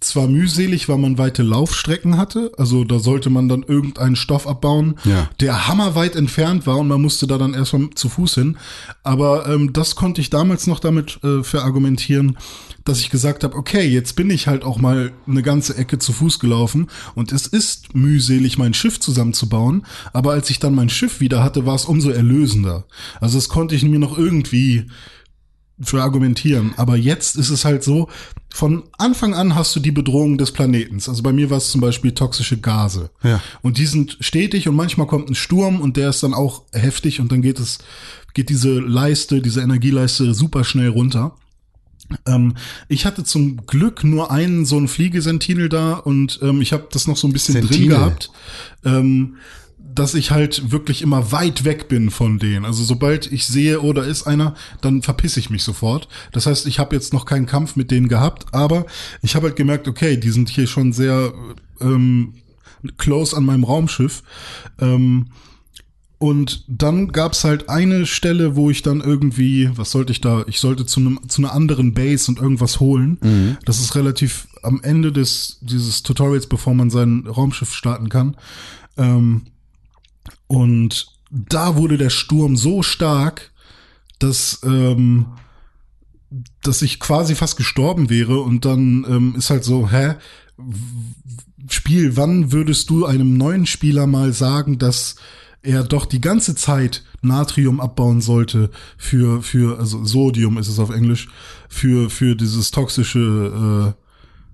[0.00, 4.94] zwar mühselig, weil man weite Laufstrecken hatte, also da sollte man dann irgendeinen Stoff abbauen,
[5.04, 5.28] Ja.
[5.40, 8.56] der hammerweit entfernt war und man musste da dann erstmal zu Fuß hin.
[9.02, 12.38] Aber ähm, das konnte ich damals noch damit äh, verargumentieren,
[12.84, 16.12] dass ich gesagt habe, okay, jetzt bin ich halt auch mal eine ganze Ecke zu
[16.12, 19.84] Fuß gelaufen und es ist mühselig, mein Schiff zusammenzubauen.
[20.12, 22.84] Aber als ich dann mein Schiff wieder hatte, war es umso erlösender.
[23.20, 24.86] Also das konnte ich mir noch irgendwie
[25.80, 26.74] für argumentieren.
[26.76, 28.08] Aber jetzt ist es halt so,
[28.52, 31.08] von Anfang an hast du die Bedrohung des Planetens.
[31.08, 33.10] Also bei mir war es zum Beispiel toxische Gase.
[33.22, 33.40] Ja.
[33.62, 37.20] Und die sind stetig und manchmal kommt ein Sturm und der ist dann auch heftig
[37.20, 37.78] und dann geht es,
[38.34, 41.36] geht diese Leiste, diese Energieleiste super schnell runter.
[42.26, 42.54] Ähm,
[42.88, 47.06] ich hatte zum Glück nur einen so einen Fliegesentinel da und ähm, ich habe das
[47.06, 47.88] noch so ein bisschen drin Sentinel?
[47.98, 48.30] gehabt.
[48.84, 49.36] Ähm,
[49.78, 52.64] dass ich halt wirklich immer weit weg bin von denen.
[52.64, 56.08] Also sobald ich sehe, oh, da ist einer, dann verpiss ich mich sofort.
[56.32, 58.86] Das heißt, ich habe jetzt noch keinen Kampf mit denen gehabt, aber
[59.22, 61.32] ich habe halt gemerkt, okay, die sind hier schon sehr
[61.80, 62.34] ähm,
[62.96, 64.22] close an meinem Raumschiff.
[64.80, 65.26] Ähm,
[66.18, 70.44] und dann gab's halt eine Stelle, wo ich dann irgendwie, was sollte ich da?
[70.48, 73.18] Ich sollte zu einem zu einer anderen Base und irgendwas holen.
[73.22, 73.56] Mhm.
[73.64, 78.36] Das ist relativ am Ende des dieses Tutorials, bevor man sein Raumschiff starten kann.
[78.96, 79.42] Ähm,
[80.48, 83.52] und da wurde der Sturm so stark,
[84.18, 85.26] dass ähm,
[86.62, 90.16] dass ich quasi fast gestorben wäre und dann ähm, ist halt so, hä?
[91.70, 95.16] Spiel, wann würdest du einem neuen Spieler mal sagen, dass
[95.62, 100.90] er doch die ganze Zeit Natrium abbauen sollte für, für, also Sodium ist es auf
[100.90, 101.28] Englisch,
[101.68, 104.07] für, für dieses toxische, äh,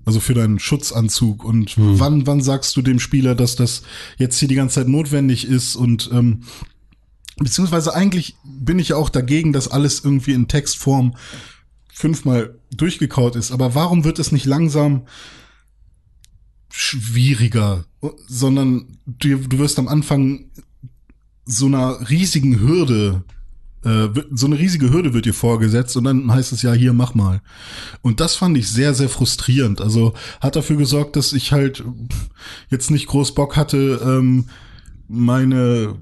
[0.04, 1.44] also für deinen Schutzanzug.
[1.44, 1.98] Und Hm.
[2.00, 3.82] wann, wann sagst du dem Spieler, dass das
[4.18, 6.42] jetzt hier die ganze Zeit notwendig ist und ähm,
[7.38, 11.16] beziehungsweise eigentlich bin ich ja auch dagegen, dass alles irgendwie in Textform
[11.92, 13.52] fünfmal durchgekaut ist.
[13.52, 15.02] Aber warum wird es nicht langsam
[16.70, 17.84] schwieriger,
[18.26, 20.50] sondern du, du wirst am Anfang
[21.44, 23.22] so einer riesigen Hürde,
[23.84, 27.14] äh, so eine riesige Hürde wird dir vorgesetzt und dann heißt es ja, hier, mach
[27.14, 27.40] mal.
[28.02, 29.80] Und das fand ich sehr, sehr frustrierend.
[29.80, 31.84] Also hat dafür gesorgt, dass ich halt
[32.70, 34.46] jetzt nicht groß Bock hatte, ähm,
[35.08, 35.96] meine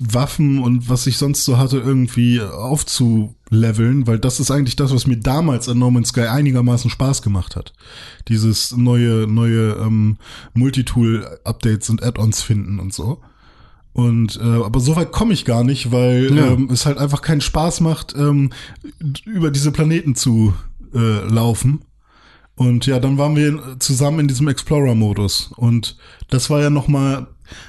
[0.00, 5.06] Waffen und was ich sonst so hatte, irgendwie aufzuleveln, weil das ist eigentlich das, was
[5.06, 7.74] mir damals an No Man's Sky einigermaßen Spaß gemacht hat.
[8.28, 10.16] Dieses neue, neue ähm,
[10.54, 13.20] Multitool-Updates und Add-ons finden und so.
[13.92, 16.52] Und äh, aber so weit komme ich gar nicht, weil Ja.
[16.52, 18.50] ähm, es halt einfach keinen Spaß macht, ähm,
[19.24, 20.54] über diese Planeten zu
[20.94, 21.80] äh, laufen.
[22.54, 25.50] Und ja, dann waren wir zusammen in diesem Explorer-Modus.
[25.56, 25.96] Und
[26.28, 27.26] das war ja noch mal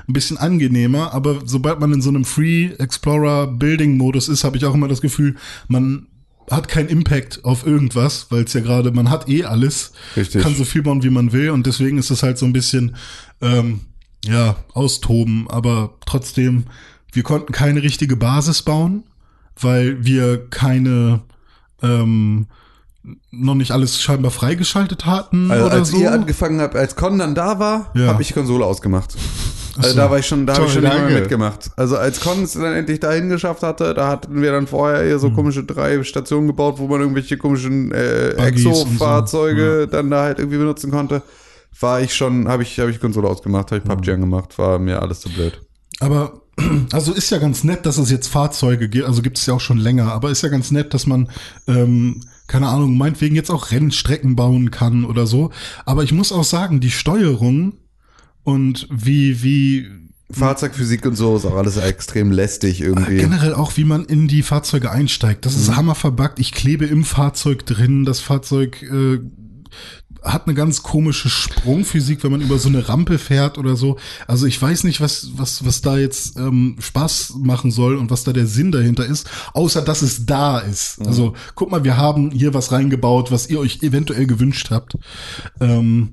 [0.07, 1.13] ein bisschen angenehmer.
[1.13, 5.35] Aber sobald man in so einem Free Explorer-Building-Modus ist, habe ich auch immer das Gefühl,
[5.67, 6.07] man
[6.49, 10.41] hat keinen Impact auf irgendwas, weil es ja gerade, man hat eh alles, Richtig.
[10.43, 11.51] kann so viel bauen, wie man will.
[11.51, 12.95] Und deswegen ist es halt so ein bisschen,
[13.41, 13.81] ähm,
[14.25, 15.47] ja, austoben.
[15.49, 16.65] Aber trotzdem,
[17.11, 19.03] wir konnten keine richtige Basis bauen,
[19.59, 21.21] weil wir keine
[21.83, 22.47] ähm,
[23.31, 25.97] noch nicht alles scheinbar freigeschaltet hatten Also oder als so.
[25.97, 28.07] ihr angefangen habt, als Con dann da war, Ja.
[28.07, 29.15] habe ich die Konsole ausgemacht.
[29.77, 29.95] Also so.
[29.95, 31.13] da war ich schon, da habe ich schon danke.
[31.13, 31.71] mitgemacht.
[31.77, 35.17] Also als Con es dann endlich dahin geschafft hatte, da hatten wir dann vorher eher
[35.17, 35.35] so Hm.
[35.35, 38.69] komische drei Stationen gebaut, wo man irgendwelche komischen äh, und so.
[38.69, 41.23] Exo-Fahrzeuge dann da halt irgendwie benutzen konnte.
[41.79, 43.83] War ich schon, habe ich, habe ich Konsole ausgemacht, habe ich.
[43.83, 45.61] PUBG angemacht, war mir alles zu blöd.
[45.99, 46.41] Aber
[46.91, 49.61] also ist ja ganz nett, dass es jetzt Fahrzeuge gibt, also gibt es ja auch
[49.61, 51.29] schon länger, aber ist ja ganz nett, dass man,
[51.67, 55.51] ähm, keine Ahnung, meinetwegen jetzt auch Rennstrecken bauen kann oder so.
[55.85, 57.73] Aber ich muss auch sagen, die Steuerung
[58.43, 59.87] und wie, wie
[60.31, 63.17] Fahrzeugphysik und so ist auch alles extrem lästig irgendwie.
[63.17, 65.45] generell auch, wie man in die Fahrzeuge einsteigt.
[65.45, 66.39] Das ist hammerverbuggt.
[66.39, 68.05] Ich klebe im Fahrzeug drin.
[68.05, 69.19] Das Fahrzeug äh,
[70.23, 73.97] hat eine ganz komische Sprungphysik, wenn man über so eine Rampe fährt oder so.
[74.27, 78.23] Also ich weiß nicht, was, was, was da jetzt ähm, Spaß machen soll und was
[78.23, 80.99] da der Sinn dahinter ist, außer dass es da ist.
[81.05, 84.95] Also guck mal, wir haben hier was reingebaut, was ihr euch eventuell gewünscht habt.
[85.59, 86.11] Ähm,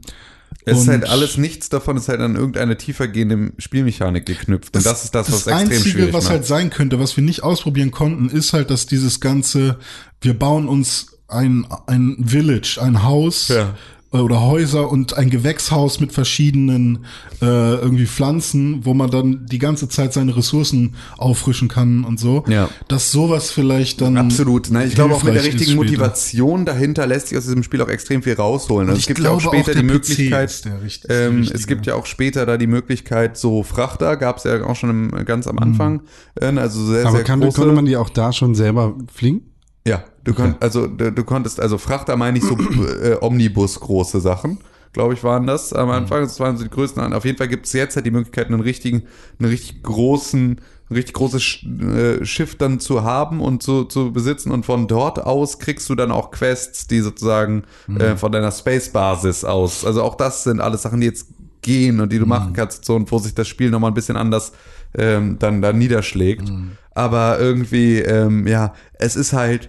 [0.65, 4.75] Es ist halt alles, nichts davon ist halt an irgendeine tiefergehende Spielmechanik geknüpft.
[4.77, 6.33] Und das ist das, was extrem Einzige, schwierig was macht.
[6.33, 9.79] halt sein könnte, was wir nicht ausprobieren konnten, ist halt, dass dieses ganze,
[10.21, 13.75] wir bauen uns ein, ein Village, ein Haus Ja.
[14.13, 17.05] Äh, oder Häuser und ein Gewächshaus mit verschiedenen
[17.41, 22.45] äh, irgendwie Pflanzen, wo man dann die ganze Zeit seine Ressourcen auffrischen kann und so.
[22.49, 22.69] Ja.
[22.89, 24.71] Dass sowas vielleicht dann Absolut.
[24.71, 25.77] Nein, ich glaube auch mit der richtigen.
[25.77, 28.89] Motivation dahinter lässt sich aus diesem Spiel auch extrem viel rausholen.
[28.89, 31.05] Also ich es gibt ja auch glaube auch, später der die Möglichkeit, ist der richt-
[31.05, 34.45] ist die ähm, es gibt ja auch später da die Möglichkeit, so Frachter gab es
[34.45, 36.03] ja auch schon im, ganz am Anfang,
[36.41, 37.59] äh, also sehr, Aber sehr kann, große.
[37.61, 39.43] konnte man die auch da schon selber fliegen?
[39.87, 44.21] Ja, du konnt, also du, du konntest, also Frachter meine ich so äh, Omnibus große
[44.21, 44.59] Sachen,
[44.93, 46.23] glaube ich, waren das am Anfang.
[46.23, 47.13] Das waren so die größten.
[47.13, 49.03] Auf jeden Fall gibt es jetzt halt die Möglichkeit, einen richtigen,
[49.39, 50.61] einen richtig großen,
[50.91, 54.51] ein richtig großes Sch- äh, Schiff dann zu haben und zu, zu besitzen.
[54.51, 57.65] Und von dort aus kriegst du dann auch Quests, die sozusagen
[57.99, 59.85] äh, von deiner Space-Basis aus.
[59.85, 61.29] Also auch das sind alles Sachen, die jetzt
[61.61, 64.17] gehen und die du machen kannst, so und wo sich das Spiel nochmal ein bisschen
[64.17, 64.53] anders
[64.97, 66.49] ähm, dann, dann niederschlägt.
[66.95, 69.69] Aber irgendwie, ähm, ja, es ist halt,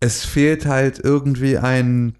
[0.00, 2.16] es fehlt halt irgendwie ein,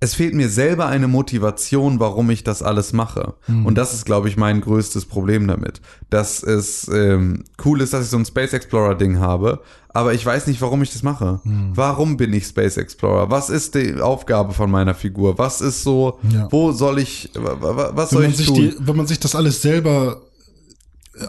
[0.00, 3.34] es fehlt mir selber eine Motivation, warum ich das alles mache.
[3.48, 5.80] Und das ist, glaube ich, mein größtes Problem damit.
[6.10, 10.26] Dass es ähm, cool ist, dass ich so ein Space Explorer Ding habe, aber ich
[10.26, 11.40] weiß nicht, warum ich das mache.
[11.44, 13.30] Warum bin ich Space Explorer?
[13.30, 15.38] Was ist die Aufgabe von meiner Figur?
[15.38, 16.48] Was ist so, Ja.
[16.50, 18.56] wo soll ich, wa- wa- was wenn soll ich tun?
[18.56, 20.20] die, wenn man sich das alles selber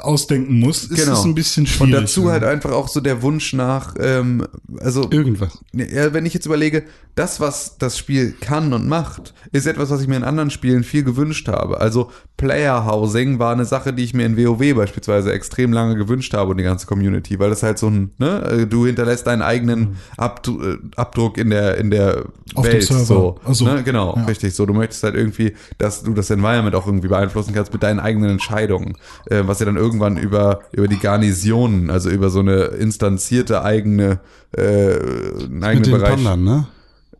[0.02, 1.14] ausdenken muss, ist Genau.
[1.14, 1.94] es ein bisschen Und schwierig.
[1.94, 4.46] dazu halt einfach auch so der Wunsch nach, ähm,
[4.80, 5.60] also Irgendwas.
[5.74, 6.84] Ja, wenn ich jetzt überlege,
[7.16, 10.84] das, was das Spiel kann und macht, ist etwas, was ich mir in anderen Spielen
[10.84, 11.80] viel gewünscht habe.
[11.80, 16.34] Also Player Housing war eine Sache, die ich mir in WoW beispielsweise extrem lange gewünscht
[16.34, 19.96] habe und die ganze Community, weil das halt so ein, ne, du hinterlässt deinen eigenen
[20.18, 23.06] Abdruck, äh, Abdruck in der in der Auf Welt, Server.
[23.06, 23.64] so, Ach so.
[23.66, 24.26] ne, genau, Ja.
[24.26, 24.54] richtig.
[24.54, 28.02] So, du möchtest halt irgendwie, dass du das Environment auch irgendwie beeinflussen kannst mit deinen
[28.02, 28.98] eigenen Entscheidungen,
[29.28, 34.20] äh, was ja dann irgendwann über über die Garnisonen, also über so eine instanzierte eigene
[34.58, 34.98] äh,
[35.46, 36.16] einen eigenen Bereich.
[36.16, 36.68] Pandern, ne?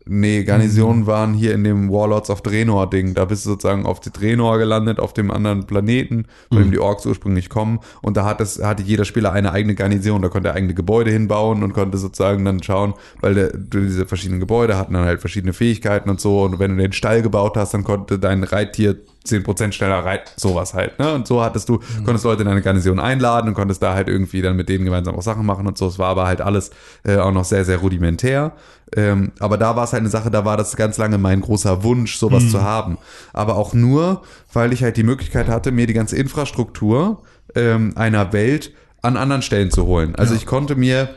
[0.08, 3.14] Nee, Garnisonen waren hier in dem Warlords of Draenor Ding.
[3.14, 6.78] Da bist du sozusagen auf die Draenor gelandet, auf dem anderen Planeten, von dem die
[6.78, 7.80] Orks ursprünglich kommen.
[8.02, 10.22] Und da hat es, hatte jeder Spieler eine eigene Garnison.
[10.22, 14.38] Da konnte er eigene Gebäude hinbauen und konnte sozusagen dann schauen, weil der, diese verschiedenen
[14.38, 16.44] Gebäude hatten dann halt verschiedene Fähigkeiten und so.
[16.44, 18.96] Und wenn du den Stall gebaut hast, dann konnte dein Reittier
[19.26, 21.12] 10% schneller reiten, sowas halt, ne?
[21.14, 24.42] Und so hattest du, konntest Leute in deine Garnison einladen und konntest da halt irgendwie
[24.42, 25.86] dann mit denen gemeinsam auch Sachen machen und so.
[25.86, 26.70] Es war aber halt alles
[27.04, 28.52] äh, auch noch sehr, sehr rudimentär.
[28.94, 31.82] Ähm, aber da war es halt eine Sache, da war das ganz lange mein großer
[31.82, 32.98] Wunsch, sowas zu haben.
[33.32, 34.22] Aber auch nur,
[34.52, 37.22] weil ich halt die Möglichkeit hatte, mir die ganze Infrastruktur
[37.54, 38.72] ähm, einer Welt
[39.02, 40.14] an anderen Stellen zu holen.
[40.16, 41.08] Also ich konnte mir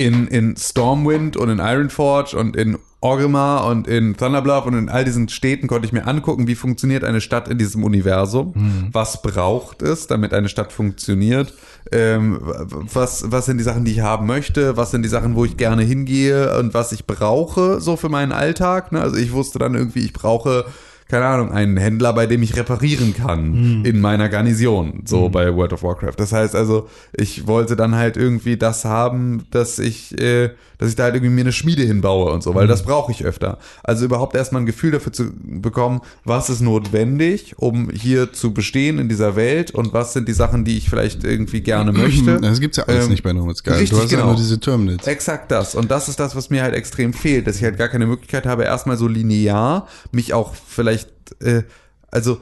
[0.00, 5.04] in, in Stormwind und in Ironforge und in Orgrimmar und in Thunderbluff und in all
[5.04, 8.54] diesen Städten konnte ich mir angucken, wie funktioniert eine Stadt in diesem Universum,
[8.92, 11.54] was braucht es, damit eine Stadt funktioniert,
[11.92, 15.44] ähm, was, was sind die Sachen, die ich haben möchte, was sind die Sachen, wo
[15.44, 18.92] ich gerne hingehe und was ich brauche so für meinen Alltag.
[18.92, 19.00] Ne?
[19.00, 20.66] Also ich wusste dann irgendwie, ich brauche
[21.10, 25.72] keine Ahnung, einen Händler, bei dem ich reparieren kann in meiner Garnison, so bei World
[25.72, 26.14] of Warcraft.
[26.16, 30.96] Das heißt also, ich wollte dann halt irgendwie das haben, dass ich, äh, dass ich
[30.96, 33.58] da halt irgendwie mir eine Schmiede hinbaue und so, weil das brauche ich öfter.
[33.82, 38.98] Also überhaupt erstmal ein Gefühl dafür zu bekommen, was ist notwendig, um hier zu bestehen
[38.98, 42.40] in dieser Welt und was sind die Sachen, die ich vielleicht irgendwie gerne möchte.
[42.40, 43.70] Das gibt's ja alles Ähm, nicht bei No Man's Sky.
[43.70, 44.28] richtig, du hast ja genau.
[44.30, 45.06] nur diese Terminals.
[45.06, 45.74] Exakt das.
[45.74, 48.46] Und das ist das, was mir halt extrem fehlt, dass ich halt gar keine Möglichkeit
[48.46, 50.99] habe, erstmal so linear mich auch vielleicht,
[51.40, 51.62] äh,
[52.10, 52.40] also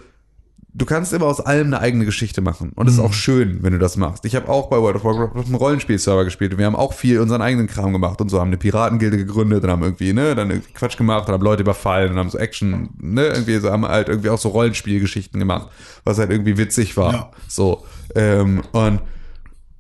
[0.74, 2.73] du kannst immer aus allem eine eigene Geschichte machen.
[2.74, 4.24] Und das ist auch schön, wenn du das machst.
[4.24, 6.93] Ich habe auch bei World of Warcraft auf einem Rollenspielserver gespielt und wir haben auch
[6.93, 10.35] viel unseren eigenen Kram gemacht und so haben eine Piratengilde gegründet und haben irgendwie, ne,
[10.35, 13.70] dann irgendwie Quatsch gemacht und haben Leute überfallen und haben so Action, ne, irgendwie so
[13.70, 15.69] haben halt irgendwie auch so Rollenspielgeschichten gemacht,
[16.05, 17.12] was halt irgendwie witzig war.
[17.12, 17.31] Ja.
[17.48, 17.85] So.
[18.15, 19.01] Ähm, und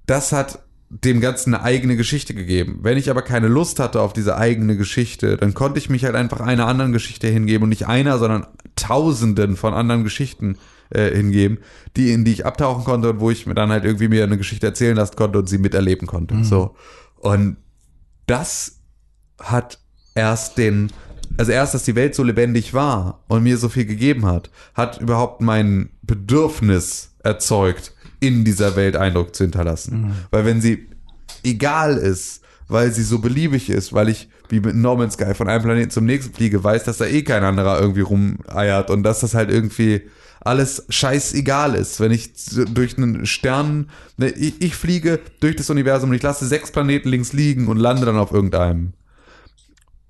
[0.06, 0.60] das hat
[0.90, 2.78] dem Ganzen eine eigene Geschichte gegeben.
[2.82, 6.14] Wenn ich aber keine Lust hatte auf diese eigene Geschichte, dann konnte ich mich halt
[6.14, 10.56] einfach einer anderen Geschichte hingeben und nicht einer, sondern tausenden von anderen Geschichten
[10.90, 11.58] äh, hingeben,
[11.96, 14.38] die in die ich abtauchen konnte und wo ich mir dann halt irgendwie mir eine
[14.38, 16.42] Geschichte erzählen lassen konnte und sie miterleben konnte.
[16.42, 16.74] So.
[17.16, 17.58] Und
[18.26, 18.80] das
[19.38, 19.78] hat
[20.14, 20.90] erst den,
[21.36, 25.00] also erst, dass die Welt so lebendig war und mir so viel gegeben hat, hat
[25.00, 30.12] überhaupt mein Bedürfnis erzeugt, in dieser Welt Eindruck zu hinterlassen.
[30.30, 30.88] Weil wenn sie
[31.44, 35.48] egal ist, weil sie so beliebig ist, weil ich wie mit No Man's Sky von
[35.48, 39.20] einem Planeten zum nächsten fliege, weiß, dass da eh kein anderer irgendwie rumeiert und dass
[39.20, 40.02] das halt irgendwie
[40.40, 42.00] alles scheißegal ist.
[42.00, 42.30] Wenn ich
[42.72, 47.08] durch einen Stern, ne, ich, ich fliege durch das Universum und ich lasse sechs Planeten
[47.10, 48.92] links liegen und lande dann auf irgendeinem.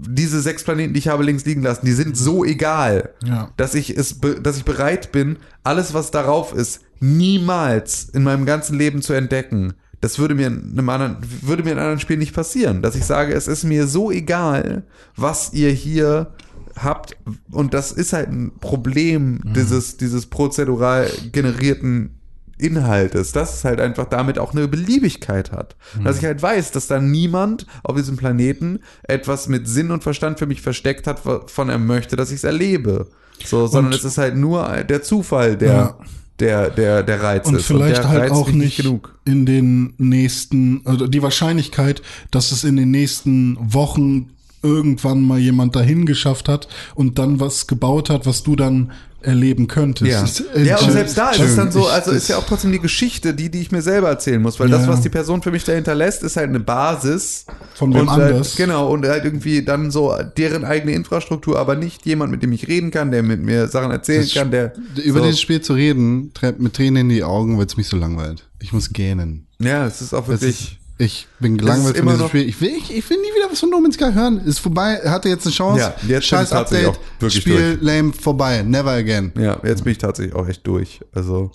[0.01, 3.51] Diese sechs Planeten, die ich habe links liegen lassen, die sind so egal, Ja.
[3.57, 8.77] dass ich es, dass ich bereit bin, alles, was darauf ist, niemals in meinem ganzen
[8.79, 9.75] Leben zu entdecken.
[10.01, 12.95] Das würde mir in einem anderen, würde mir in einem anderen Spiel nicht passieren, dass
[12.95, 14.85] ich sage, es ist mir so egal,
[15.17, 16.33] was ihr hier
[16.77, 17.17] habt.
[17.51, 22.15] Und das ist halt ein Problem dieses, dieses prozedural generierten
[22.59, 25.77] Inhaltes, dass es halt einfach damit auch eine Beliebigkeit hat.
[26.05, 30.39] Dass ich halt weiß, dass da niemand auf diesem Planeten etwas mit Sinn und Verstand
[30.39, 33.09] für mich versteckt hat, wovon er möchte, dass ich es erlebe.
[33.45, 35.99] So, sondern Und- es ist halt nur der Zufall, der, Ja.
[36.41, 37.67] Der, der, der Reiz Und ist.
[37.67, 39.19] vielleicht der halt reizt auch nicht genug.
[39.25, 44.31] in den nächsten, also die Wahrscheinlichkeit, dass es in den nächsten Wochen
[44.63, 49.67] irgendwann mal jemand dahin geschafft hat und dann was gebaut hat, was du dann erleben
[49.67, 50.13] könntest.
[50.13, 50.23] Ja.
[50.23, 52.47] ist, äh, ja, und selbst da ist es dann so, also das- ist ja auch
[52.47, 54.89] trotzdem die Geschichte, die, die ich mir selber erzählen muss, weil das, Ja.
[54.93, 57.45] was die Person für mich dahinter lässt, ist halt eine Basis.
[57.75, 58.55] Von wem halt, anders.
[58.55, 62.69] Genau, und halt irgendwie dann so deren eigene Infrastruktur, aber nicht jemand, mit dem ich
[62.69, 64.73] reden kann, der mit mir Sachen erzählen Das kann, der.
[65.05, 67.89] Über so, dieses Spiel zu reden, treibt mit Tränen in die Augen, weil es mich
[67.89, 68.49] so langweilt.
[68.61, 69.49] Ich muss gähnen.
[69.59, 70.78] Ja, es ist auch Das wirklich.
[70.99, 72.49] Ich bin gelangweilt von immer diesem Spiel.
[72.49, 74.39] Ich will, ich, ich will nie wieder was von No Man's Sky hören.
[74.45, 75.81] Ist vorbei, hatte jetzt eine Chance.
[75.81, 78.63] Ja, jetzt bin ich Scheiß tatsächlich Update, Spiel lame, vorbei.
[78.63, 79.33] Never again.
[79.39, 81.01] Ja, jetzt bin ich tatsächlich auch echt durch.
[81.13, 81.53] Also.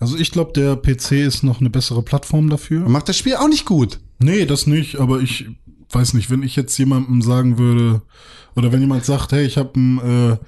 [0.00, 2.88] Also ich glaube, der PC ist noch eine bessere Plattform dafür.
[2.88, 4.00] Macht das Spiel auch nicht gut.
[4.18, 5.46] Nee, das nicht, aber ich
[5.90, 8.02] weiß nicht, wenn ich jetzt jemandem sagen würde,
[8.54, 10.38] oder wenn jemand sagt, hey, ich habe ein,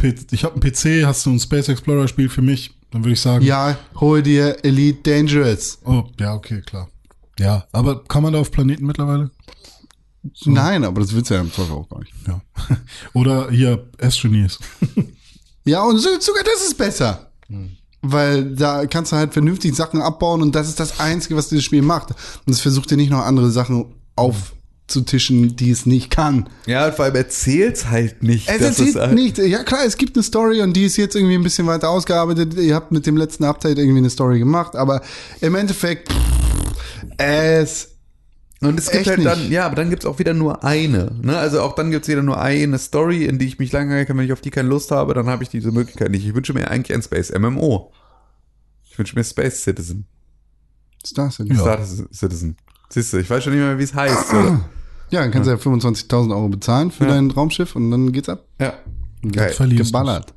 [0.00, 3.14] äh, ich hab einen PC, hast du ein Space Explorer Spiel für mich, dann würde
[3.14, 5.78] ich sagen, Ja, hol dir Elite Dangerous.
[5.84, 6.88] oh, ja, okay, klar.
[7.38, 9.30] Ja, aber kann man da auf Planeten mittlerweile?
[10.44, 12.12] Nein, aber das willst du ja im Zweifel auch gar nicht.
[12.26, 12.40] Ja.
[13.14, 14.58] Oder hier Astroneers.
[15.64, 17.30] Ja, und so- sogar das ist besser.
[18.00, 21.62] Weil da kannst du halt vernünftig Sachen abbauen und das ist das Einzige, was dieses
[21.66, 22.10] Spiel macht.
[22.46, 23.84] Und es versucht dir nicht noch andere Sachen
[24.16, 26.48] aufzutischen, die es nicht kann.
[26.66, 28.48] Ja, vor allem erzählt's halt nicht.
[28.48, 29.36] Es erzählt halt- nicht.
[29.36, 32.54] Ja klar, es gibt eine Story und die ist jetzt irgendwie ein bisschen weiter ausgearbeitet.
[32.54, 35.02] Ihr habt mit dem letzten Update irgendwie eine Story gemacht, aber
[35.42, 36.10] im Endeffekt
[37.18, 37.96] es
[38.60, 39.50] Und es gibt Echt halt dann, nicht.
[39.50, 41.12] ja, aber dann gibt's auch wieder nur eine.
[41.22, 41.36] Ne?
[41.36, 44.24] Also auch dann gibt's wieder nur eine Story, in die ich mich langweilen kann, wenn
[44.24, 46.26] ich auf die keine Lust habe, dann habe ich diese Möglichkeit nicht.
[46.26, 47.92] Ich wünsche mir eigentlich ein Space MMO.
[48.90, 50.06] Ich wünsche mir Space Citizen.
[51.06, 51.56] Star Citizen.
[51.56, 51.62] Ja.
[51.84, 52.56] Star Citizen.
[52.90, 54.32] Siehst du, ich weiß schon nicht mehr, wie es heißt.
[54.34, 54.60] Oder?
[55.10, 57.10] Ja, dann kannst du ja 25.000 Euro bezahlen für Ja.
[57.12, 58.44] dein Raumschiff und dann geht's ab.
[58.60, 58.74] Ja.
[59.32, 59.54] Geil.
[59.70, 60.34] Geballert.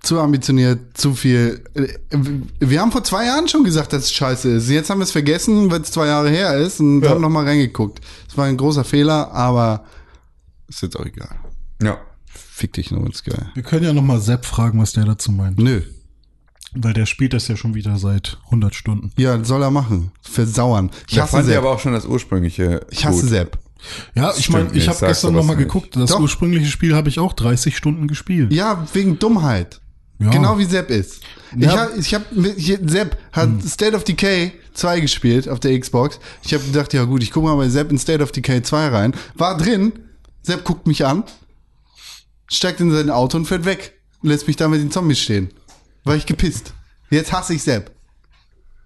[0.00, 1.64] Zu ambitioniert, zu viel.
[1.74, 1.88] Äh,
[2.60, 4.68] Wir haben vor zwei Jahren schon gesagt, dass es scheiße ist.
[4.70, 7.10] Jetzt haben wir es vergessen, weil es zwei Jahre her ist und Ja.
[7.10, 8.00] haben noch mal reingeguckt.
[8.28, 9.84] Es war ein großer Fehler, aber
[10.68, 11.34] ist jetzt auch egal.
[11.82, 11.98] Ja.
[12.26, 13.50] Fick dich nur, ist geil.
[13.54, 15.58] Wir können ja noch mal Sepp fragen, was der dazu meint.
[15.58, 15.82] Nö.
[16.74, 19.10] Weil der spielt das ja schon wieder seit 100 Stunden.
[19.16, 20.12] Ja, soll er machen.
[20.22, 20.90] Versauern.
[21.06, 21.58] Ich Ich hasse fand Sepp.
[21.58, 22.86] aber auch schon das ursprüngliche.
[22.90, 23.30] Ich hasse gut.
[23.30, 23.58] Sepp.
[24.14, 25.66] Ja, ich meine, ich habe gestern du noch mal was nicht.
[25.68, 25.96] geguckt.
[25.96, 26.20] Das Doch.
[26.20, 28.52] ursprüngliche Spiel habe ich auch 30 Stunden gespielt.
[28.52, 29.80] Ja, wegen Dummheit.
[30.20, 30.30] Ja.
[30.30, 31.20] Genau wie Sepp ist.
[31.56, 31.76] Ich Ja.
[31.78, 36.18] hab, ich hab, mit- hier, Sepp hat State of Decay 2 gespielt auf der Xbox.
[36.42, 38.88] Ich habe gedacht, ja gut, ich gucke mal bei Sepp in State of Decay 2
[38.88, 39.14] rein.
[39.34, 39.92] War drin.
[40.42, 41.24] Sepp guckt mich an,
[42.48, 43.94] steigt in sein Auto und fährt weg.
[44.22, 45.50] Und lässt mich da mit den Zombies stehen.
[46.04, 46.72] War ich gepisst.
[47.10, 47.92] Jetzt hasse ich Sepp.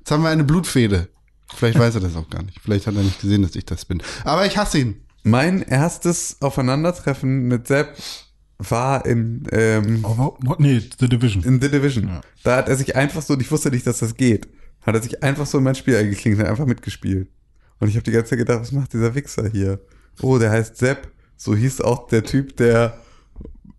[0.00, 1.08] Jetzt haben wir eine Blutfehde.
[1.54, 2.60] Vielleicht weiß er das auch gar nicht.
[2.62, 4.02] Vielleicht hat er nicht gesehen, dass ich das bin.
[4.24, 5.02] Aber ich hasse ihn.
[5.22, 7.96] Mein erstes Aufeinandertreffen mit Sepp
[8.58, 10.60] war in, ähm, Aber, what?
[10.60, 11.42] Nee, The Division.
[11.44, 12.20] in The Division.
[12.44, 14.48] Da hat er sich einfach so, und ich wusste nicht, dass das geht,
[14.82, 17.28] hat er sich einfach so in mein Spiel eingeklinkt und hat einfach mitgespielt.
[17.80, 19.80] Und ich habe die ganze Zeit gedacht, was macht dieser Wichser hier?
[20.20, 21.08] Oh, der heißt Sepp.
[21.36, 22.96] So hieß auch der Typ, der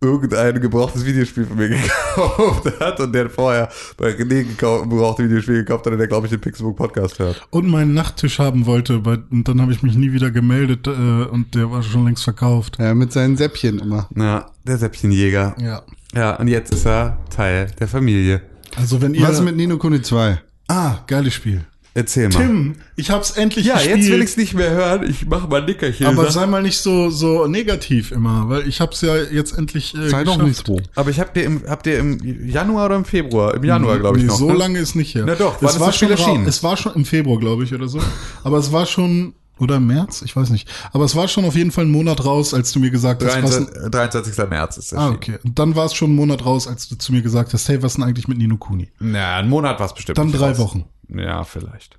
[0.03, 1.69] irgendein gebrauchtes Videospiel von mir
[2.15, 6.07] gekauft hat und der vorher bei René gekauft, ein gebrauchtes Videospiel gekauft hat und der,
[6.07, 7.41] glaube ich, den Pixelbook Podcast hört.
[7.49, 10.91] Und meinen Nachttisch haben wollte, bei, und dann habe ich mich nie wieder gemeldet äh,
[10.91, 12.77] und der war schon längst verkauft.
[12.79, 14.07] Ja, mit seinen Säppchen immer.
[14.15, 15.55] Ja, der Seppchenjäger.
[15.59, 15.83] Ja.
[16.13, 18.41] Ja, und jetzt ist er Teil der Familie.
[18.75, 19.27] Also wenn ihr...
[19.27, 20.39] Was mit Nino Kuni 2?
[20.67, 21.65] ah, geiles Spiel.
[21.95, 22.39] Erzähl mal.
[22.39, 23.97] Tim, ich hab's endlich ja, gespielt.
[23.97, 25.07] jetzt will ich's nicht mehr hören.
[25.07, 26.07] Ich mache mal ein Nickerchen.
[26.07, 29.93] aber Sag- sei mal nicht so so negativ immer, weil ich hab's ja jetzt endlich
[29.95, 30.47] äh, Sei doch geschafft.
[30.47, 30.79] nicht so.
[30.95, 33.53] Aber ich hab dir im, habt ihr im Januar oder im Februar?
[33.53, 34.37] Im Januar, glaube ich nee, noch.
[34.39, 34.57] so ne?
[34.57, 35.23] lange ist nicht her.
[35.27, 36.47] Na doch, es ist war schon erschienen?
[36.47, 37.99] Es war schon im Februar, glaube ich, oder so.
[38.43, 40.67] Aber es war schon oder im März, ich weiß nicht.
[40.93, 43.41] Aber es war schon auf jeden Fall ein Monat raus, als du mir gesagt hast,
[43.43, 44.49] was 23, 23.
[44.49, 45.37] März ist das Ah, okay.
[45.43, 47.81] Und dann war es schon ein Monat raus, als du zu mir gesagt hast, hey,
[47.83, 48.89] was ist denn eigentlich mit Nino Kuni?
[48.99, 50.17] Ja, ein Monat war es bestimmt.
[50.17, 50.57] Dann drei raus.
[50.57, 50.85] Wochen.
[51.13, 51.97] Ja, vielleicht.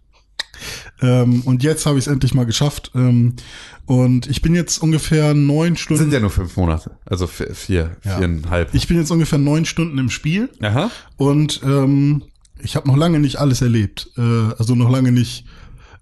[1.00, 2.92] Ähm, und jetzt habe ich es endlich mal geschafft.
[2.94, 3.34] Ähm,
[3.86, 6.02] und ich bin jetzt ungefähr neun Stunden.
[6.02, 6.96] Sind ja nur fünf Monate.
[7.04, 8.16] Also vier, vier Ja.
[8.18, 8.72] viereinhalb.
[8.74, 10.90] ich bin jetzt ungefähr neun Stunden im Spiel Aha.
[11.16, 12.22] und ähm,
[12.62, 14.10] ich habe noch lange nicht alles erlebt.
[14.16, 15.44] Äh, also noch lange nicht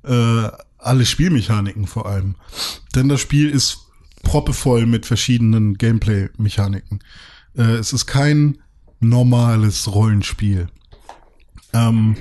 [0.04, 0.48] äh,
[0.78, 2.36] alle Spielmechaniken vor allem.
[2.94, 3.78] Denn das Spiel ist
[4.22, 7.00] proppevoll mit verschiedenen Gameplay-Mechaniken.
[7.56, 8.58] Äh, es ist kein
[9.00, 10.68] normales Rollenspiel.
[11.72, 12.16] Ähm,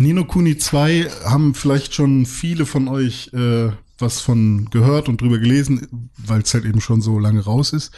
[0.00, 5.38] Nino Kuni 2 haben vielleicht schon viele von euch äh, was von gehört und drüber
[5.38, 7.92] gelesen, weil es halt eben schon so lange raus ist.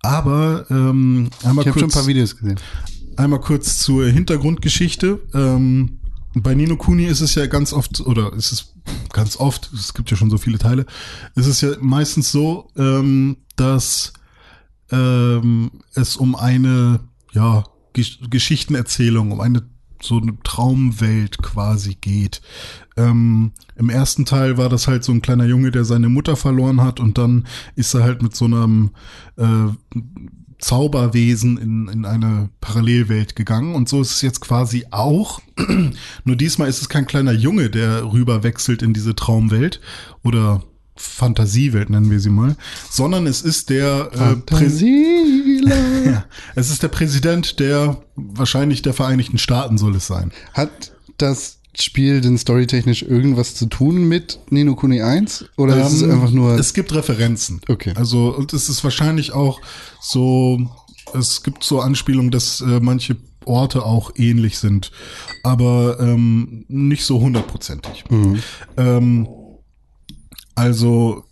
[0.00, 2.60] Aber ähm, einmal Ich habe schon ein kurz, paar Videos gesehen.
[3.16, 5.20] einmal kurz zur Hintergrundgeschichte.
[5.34, 5.98] Ähm,
[6.34, 8.74] bei Nino Kuni ist es ja ganz oft, oder ist es
[9.12, 10.86] ganz oft, es gibt ja schon so viele Teile,
[11.34, 14.12] ist es ja meistens so, ähm, dass
[14.90, 17.00] ähm, es um eine
[17.32, 19.62] ja, Gesch Geschichtenerzählung, um eine
[20.02, 22.40] so eine Traumwelt quasi geht.
[22.96, 26.80] Ähm, Im ersten Teil war das halt so ein kleiner Junge, der seine Mutter verloren
[26.80, 27.46] hat und dann
[27.76, 28.90] ist er halt mit so einem
[29.36, 29.68] äh,
[30.58, 35.40] Zauberwesen in, in eine Parallelwelt gegangen und so ist es jetzt quasi auch.
[36.24, 39.80] Nur diesmal ist es kein kleiner Junge, der rüber wechselt in diese Traumwelt
[40.22, 40.62] oder
[40.96, 42.56] Fantasiewelt nennen wir sie mal,
[42.88, 44.78] sondern es ist der äh, Präs-
[45.68, 46.06] Fantasieland.
[46.14, 46.24] ja,
[46.54, 50.32] es ist der Präsident der wahrscheinlich der Vereinigten Staaten soll es sein.
[50.52, 55.46] Hat das Spiel denn storytechnisch irgendwas zu tun mit Nino Kuni 1?
[55.56, 56.58] Oder ist es Ähm, einfach nur.
[56.58, 57.60] Es gibt Referenzen.
[57.68, 57.92] Okay.
[57.96, 59.60] Also, und es ist wahrscheinlich auch
[60.00, 60.60] so,
[61.14, 64.90] es gibt so Anspielungen, dass äh, manche Orte auch ähnlich sind,
[65.42, 68.04] aber ähm, nicht so hundertprozentig.
[68.08, 68.38] Mhm.
[68.76, 69.28] Ähm,
[70.54, 71.24] also,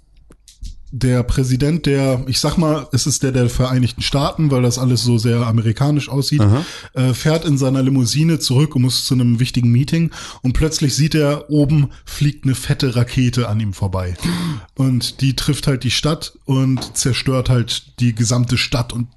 [0.92, 5.02] der Präsident der, ich sag mal, es ist der der Vereinigten Staaten, weil das alles
[5.02, 6.42] so sehr amerikanisch aussieht,
[6.92, 10.10] äh, fährt in seiner Limousine zurück und muss zu einem wichtigen Meeting
[10.42, 14.14] und plötzlich sieht er oben fliegt eine fette Rakete an ihm vorbei.
[14.74, 19.08] Und die trifft halt die Stadt und zerstört halt die gesamte Stadt und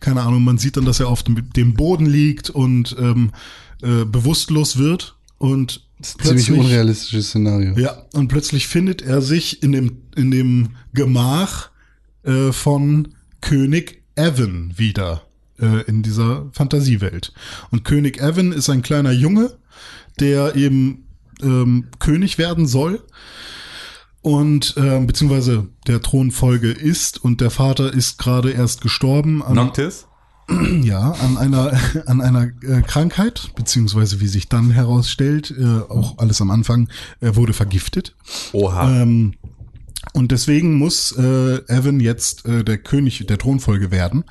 [0.00, 3.32] keine Ahnung, man sieht dann, dass er auf dem, dem Boden liegt und ähm,
[3.82, 7.76] äh, bewusstlos wird und Ziemlich unrealistisches Szenario.
[7.78, 11.70] ja, und plötzlich findet er sich in dem, in dem Gemach
[12.22, 13.08] äh, von
[13.40, 15.22] König Evan wieder
[15.60, 17.32] äh, in dieser Fantasiewelt.
[17.70, 19.56] Und König Evan ist ein kleiner Junge,
[20.20, 21.06] der eben
[21.42, 23.02] ähm, König werden soll.
[24.20, 30.07] Und ähm, beziehungsweise der Thronfolge ist und der Vater ist gerade erst gestorben Noctis?
[30.82, 31.72] Ja, an einer,
[32.06, 36.88] an einer äh, Krankheit, beziehungsweise wie sich dann herausstellt, äh, auch alles am Anfang,
[37.20, 38.14] er wurde vergiftet.
[38.52, 39.02] Oha.
[39.02, 39.34] Ähm,
[40.14, 44.24] und deswegen muss äh, Evan jetzt äh, der König der Thronfolge werden.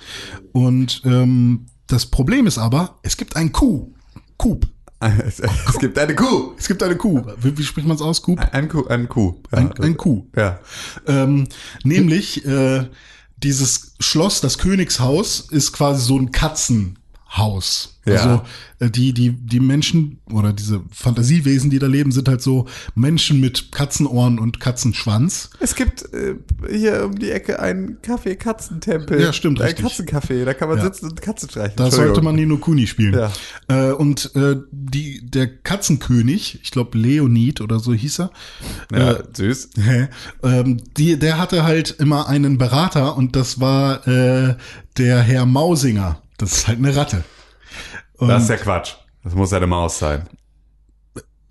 [0.51, 3.93] Und ähm, das Problem ist aber, es gibt ein Kuh.
[4.37, 4.65] Coup.
[4.99, 6.53] es, es gibt eine Kuh.
[6.57, 7.21] Es gibt eine Kuh.
[7.41, 8.21] Wie, wie spricht man es aus?
[8.21, 8.35] Kuh?
[8.51, 8.87] Ein Kuh.
[8.87, 9.35] Ein Kuh.
[9.51, 10.25] Ja, Ein, ein Kuh.
[10.35, 10.59] Ja.
[11.05, 11.47] Ähm,
[11.83, 12.85] nämlich äh,
[13.43, 16.31] dieses Schloss, das Königshaus, ist quasi so ein
[17.29, 17.93] Katzenhaus.
[18.05, 18.13] Ja.
[18.15, 18.41] Also
[18.79, 23.41] äh, die, die, die Menschen oder diese Fantasiewesen, die da leben, sind halt so Menschen
[23.41, 25.49] mit Katzenohren und Katzenschwanz.
[25.59, 26.35] Es gibt äh,
[26.71, 29.19] hier um die Ecke einen Kaffee-Katzentempel.
[29.19, 29.73] Ja, stimmt, Ein.
[29.75, 30.85] Katzencafé, da kann man Ja.
[30.85, 31.75] sitzen und Katze streichen.
[31.75, 33.13] Da sollte man Nino Kuni spielen.
[33.13, 33.31] Ja.
[33.67, 38.31] Äh, und äh, die, der Katzenkönig, ich glaube Leonid oder so hieß er,
[38.91, 39.69] Ja, süß.
[39.83, 40.07] Hä?
[40.43, 44.55] ähm, die, der hatte halt immer einen Berater und das war äh,
[44.97, 46.21] der Herr Mausinger.
[46.37, 47.23] Das ist halt eine Ratte.
[48.17, 48.93] Und, Das ist ja Quatsch.
[49.23, 50.27] Das muss ja eine Maus sein.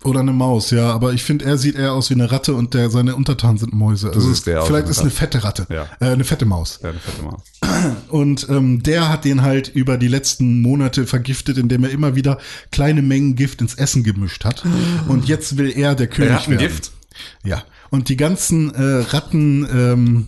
[0.03, 0.91] oder eine Maus, ja.
[0.91, 3.73] Aber ich finde, er sieht eher aus wie eine Ratte und der, seine Untertanen sind
[3.73, 4.07] Mäuse.
[4.07, 5.67] Also aus wie vielleicht eine ist eine fette Ratte.
[5.69, 5.87] Ja.
[5.99, 6.79] Äh, eine fette Maus.
[6.81, 7.41] Ja, eine fette Maus.
[8.09, 12.37] Und ähm, der hat den halt über die letzten Monate vergiftet, indem er immer wieder
[12.71, 14.63] kleine Mengen Gift ins Essen gemischt hat.
[15.07, 16.53] Und jetzt will er der König werden.
[16.53, 16.91] Rattengift?
[17.43, 17.63] Ja.
[17.89, 20.27] Und die ganzen äh, Ratten, ähm,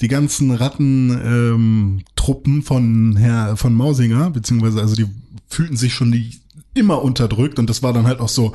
[0.00, 5.06] die ganzen Ratten ähm, von Herr von Mausinger, beziehungsweise also die
[5.48, 6.40] fühlten sich schon die
[6.72, 8.54] immer unterdrückt und das war dann halt auch so,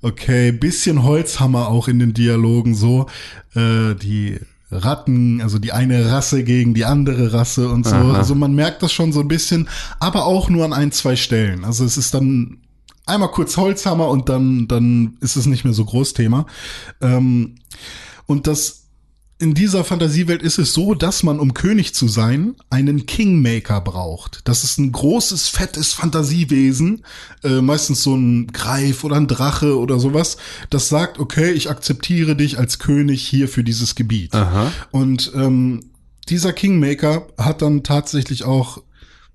[0.00, 3.06] okay, bisschen Holzhammer auch in den Dialogen so,
[3.54, 4.38] äh, die
[4.70, 7.94] Ratten, also die eine Rasse gegen die andere Rasse und so.
[7.94, 8.14] Aha.
[8.14, 9.68] Also man merkt das schon so ein bisschen,
[10.00, 11.64] aber auch nur an ein, zwei Stellen.
[11.64, 12.58] Also es ist dann
[13.04, 16.46] einmal kurz Holzhammer und dann, dann ist es nicht mehr so groß Thema.
[17.02, 17.56] Ähm,
[18.26, 18.81] und das
[19.42, 24.42] in dieser Fantasiewelt ist es so, dass man, um König zu sein, einen Kingmaker braucht.
[24.44, 27.04] Das ist ein großes, fettes Fantasiewesen,
[27.42, 30.36] äh, meistens so ein Greif oder ein Drache oder sowas,
[30.70, 34.32] das sagt, okay, ich akzeptiere dich als König hier für dieses Gebiet.
[34.32, 34.70] Aha.
[34.92, 35.90] Und ähm,
[36.28, 38.80] dieser Kingmaker hat dann tatsächlich auch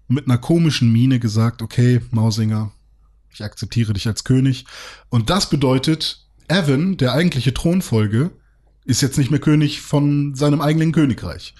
[0.08, 2.72] mit einer komischen Miene gesagt, okay, Mausinger,
[3.34, 4.68] ich akzeptiere dich als König.
[5.10, 8.32] Und das bedeutet, Evan, der eigentliche Thronfolge,
[8.88, 11.54] ist jetzt nicht mehr König von seinem eigenen Königreich.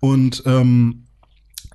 [0.00, 1.04] Und ähm,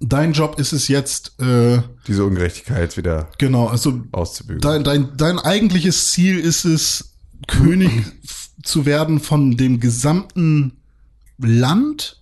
[0.02, 4.62] dein Job ist es jetzt, äh, Diese Ungerechtigkeit wieder genau, also auszubügeln.
[4.62, 7.14] dein, dein, dein eigentliches Ziel ist es,
[7.48, 7.92] König
[8.64, 10.74] zu werden von dem gesamten
[11.38, 12.22] Land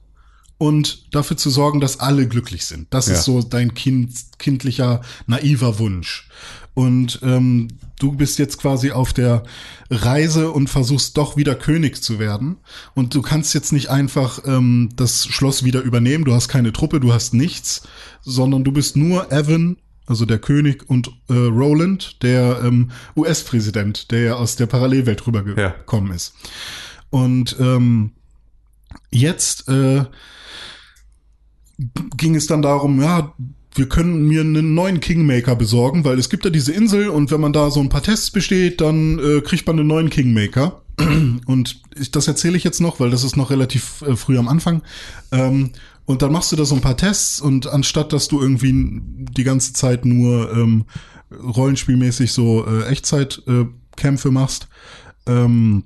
[0.58, 2.88] und dafür zu sorgen, dass alle glücklich sind.
[2.94, 3.14] Das Ja.
[3.14, 6.30] ist so dein kind, kindlicher, naiver Wunsch.
[6.76, 7.70] Und ähm,
[8.00, 9.44] du bist jetzt quasi auf der
[9.90, 12.58] Reise und versuchst doch wieder König zu werden.
[12.94, 16.26] Und du kannst jetzt nicht einfach ähm, das Schloss wieder übernehmen.
[16.26, 17.88] Du hast keine Truppe, du hast nichts,
[18.22, 24.20] sondern du bist nur Evan, also der König und äh, Roland, der ähm, US-Präsident, der
[24.22, 25.28] ja aus der Parallelwelt Ja.
[25.28, 26.34] rübergekommen ist.
[27.10, 28.12] Und ähm,
[29.12, 30.04] jetzt äh,
[32.18, 33.34] ging es dann darum, ja,
[33.76, 37.42] wir können mir einen neuen Kingmaker besorgen, weil es gibt ja diese Insel und wenn
[37.42, 40.82] man da so ein paar Tests besteht, dann äh, kriegt man einen neuen Kingmaker.
[41.46, 44.48] Und ich, das erzähle ich jetzt noch, weil das ist noch relativ äh, früh am
[44.48, 44.82] Anfang.
[45.34, 45.72] Ähm,
[46.06, 49.44] und dann machst du da so ein paar Tests und anstatt, dass du irgendwie die
[49.44, 50.86] ganze Zeit nur ähm,
[51.32, 54.68] rollenspielmäßig so äh, Echtzeitkämpfe äh, machst,
[55.26, 55.84] ähm,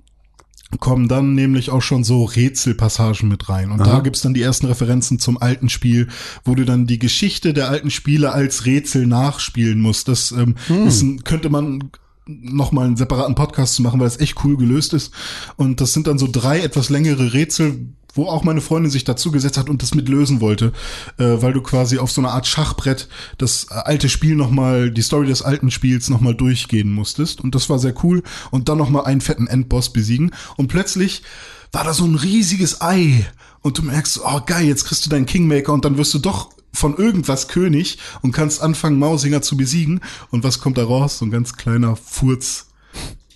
[0.77, 3.71] kommen dann nämlich auch schon so Rätselpassagen mit rein.
[3.71, 6.07] Und da gibt's dann die ersten Referenzen zum alten Spiel,
[6.43, 10.07] wo du dann die Geschichte der alten Spiele als Rätsel nachspielen musst.
[10.07, 10.55] Das ähm,
[10.85, 11.89] ist ein, könnte man
[12.27, 15.11] noch mal einen separaten Podcast zu machen, weil es echt cool gelöst ist.
[15.57, 17.87] Und das sind dann so drei etwas längere Rätsel,
[18.19, 20.73] wo auch meine Freundin sich dazu gesetzt hat und das mit lösen wollte,
[21.17, 25.25] äh, weil du quasi auf so einer Art Schachbrett das alte Spiel nochmal, die Story
[25.27, 27.39] des alten Spiels nochmal durchgehen musstest.
[27.39, 28.21] Und das war sehr cool.
[28.51, 30.31] Und dann nochmal einen fetten Endboss besiegen.
[30.57, 31.23] Und plötzlich
[31.71, 33.25] war da so ein riesiges Ei.
[33.61, 36.49] Und du merkst, oh geil, jetzt kriegst du deinen Kingmaker und dann wirst du doch
[36.73, 40.01] von irgendwas König und kannst anfangen, Mausinger zu besiegen.
[40.29, 41.19] Und was kommt da raus?
[41.19, 42.67] So ein ganz kleiner Furz,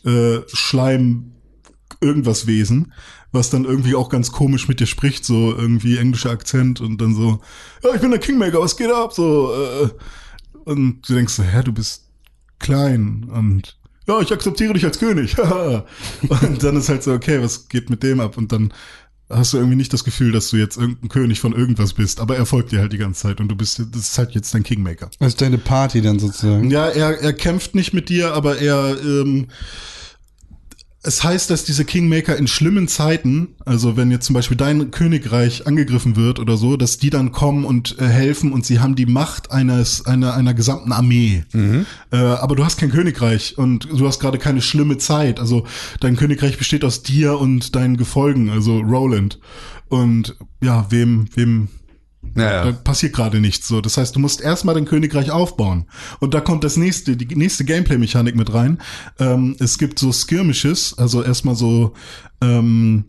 [0.03, 1.31] äh, Schleim,
[2.01, 2.91] irgendwas Wesen,
[3.33, 7.15] was dann irgendwie auch ganz komisch mit dir spricht, so irgendwie englischer Akzent und dann
[7.15, 7.41] so,
[7.83, 9.11] ja, ich bin der Kingmaker, was geht ab?
[9.11, 9.89] So, äh,
[10.63, 12.05] und du denkst so, hä, du bist
[12.59, 13.77] klein und
[14.07, 15.35] ja, ich akzeptiere dich als König.
[15.39, 18.37] und dann ist halt so, okay, was geht mit dem ab?
[18.37, 18.73] Und dann
[19.29, 22.35] hast du irgendwie nicht das Gefühl, dass du jetzt irgendein König von irgendwas bist, aber
[22.35, 24.63] er folgt dir halt die ganze Zeit und du bist, das ist halt jetzt dein
[24.63, 25.09] Kingmaker.
[25.19, 26.69] Also deine Party dann sozusagen.
[26.69, 29.47] Ja, er, er kämpft nicht mit dir, aber er, ähm,
[31.05, 35.67] es heißt, dass diese Kingmaker in schlimmen Zeiten, also wenn jetzt zum Beispiel dein Königreich
[35.67, 39.05] angegriffen wird oder so, dass die dann kommen und äh, helfen und sie haben die
[39.05, 41.43] Macht eines einer einer gesamten Armee.
[41.51, 41.85] Mhm.
[42.11, 45.41] Äh, aber du hast kein Königreich und du hast gerade keine schlimme Zeit.
[45.41, 45.65] Also
[45.99, 49.39] dein Königreich besteht aus dir und deinen Gefolgen, also Roland.
[49.89, 51.67] Und ja, wem wem
[52.35, 52.65] Ja, ja.
[52.65, 53.81] da passiert gerade nichts so.
[53.81, 55.85] Das heißt, du musst erstmal dein Königreich aufbauen.
[56.19, 58.79] Und da kommt das nächste, die nächste Gameplay-Mechanik mit rein.
[59.19, 61.93] Ähm, es gibt so Skirmishes, also erstmal so,
[62.41, 63.05] ähm,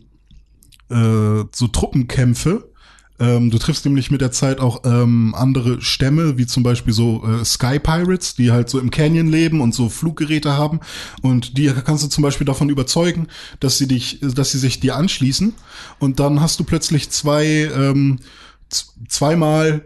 [0.89, 2.71] äh, so Truppenkämpfe.
[3.17, 7.23] Ähm, du triffst nämlich mit der Zeit auch ähm, andere Stämme, wie zum Beispiel so
[7.25, 10.81] äh, Sky Pirates, die halt so im Canyon leben und so Fluggeräte haben.
[11.21, 13.27] Und die kannst du zum Beispiel davon überzeugen,
[13.61, 15.53] dass sie dich, dass sie sich dir anschließen.
[15.99, 18.19] Und dann hast du plötzlich zwei, ähm,
[18.69, 19.85] zweimal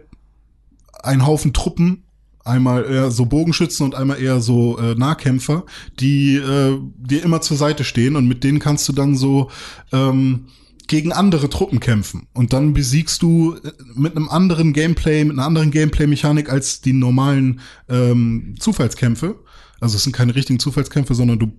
[1.02, 2.04] ein Haufen Truppen,
[2.44, 5.64] einmal eher so Bogenschützen und einmal eher so äh, Nahkämpfer,
[5.98, 9.50] die äh, dir immer zur Seite stehen und mit denen kannst du dann so
[9.92, 10.46] ähm,
[10.90, 12.26] gegen andere Truppen kämpfen.
[12.32, 16.92] Und dann besiegst du äh, mit einem anderen Gameplay, mit einer anderen Gameplay-Mechanik als die
[16.92, 19.38] normalen ähm, Zufallskämpfe.
[19.80, 21.52] Also es sind keine richtigen Zufallskämpfe, sondern du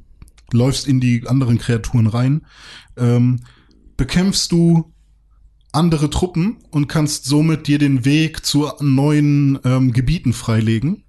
[0.51, 2.45] läufst in die anderen Kreaturen rein.
[2.97, 3.39] Ähm,
[3.95, 4.90] bekämpfst du
[5.71, 11.03] andere Truppen und kannst somit dir den Weg zu neuen ähm, Gebieten freilegen.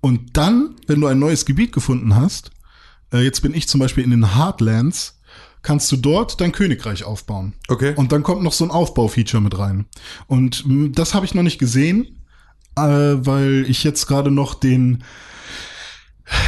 [0.00, 2.50] Und dann, wenn du ein neues Gebiet gefunden hast,
[3.12, 5.20] äh, jetzt bin ich zum Beispiel in den Heartlands,
[5.62, 7.54] kannst du dort dein Königreich aufbauen.
[7.68, 7.94] Okay.
[7.96, 9.86] Und dann kommt noch so ein Aufbaufeature mit rein.
[10.26, 12.24] Und das habe ich noch nicht gesehen,
[12.76, 15.02] äh, weil ich jetzt gerade noch den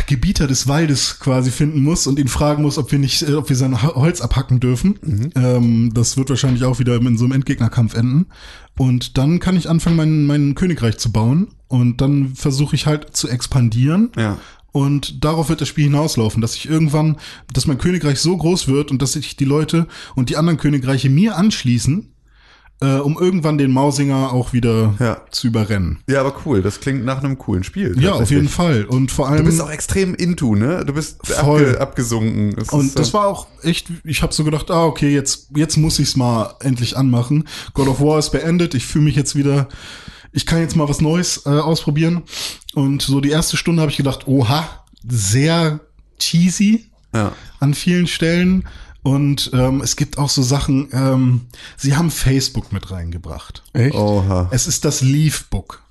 [0.06, 3.48] Gebieter des Waldes quasi finden muss und ihn fragen muss, ob wir nicht, äh, ob
[3.48, 4.98] wir sein Ho- Holz abhacken dürfen.
[5.34, 8.26] Ähm, das wird wahrscheinlich auch wieder in so einem Endgegnerkampf enden.
[8.78, 11.48] Und dann kann ich anfangen, mein, mein Königreich zu bauen.
[11.68, 14.10] Und dann versuche ich halt zu expandieren.
[14.16, 14.38] Ja.
[14.72, 17.16] Und darauf wird das Spiel hinauslaufen, dass ich irgendwann,
[17.52, 21.10] dass mein Königreich so groß wird und dass sich die Leute und die anderen Königreiche
[21.10, 22.09] mir anschließen,
[22.82, 25.20] äh, um irgendwann den Mausinger auch wieder Ja.
[25.30, 25.98] zu überrennen.
[26.08, 26.62] Ja, aber cool.
[26.62, 27.94] Das klingt nach einem coolen Spiel.
[28.00, 28.84] Ja, auf jeden Fall.
[28.86, 29.38] Und vor allem.
[29.38, 30.84] Du bist auch extrem into, ne?
[30.86, 31.66] Du bist Voll.
[31.66, 32.54] abge abgesunken.
[32.56, 35.76] Das Und ist, das war auch echt, ich habe so gedacht, ah, okay, jetzt, jetzt
[35.76, 37.46] muss ich's mal endlich anmachen.
[37.74, 39.68] God of War ist beendet, ich fühle mich jetzt wieder,
[40.32, 42.22] ich kann jetzt mal was Neues äh, ausprobieren.
[42.74, 44.66] Und so die erste Stunde habe ich gedacht, oha,
[45.06, 45.80] sehr
[46.18, 47.32] cheesy Ja.
[47.58, 48.64] an vielen Stellen.
[49.02, 51.42] Und ähm, es gibt auch so Sachen, ähm,
[51.76, 53.62] sie haben Facebook mit reingebracht.
[53.72, 53.94] Echt?
[53.94, 54.48] Oha.
[54.50, 55.82] Es ist das Leafbook.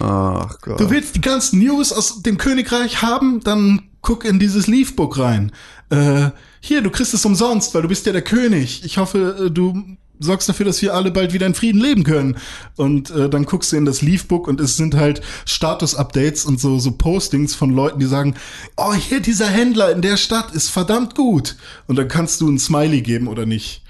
[0.00, 0.80] Ach Gott.
[0.80, 5.52] Du willst die ganzen News aus dem Königreich haben, dann guck in dieses Leafbook rein.
[5.90, 6.30] Äh,
[6.60, 8.84] hier, du kriegst es umsonst, weil du bist ja der König.
[8.84, 12.36] Ich hoffe, äh, du sorgst dafür, dass wir alle bald wieder in Frieden leben können.
[12.76, 16.78] Und äh, dann guckst du in das Leafbook und es sind halt Status-Updates und so,
[16.78, 18.34] so Postings von Leuten, die sagen,
[18.76, 21.56] oh, hier dieser Händler in der Stadt ist verdammt gut.
[21.86, 23.82] Und dann kannst du ein Smiley geben oder nicht.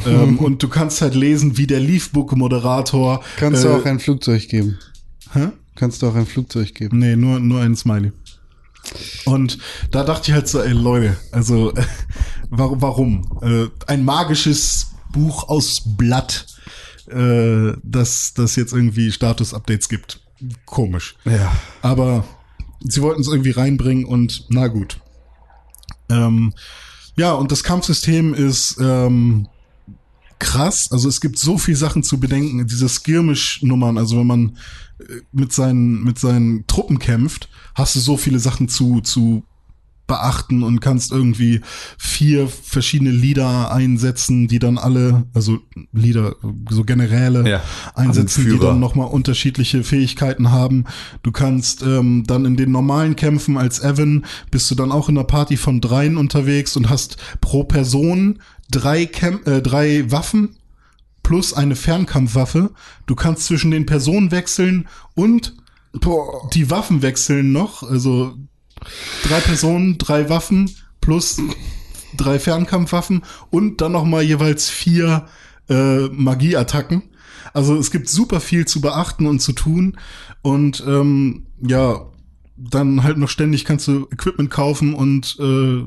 [0.06, 3.22] ähm, und du kannst halt lesen, wie der Leafbook-Moderator.
[3.36, 4.78] Kannst äh, du auch ein Flugzeug geben?
[5.32, 5.48] Hä?
[5.74, 6.98] Kannst du auch ein Flugzeug geben?
[6.98, 8.12] Nee, nur, nur ein Smiley.
[9.24, 9.58] Und
[9.90, 11.84] da dachte ich halt so, ey Leute, also äh,
[12.50, 13.38] warum?
[13.42, 16.46] Äh, ein magisches Buch aus Blatt,
[17.08, 20.20] äh, das, das jetzt irgendwie Status-Updates gibt.
[20.64, 21.16] Komisch.
[21.24, 21.52] Ja.
[21.82, 22.24] Aber
[22.80, 25.00] sie wollten es irgendwie reinbringen und na gut.
[26.08, 26.54] Ähm,
[27.16, 29.48] ja, und das Kampfsystem ist ähm,
[30.38, 30.90] krass.
[30.90, 32.66] Also es gibt so viel Sachen zu bedenken.
[32.66, 34.58] Diese Skirmish-Nummern, also wenn man
[34.98, 39.44] äh, mit seinen, mit seinen Truppen kämpft, hast du so viele Sachen zu, zu
[40.10, 41.60] beachten und kannst irgendwie
[41.96, 45.58] vier verschiedene Lieder einsetzen, die dann alle, also
[45.92, 46.34] Lieder,
[46.68, 47.62] so Generäle Ja,
[47.94, 48.70] einsetzen, die Anführer.
[48.72, 50.84] dann nochmal unterschiedliche Fähigkeiten haben.
[51.22, 55.16] Du kannst ähm, dann in den normalen Kämpfen als Evan bist du dann auch in
[55.16, 60.56] einer Party von dreien unterwegs und hast pro Person drei, Kämp äh, drei Waffen
[61.22, 62.72] plus eine Fernkampfwaffe.
[63.06, 65.54] Du kannst zwischen den Personen wechseln und
[65.92, 66.50] Boah.
[66.52, 67.84] die Waffen wechseln noch.
[67.84, 68.34] Also
[69.24, 70.70] drei Personen, drei Waffen
[71.00, 71.40] plus
[72.16, 75.26] drei Fernkampfwaffen und dann noch mal jeweils vier
[75.68, 77.02] äh, Magieattacken.
[77.52, 79.96] Also es gibt super viel zu beachten und zu tun
[80.42, 82.06] und ähm, ja,
[82.56, 85.84] dann halt noch ständig kannst du Equipment kaufen und äh,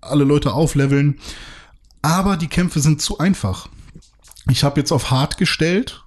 [0.00, 1.18] alle Leute aufleveln.
[2.02, 3.68] Aber die Kämpfe sind zu einfach.
[4.48, 6.02] Ich habe jetzt auf hart gestellt.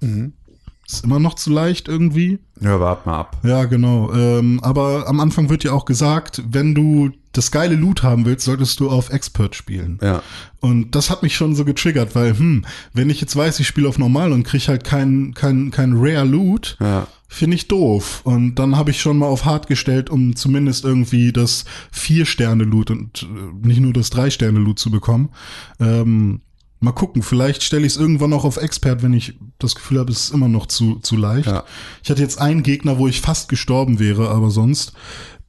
[0.87, 2.39] Ist immer noch zu leicht irgendwie.
[2.59, 3.37] Ja, wart mal ab.
[3.43, 4.11] Ja, genau.
[4.13, 8.45] Ähm, aber am Anfang wird ja auch gesagt, wenn du das geile Loot haben willst,
[8.45, 9.97] solltest du auf Expert spielen.
[10.03, 10.21] Ja.
[10.59, 13.87] Und das hat mich schon so getriggert, weil, hm, wenn ich jetzt weiß, ich spiele
[13.89, 17.07] auf normal und krieg halt kein, kein, kein Rare Loot, Ja.
[17.27, 18.21] finde ich doof.
[18.23, 23.23] Und dann habe ich schon mal auf hart gestellt, um zumindest irgendwie das Vier-Sterne-Loot und
[23.23, 25.29] äh, nicht nur das Drei-Sterne-Loot zu bekommen.
[25.79, 26.41] Ähm,
[26.83, 30.11] mal gucken, vielleicht stelle ich es irgendwann auch auf Expert, wenn ich das Gefühl habe,
[30.11, 31.47] es ist immer noch zu, zu leicht.
[31.47, 31.63] Ja.
[32.03, 34.93] Ich hatte jetzt einen Gegner, wo ich fast gestorben wäre, aber sonst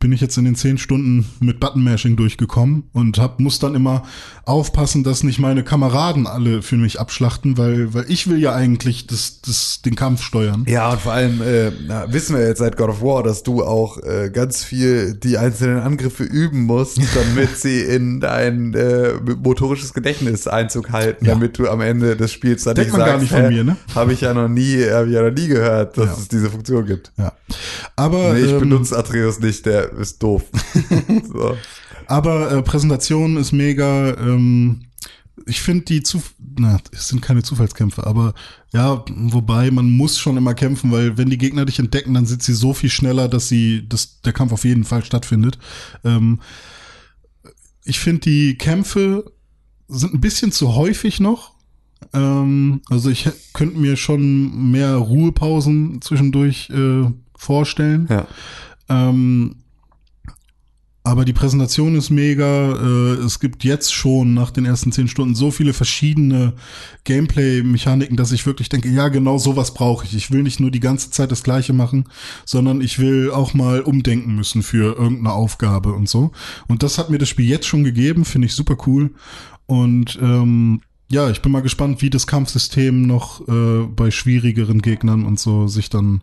[0.04, 4.02] bin ich jetzt in den zehn Stunden mit Button-Mashing durchgekommen und hab, muss dann immer
[4.44, 9.06] aufpassen, dass nicht meine Kameraden alle für mich abschlachten, weil, weil ich will ja eigentlich
[9.06, 10.66] das, das, den Kampf steuern.
[10.68, 13.64] Ja, und vor allem äh, na, wissen wir jetzt seit God of War, dass du
[13.64, 19.94] auch äh, ganz viel die einzelnen Angriffe üben musst, damit sie in dein äh, motorisches
[19.94, 21.32] Gedächtnis Einzug halten, Ja.
[21.32, 23.64] damit du am Ende des Spiels dann Denkt nicht man gar sagst, nicht von mir,
[23.64, 23.78] ne?
[23.94, 26.12] Habe ich ja noch nie, habe ich ja noch nie gehört, dass Ja.
[26.18, 27.10] es diese Funktion gibt.
[27.16, 27.32] Ja.
[27.96, 30.44] Aber, Nee, ich ähm, benutze Atreus nicht, der ist doof.
[31.32, 31.56] so.
[32.06, 34.16] aber äh, Präsentation ist mega.
[34.18, 34.86] Ähm,
[35.46, 36.22] ich finde die zu,
[36.56, 38.34] na, es sind keine Zufallskämpfe, aber
[38.72, 42.42] ja, wobei man muss schon immer kämpfen, weil wenn die Gegner dich entdecken, dann sind
[42.42, 45.58] sie so viel schneller, dass sie, dass der Kampf auf jeden Fall stattfindet.
[46.04, 46.40] Ähm,
[47.84, 49.32] ich finde die Kämpfe
[49.88, 51.54] sind ein bisschen zu häufig noch.
[52.12, 58.08] Ähm, also ich könnte mir schon mehr Ruhepausen zwischendurch äh, vorstellen.
[58.08, 58.26] Ja.
[58.88, 59.56] Ähm,
[61.06, 62.72] aber die Präsentation ist mega.
[62.72, 66.54] Äh, es gibt jetzt schon nach den ersten zehn Stunden so viele verschiedene
[67.04, 70.16] Gameplay-Mechaniken, dass ich wirklich denke, ja, genau sowas brauche ich.
[70.16, 72.06] Ich will nicht nur die ganze Zeit das Gleiche machen,
[72.46, 76.32] sondern ich will auch mal umdenken müssen für irgendeine Aufgabe und so.
[76.68, 79.12] Und das hat mir das Spiel jetzt schon gegeben, finde ich super cool.
[79.66, 85.26] Und ähm, ja, ich bin mal gespannt, wie das Kampfsystem noch äh, bei schwierigeren Gegnern
[85.26, 86.22] und so sich dann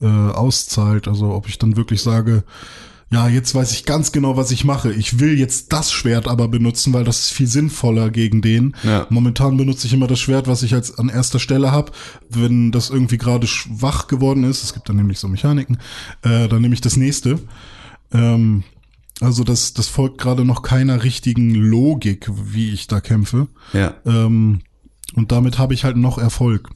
[0.00, 1.08] äh, auszahlt.
[1.08, 2.44] Also ob ich dann wirklich sage,
[3.10, 4.92] ja, jetzt weiß ich ganz genau, was ich mache.
[4.92, 8.74] Ich will jetzt das Schwert aber benutzen, weil das ist viel sinnvoller gegen den.
[8.82, 9.06] Ja.
[9.10, 11.92] Momentan benutze ich immer das Schwert, was ich als an erster Stelle habe.
[12.28, 15.78] Wenn das irgendwie gerade schwach geworden ist, es gibt dann nämlich so Mechaniken,
[16.22, 17.38] äh, dann nehme ich das nächste.
[18.12, 18.64] Ähm,
[19.20, 23.48] also das, das folgt gerade noch keiner richtigen Logik, wie ich da kämpfe.
[23.72, 23.94] Ja.
[24.04, 24.62] Ähm,
[25.14, 26.70] und damit habe ich halt noch Erfolg.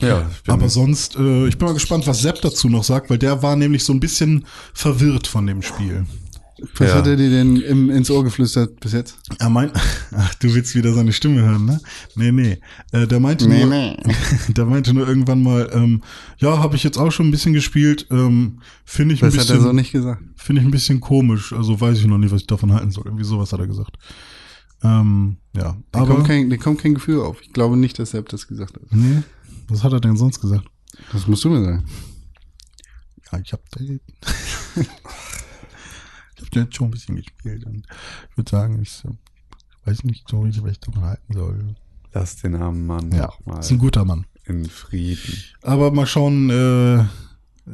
[0.00, 3.42] Ja, Aber sonst, äh, ich bin mal gespannt, was Sepp dazu noch sagt, weil der
[3.42, 6.04] war nämlich so ein bisschen verwirrt von dem Spiel.
[6.78, 6.94] Was Ja.
[6.96, 9.16] hat er dir denn im, ins Ohr geflüstert bis jetzt?
[9.38, 9.72] Er meint,
[10.16, 11.80] ach, du willst wieder seine Stimme hören, ne?
[12.14, 12.58] Nee, nee.
[12.92, 13.96] Äh, der meinte Nee, nur, nee.
[14.48, 16.02] der meinte nur irgendwann mal, ähm,
[16.38, 19.50] ja, habe ich jetzt auch schon ein bisschen gespielt, ähm, finde ich ein Das hat
[19.50, 20.22] er so bisschen, nicht gesagt.
[20.36, 21.52] finde ich ein bisschen komisch.
[21.52, 23.04] Also weiß ich noch nicht, was ich davon halten soll.
[23.06, 23.96] Irgendwie sowas hat er gesagt.
[24.82, 27.40] Ähm, ja, Da aber kommt, kein, da kommt kein Gefühl auf.
[27.42, 28.82] Ich glaube nicht, dass Sepp das gesagt hat.
[28.90, 29.22] nee,
[29.68, 30.64] was hat er denn sonst gesagt?
[31.12, 31.84] Das musst du mir sagen.
[33.32, 33.62] Ja, ich habe
[34.76, 37.86] ich hab jetzt schon ein bisschen gespielt und
[38.30, 39.16] ich würde sagen, ich so,
[39.84, 41.74] weiß nicht so richtig, was ich davon halten soll.
[42.12, 44.26] Lass den armen Mann Ja, noch mal ist ein guter Mann.
[44.44, 45.42] in Frieden.
[45.62, 47.04] Aber mal schauen, äh,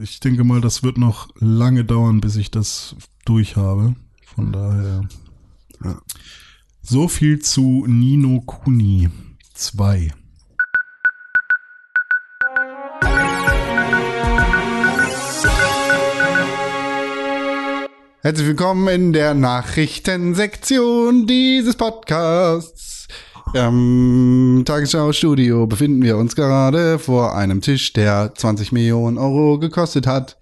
[0.01, 2.95] ich denke mal, das wird noch lange dauern, bis ich das
[3.25, 3.97] durch habe.
[4.25, 5.03] Von daher.
[5.85, 6.01] Ja.
[6.83, 9.11] So viel zu Nino Kuni
[9.55, 10.13] 2.
[18.23, 23.09] Herzlich willkommen in der Nachrichtensektion dieses Podcasts.
[23.55, 30.39] Im Tagesschau-Studio befinden wir uns gerade vor einem Tisch, der 20 Millionen Euro gekostet hat.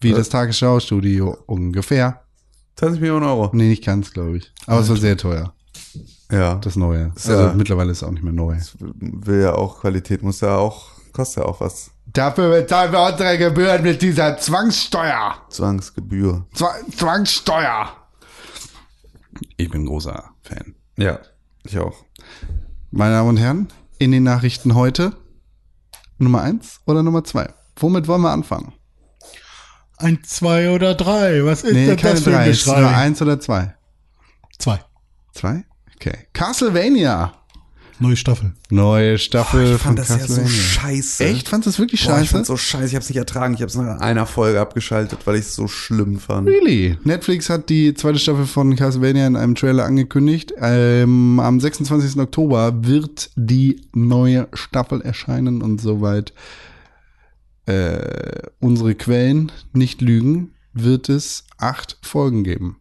[0.00, 2.22] Wie das Tagesschau-Studio ungefähr.
[2.76, 3.50] 20 Millionen Euro.
[3.52, 4.52] Nee, nicht ganz, glaube ich.
[4.66, 5.52] Aber es war sehr teuer,
[6.30, 6.54] Ja.
[6.56, 7.10] das Neue.
[7.16, 8.56] Also ja- mittlerweile ist es auch nicht mehr neu.
[8.78, 11.90] will ja auch Qualität, muss ja auch, kostet ja auch was.
[12.12, 15.34] Dafür bezahlen wir unsere Gebühren mit dieser Zwangssteuer.
[15.50, 16.46] Zwangsgebühr.
[16.54, 17.92] Zwa Zwangssteuer.
[19.56, 20.74] Ich bin großer Fan.
[20.96, 21.18] Ja,
[21.64, 21.94] ich auch.
[22.90, 23.68] Meine Damen und Herren,
[23.98, 25.12] in den Nachrichten heute
[26.18, 27.52] Nummer eins oder Nummer zwei?
[27.76, 28.72] Womit wollen wir anfangen?
[29.98, 31.44] Ein, zwei oder drei?
[31.44, 32.50] Was ist Nee, denn keine das für ein drei.
[32.50, 32.96] Ist Nummer Geschrei?
[32.96, 33.74] eins oder zwei?
[34.58, 34.80] Zwei.
[35.32, 35.64] Zwei?
[35.96, 36.26] Okay.
[36.32, 37.32] Castlevania
[38.00, 38.52] Neue Staffel.
[38.70, 40.50] Neue Staffel ich von fand das ja so Castlevania.
[40.52, 41.24] scheiße.
[41.24, 41.48] Echt?
[41.48, 42.32] Fandest du das wirklich Boah, ich scheiße?
[42.32, 42.86] fand's so scheiße.
[42.86, 43.54] Ich hab's nicht ertragen.
[43.54, 46.48] Ich hab's nach einer Folge abgeschaltet, weil ich es so schlimm fand.
[46.48, 46.96] Really?
[47.04, 50.52] Netflix hat die zweite Staffel von Castlevania in einem Trailer angekündigt.
[50.60, 52.20] Ähm, am 26.
[52.20, 56.32] Oktober wird die neue Staffel erscheinen und soweit
[57.66, 62.76] äh, unsere Quellen nicht lügen, wird es acht Folgen geben.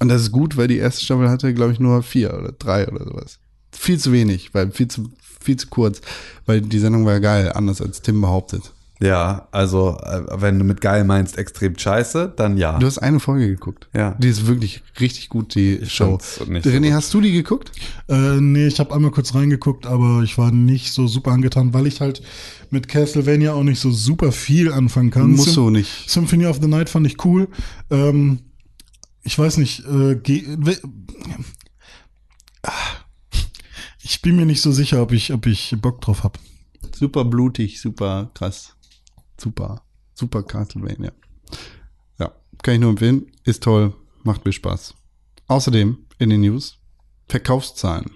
[0.00, 2.88] Und das ist gut, weil die erste Staffel hatte, glaube ich, nur vier oder drei
[2.88, 3.38] oder sowas.
[3.72, 6.00] Viel zu wenig, weil viel zu, viel zu kurz,
[6.46, 8.72] weil die Sendung war geil, anders als Tim behauptet.
[9.00, 12.78] Ja, also äh, wenn du mit geil meinst extrem scheiße, dann ja.
[12.78, 13.88] Du hast eine Folge geguckt.
[13.92, 14.12] Ja.
[14.20, 16.18] Die ist wirklich richtig gut, die Show.
[16.20, 16.92] fand's nicht so René, gut.
[16.92, 17.72] hast du die geguckt?
[18.08, 21.88] Äh, nee, ich habe einmal kurz reingeguckt, aber ich war nicht so super angetan, weil
[21.88, 22.22] ich halt
[22.70, 25.32] mit Castlevania auch nicht so super viel anfangen kann.
[25.32, 26.08] Musst Sym- du nicht.
[26.08, 27.48] Symphony of the Night fand ich cool.
[27.90, 28.38] Ähm,
[29.24, 30.78] ich weiß nicht, äh, ge- we-
[32.62, 32.70] Ah.
[34.02, 36.38] Ich bin mir nicht so sicher, ob ich, ob ich Bock drauf hab.
[36.94, 38.74] Super blutig, super krass.
[39.38, 39.82] Super,
[40.14, 41.12] super Castlevania.
[42.18, 43.26] Ja, kann ich nur empfehlen.
[43.44, 44.94] Ist toll, macht mir Spaß.
[45.46, 46.78] Außerdem in den News
[47.28, 48.10] Verkaufszahlen.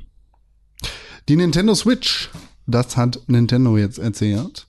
[1.28, 2.30] Die Nintendo Switch,
[2.66, 4.66] das hat Nintendo jetzt erzählt,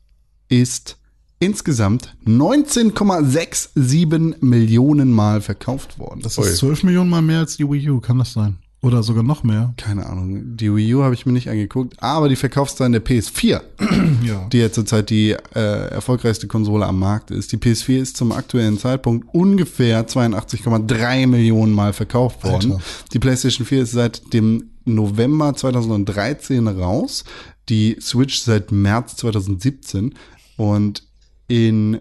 [0.49, 0.97] ist
[1.39, 6.21] insgesamt 19,67 Millionen Mal verkauft worden.
[6.21, 8.59] Das ist 12 Millionen mal mehr als die Wii U, kann das sein?
[8.81, 9.73] Oder sogar noch mehr?
[9.77, 10.55] keine Ahnung.
[10.55, 13.61] Die Wii U habe ich mir nicht angeguckt, aber die Verkaufszahlen der PS4
[14.23, 14.45] Ja.
[14.51, 17.51] die ja zurzeit die äh, erfolgreichste Konsole am Markt ist.
[17.51, 22.73] Die PS4 ist zum aktuellen Zeitpunkt ungefähr 82,3 Millionen Mal verkauft worden.
[22.73, 22.83] Alter.
[23.13, 27.23] Die PlayStation 4 ist seit dem November 2013 raus.
[27.69, 30.13] Die Switch seit März 2017.
[30.55, 31.03] Und
[31.47, 31.99] in,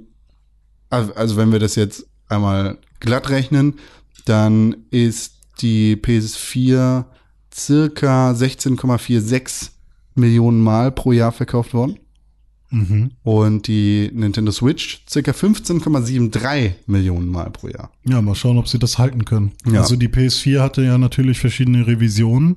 [0.90, 3.74] also also wenn wir das jetzt einmal glatt rechnen,
[4.26, 7.04] dann ist die PS4
[7.52, 9.70] circa 16,46
[10.14, 11.98] Millionen Mal pro Jahr verkauft worden.
[12.70, 13.12] Mhm.
[13.22, 17.92] Und die Nintendo Switch circa 15,73 Millionen Mal pro Jahr.
[18.04, 19.52] Ja, mal schauen, ob sie das halten können.
[19.66, 19.80] Ja.
[19.80, 22.56] Also die PS4 hatte ja natürlich verschiedene Revisionen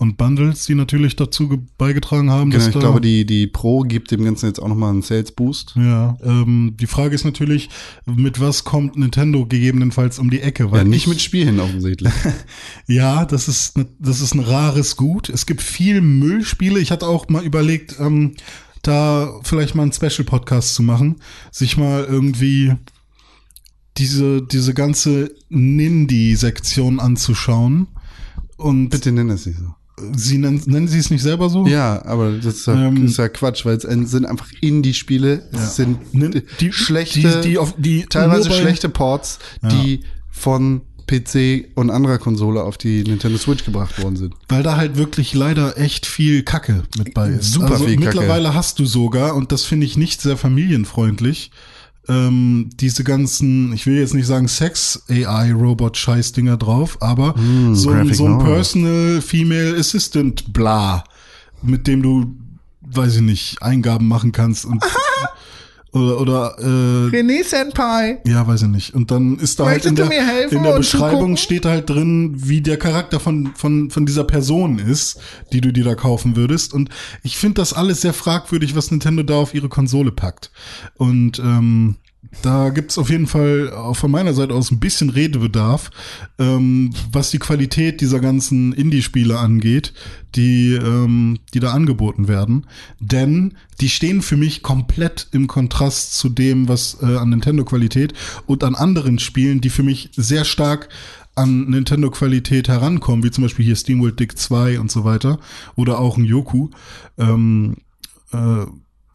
[0.00, 2.50] und Bundles, die natürlich dazu ge- beigetragen haben.
[2.50, 5.30] Genau, ich da- glaube, die, die Pro gibt dem Ganzen jetzt auch nochmal einen Sales
[5.32, 5.74] Boost.
[5.76, 7.68] Ja, ähm, die Frage ist natürlich,
[8.06, 10.70] mit was kommt Nintendo gegebenenfalls um die Ecke?
[10.72, 12.12] Ja, nicht ich- mit Spielen offensichtlich.
[12.86, 15.28] Ja, das ist, ne, das ist ein rares Gut.
[15.28, 16.80] Es gibt viel Müllspiele.
[16.80, 18.34] Ich hatte auch mal überlegt, ähm,
[18.82, 21.16] da vielleicht mal einen Special-Podcast zu machen,
[21.52, 22.72] sich mal irgendwie
[23.98, 27.88] diese, diese ganze Nindy-Sektion anzuschauen.
[28.56, 29.74] Und Bitte nenn das nicht so.
[30.16, 31.66] Sie nennen, nennen sie es nicht selber so?
[31.66, 35.48] Ja, aber das ist ja, Ähm, ist ja Quatsch, weil es sind einfach Indie-Spiele.
[35.52, 40.00] Es sind Nin- die- schlechte, die- die auf- die teilweise schlechte Ports, die
[40.30, 44.34] von PC und anderer Konsole auf die Nintendo Switch gebracht worden sind.
[44.48, 47.52] Weil da halt wirklich leider echt viel Kacke mit bei ist.
[47.52, 48.06] Super also viel Kacke.
[48.18, 51.50] Mittlerweile hast du sogar, und das finde ich nicht sehr familienfreundlich,
[52.10, 57.36] ähm, diese ganzen, ich will jetzt nicht sagen Sex-AI-Robot-Scheiß-Dinger drauf, aber
[57.72, 58.40] so, ein, so ein.
[58.40, 61.04] Personal Female Assistant bla,
[61.62, 62.34] mit dem du,
[62.80, 64.82] weiß ich nicht, Eingaben machen kannst und
[65.92, 68.20] oder, oder äh, René Senpai.
[68.24, 68.94] ja, weiß ich nicht.
[68.94, 71.66] Und dann ist da halt in Möchtest du der, mir helfen in der Beschreibung steht
[71.66, 75.20] halt drin, wie der Charakter von, von, von dieser Person ist,
[75.52, 76.74] die du dir da kaufen würdest.
[76.74, 76.90] Und
[77.22, 80.52] ich finde das alles sehr fragwürdig, was Nintendo da auf ihre Konsole packt.
[80.96, 81.96] Und ähm,
[82.42, 85.90] da gibt's auf jeden Fall auch von meiner Seite aus ein bisschen Redebedarf,
[86.38, 89.94] ähm, was die Qualität dieser ganzen Indie-Spiele angeht,
[90.34, 92.66] die, ähm, die da angeboten werden.
[92.98, 98.12] Denn die stehen für mich komplett im Kontrast zu dem, was äh, an Nintendo-Qualität
[98.46, 100.88] und an anderen Spielen, die für mich sehr stark
[101.34, 105.38] an Nintendo-Qualität herankommen, wie zum Beispiel hier SteamWorld Dick 2 und so weiter,
[105.74, 106.68] oder auch ein Yoku,
[107.16, 107.76] ähm,
[108.32, 108.66] äh,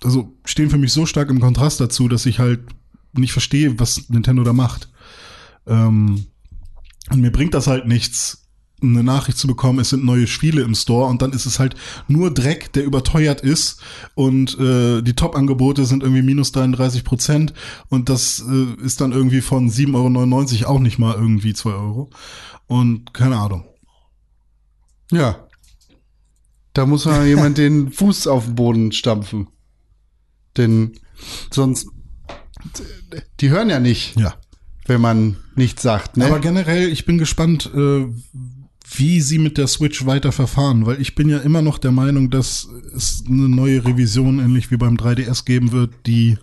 [0.03, 2.61] also stehen für mich so stark im Kontrast dazu, dass ich halt
[3.17, 4.89] nicht verstehe, was Nintendo da macht.
[5.67, 6.25] Ähm,
[7.11, 8.45] und mir bringt das halt nichts,
[8.81, 11.75] eine Nachricht zu bekommen, es sind neue Spiele im Store und dann ist es halt
[12.07, 13.81] nur Dreck, der überteuert ist
[14.15, 17.53] und äh, die Top-Angebote sind irgendwie minus 33 Prozent
[17.89, 22.09] und das äh, ist dann irgendwie von 7,99 Euro auch nicht mal irgendwie 2 Euro.
[22.67, 23.65] Und keine Ahnung.
[25.11, 25.47] Ja.
[26.73, 29.47] Da muss mal jemand den Fuß auf den Boden stampfen.
[30.57, 30.97] Denn
[31.51, 31.87] sonst,
[33.39, 34.35] die hören ja nicht, Ja.
[34.87, 36.17] wenn man nichts sagt.
[36.17, 36.25] Ne?
[36.25, 38.05] Aber generell, ich bin gespannt, äh,
[38.97, 42.29] wie sie mit der Switch weiter verfahren, weil ich bin ja immer noch der Meinung,
[42.29, 46.37] dass es eine neue Revision ähnlich wie beim 3DS geben wird, die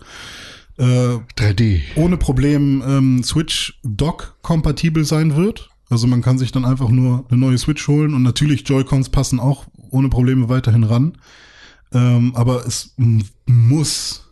[0.77, 1.81] äh, 3D.
[1.95, 5.69] ohne Problem ähm, Switch Dock kompatibel sein wird.
[5.89, 9.39] Also man kann sich dann einfach nur eine neue Switch holen und natürlich Joy-Cons passen
[9.39, 11.17] auch ohne Probleme weiterhin ran.
[11.93, 12.95] Ähm, aber es
[13.45, 14.22] muss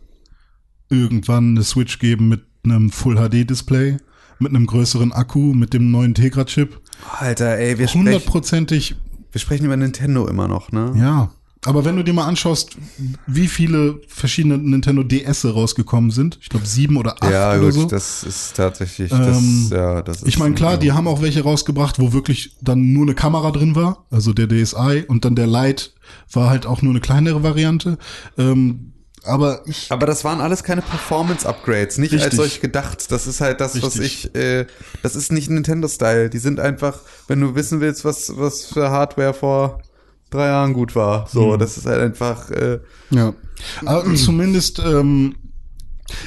[0.92, 3.96] irgendwann eine Switch geben mit einem Full HD Display,
[4.38, 6.80] mit einem größeren Akku, mit dem neuen Tegra Chip.
[7.18, 8.94] Alter, ey, wir sprechen, Hundertprozentig,
[9.32, 10.92] wir sprechen über Nintendo immer noch, ne?
[10.96, 11.30] ja.
[11.64, 12.76] Aber wenn du dir mal anschaust,
[13.28, 17.72] wie viele verschiedene Nintendo DS rausgekommen sind, ich glaube sieben oder acht Ja, oder gut,
[17.74, 17.86] so.
[17.86, 20.22] das ist tatsächlich, Ähm, das, ja, das.
[20.24, 23.76] Ich meine, klar, die haben auch welche rausgebracht, wo wirklich dann nur eine Kamera drin
[23.76, 25.90] war, also der DSi und dann der Lite
[26.32, 27.96] war halt auch nur eine kleinere Variante.
[28.36, 28.91] Ähm,
[29.24, 32.36] aber ich, Aber das waren alles keine Performance-Upgrades, nicht als Richtig.
[32.36, 33.10] solch gedacht.
[33.12, 34.30] Das ist halt das, was Richtig.
[34.34, 34.66] ich, äh,
[35.02, 36.30] das ist nicht Nintendo-Style.
[36.30, 39.80] Die sind einfach, wenn du wissen willst, was, was für Hardware vor
[40.30, 41.26] drei Jahren gut war.
[41.30, 42.80] So, das ist halt einfach, äh,
[43.10, 43.34] Ja.
[43.84, 45.36] aber zumindest ähm,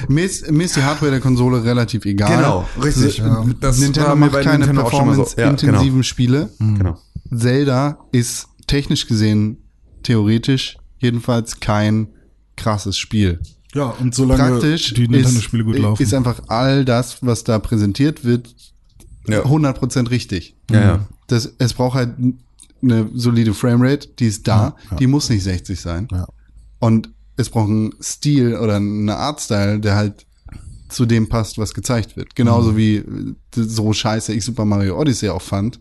[0.08, 2.36] Mir ist, mir ist die Hardware der Konsole relativ egal.
[2.38, 3.18] Genau, richtig.
[3.18, 3.46] Ja.
[3.60, 4.96] Das Nintendo war mir macht bei keine Nintendo mal so.
[4.98, 6.50] Ja, performance-intensiven Spiele.
[6.60, 6.98] genau.
[7.36, 9.58] Zelda ist technisch gesehen,
[10.04, 12.08] theoretisch, jedenfalls kein
[12.56, 13.40] krasses Spiel.
[13.74, 16.04] ja und solange Praktisch die Nintendo-Spiele gut ist, laufen.
[16.04, 18.56] ist einfach all das, was da präsentiert wird,
[19.28, 19.44] Ja.
[19.44, 20.56] 100% richtig.
[20.72, 21.08] Ja, ja.
[21.28, 22.16] Das, es braucht halt
[22.82, 24.98] eine solide Framerate, die ist da, Ja, ja.
[24.98, 26.08] die muss nicht 60 sein.
[26.12, 26.28] ja.
[26.80, 30.26] Und es braucht einen Stil oder eine Artstyle, der halt
[30.88, 32.36] zu dem passt, was gezeigt wird.
[32.36, 32.78] Genauso Mhm.
[32.78, 35.80] wie äh, so scheiße ich Super Mario Odyssey auch fand.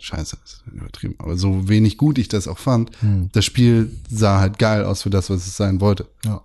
[0.00, 2.90] Scheiße, ist übertrieben, aber so wenig gut ich das auch fand.
[3.02, 3.28] Mhm.
[3.32, 6.08] Das Spiel sah halt geil aus für das, was es sein wollte.
[6.24, 6.42] Ja.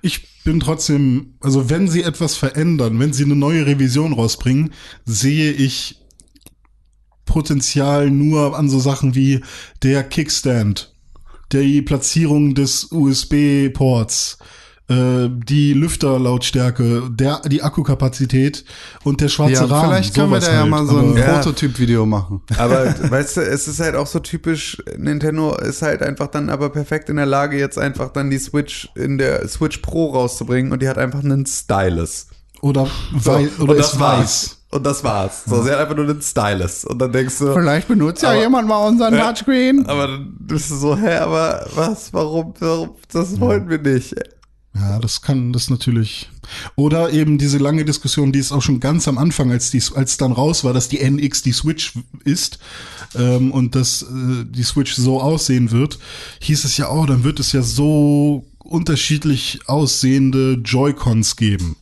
[0.00, 4.72] Ich bin trotzdem, also wenn sie etwas verändern, wenn sie eine neue Revision rausbringen,
[5.04, 6.00] sehe ich
[7.26, 9.42] Potenzial nur an so Sachen wie
[9.82, 10.94] der Kickstand,
[11.52, 14.38] die Platzierung des USB-Ports,
[14.88, 18.64] äh, die Lüfterlautstärke, der, die Akkukapazität
[19.04, 19.90] und der schwarze Ja, Rahmen.
[19.90, 20.70] vielleicht können wir da ja halt.
[20.70, 21.34] mal so ein Ja.
[21.34, 22.42] Prototyp-Video machen.
[22.58, 26.70] Aber weißt du, es ist halt auch so typisch, Nintendo ist halt einfach dann aber
[26.70, 30.80] perfekt in der Lage, jetzt einfach dann die Switch in der Switch Pro rauszubringen und
[30.82, 32.28] die hat einfach einen Stylus.
[32.60, 32.88] Oder,
[33.20, 34.18] So, wei und oder das es war's.
[34.20, 34.54] weiß.
[34.70, 35.44] Und das war's.
[35.46, 36.84] So, sie hat einfach nur einen Stylus.
[36.84, 39.28] Und dann denkst du, Vielleicht benutzt ja Aber- jemand mal unseren Ja.
[39.28, 39.86] Touchscreen.
[39.86, 44.14] aber dann bist du so, hä, aber was, warum, warum, das wollten wir nicht.
[44.78, 46.28] Ja, das kann das natürlich.
[46.76, 50.16] Oder eben diese lange Diskussion, die ist auch schon ganz am Anfang, als die, als
[50.16, 51.94] dann raus war, dass die NX die Switch
[52.24, 52.58] ist
[53.14, 55.98] ähm, und dass äh, die Switch so aussehen wird,
[56.40, 61.76] hieß es ja, oh, dann wird es ja so unterschiedlich aussehende Joy-Cons geben.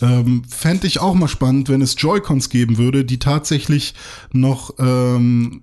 [0.00, 3.94] Ähm, Fände ich auch mal spannend, wenn es Joy-Cons geben würde, die tatsächlich
[4.32, 5.62] noch ähm,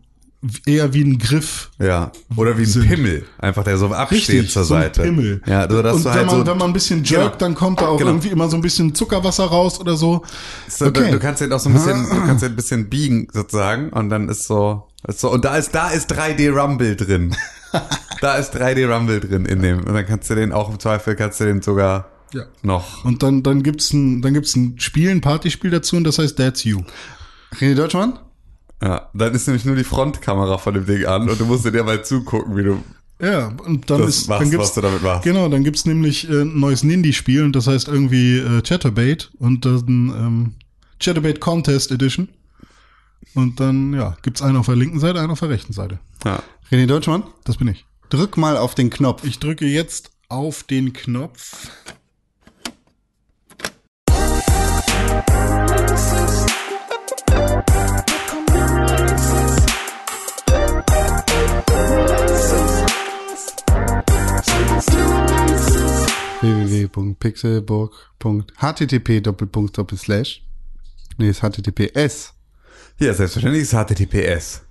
[0.65, 2.11] eher wie ein Griff Ja.
[2.35, 2.87] Oder wie ein Sind.
[2.87, 3.25] Pimmel.
[3.37, 5.03] Einfach der so absteht Richtig, zur so ein Seite.
[5.03, 5.41] Pimmel.
[5.45, 6.45] Ja, so dass und du wenn, halt man, so.
[6.47, 7.35] wenn man ein bisschen jerkt, Genau.
[7.37, 8.11] dann kommt da auch Genau.
[8.11, 10.23] irgendwie immer so ein bisschen Zuckerwasser raus oder so.
[10.67, 11.05] So, Okay.
[11.05, 13.89] du, du kannst den auch so ein bisschen, du kannst den ein bisschen biegen sozusagen
[13.89, 17.35] und dann ist so, ist so und da ist da ist 3D Rumble drin.
[18.21, 21.15] da ist 3D Rumble drin in dem und dann kannst du den auch im Zweifel
[21.15, 22.43] kannst du den sogar Ja.
[22.63, 23.03] noch.
[23.05, 26.37] Und dann, dann gibt's ein, dann gibt's ein Spiel, ein Partyspiel dazu und das heißt
[26.37, 26.81] That's You.
[27.59, 28.19] René Deutschmann?
[28.81, 31.83] Ja, dann ist nämlich nur die Frontkamera von dem Ding an und du musst dir
[31.83, 32.83] mal zugucken, wie du
[33.21, 35.23] Ja, und dann Das ist, machst, dann gibt's, was du damit machst.
[35.23, 39.65] genau, dann gibt's nämlich äh, ein neues Nindy-Spiel und das heißt irgendwie äh, Chatterbait und
[39.65, 40.53] dann ähm,
[40.99, 42.27] Chatterbait Contest Edition.
[43.33, 45.99] Und dann, ja, gibt's einen auf der linken Seite, einen auf der rechten Seite.
[46.23, 46.41] ja.
[46.71, 47.23] René Deutschmann?
[47.43, 47.85] Das bin ich.
[48.09, 49.23] Drück mal auf den Knopf.
[49.23, 51.69] Ich drücke jetzt auf den Knopf.
[66.45, 69.21] www.pixelburg.http
[71.17, 72.33] Nee, ist HTTPS.
[72.97, 74.61] Hier, selbstverständlich ist HTTPS.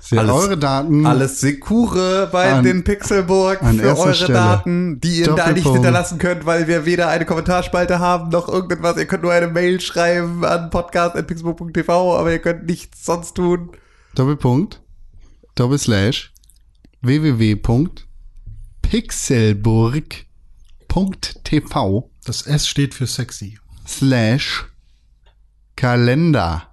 [0.00, 1.06] Sehr Alles- eure Daten.
[1.06, 4.34] Alles Sekure bei An- den Pixelburg für eure Stelle.
[4.34, 8.98] Daten, die ihr da nicht hinterlassen könnt, weil wir weder eine Kommentarspalte haben noch irgendetwas.
[8.98, 13.70] Ihr könnt nur eine Mail schreiben an podcast.pixelburg.tv, aber ihr könnt nichts sonst tun.
[14.14, 14.82] Doppelpunkt.
[15.54, 16.34] Doppelslash.
[20.94, 23.58] www.pixelburg.tv Das S steht für sexy.
[23.86, 24.64] slash
[25.76, 26.68] Kalender.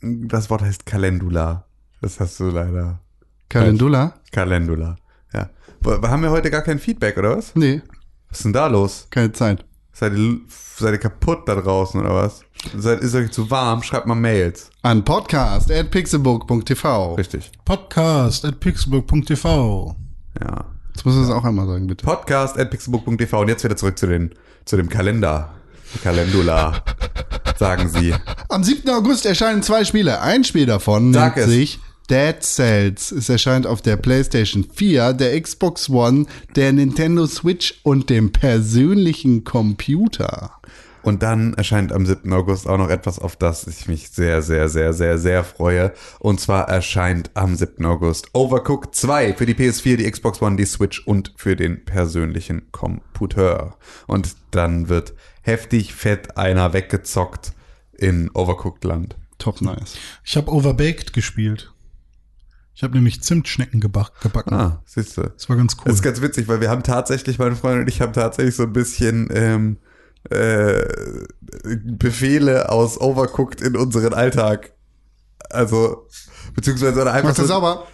[0.00, 1.66] Das Wort heißt Calendula.
[2.00, 3.00] Das hast du leider.
[3.48, 4.14] Kalendula?
[4.32, 4.96] Calendula.
[5.34, 5.50] Ja.
[5.84, 7.54] Haben wir heute gar kein Feedback, oder was?
[7.54, 7.82] Nee,
[8.30, 9.06] Was ist denn da los?
[9.10, 9.64] keine Zeit.
[9.92, 12.42] Seid ihr, seid ihr kaputt da draußen, oder was?
[12.76, 13.82] Seid, ist euch zu warm?
[13.82, 14.70] Schreibt mal Mails.
[14.82, 17.14] An podcast at pixelburg.tv.
[17.16, 17.50] Richtig.
[17.64, 19.96] Podcast at pixelburg.tv.
[20.40, 20.64] Ja.
[20.98, 22.04] Jetzt musst du es auch einmal sagen, bitte.
[22.04, 24.34] Podcast at pixelbook.tv und jetzt wieder zurück zu, den,
[24.64, 25.54] zu dem Kalender.
[26.02, 26.82] Kalendula,
[27.56, 28.16] sagen sie.
[28.48, 28.90] Am 7.
[28.90, 30.20] August erscheinen zwei Spiele.
[30.20, 31.54] Ein Spiel davon Sag nennt es.
[31.54, 31.78] sich
[32.10, 33.12] Dead Cells.
[33.12, 36.26] Es erscheint auf der PlayStation 4, der Xbox One,
[36.56, 40.50] der Nintendo Switch und dem persönlichen Computer.
[41.08, 42.30] Und dann erscheint am 7.
[42.34, 45.94] August auch noch etwas, auf das ich mich sehr, sehr, sehr, sehr, sehr freue.
[46.18, 47.82] Und zwar erscheint am 7.
[47.86, 52.70] August Overcooked 2 für die PS4, die Xbox One, die Switch und für den persönlichen
[52.72, 53.78] Computer.
[54.06, 57.54] Und dann wird heftig fett einer weggezockt
[57.96, 59.16] in Overcooked Land.
[59.38, 59.94] Top nice.
[60.24, 61.72] Ich habe Overbaked gespielt.
[62.74, 64.52] Ich habe nämlich Zimtschnecken gebacken.
[64.52, 65.22] Ah, siehst du.
[65.22, 65.84] Das war ganz cool.
[65.86, 68.64] Das ist ganz witzig, weil wir haben tatsächlich, meine Freundin und ich haben tatsächlich so
[68.64, 69.78] ein bisschen ähm,
[70.30, 70.84] äh,
[71.64, 74.72] Befehle aus Overcooked in unseren Alltag.
[75.50, 76.06] Also,
[76.54, 77.86] beziehungsweise oder einfach Machst du so, sauber?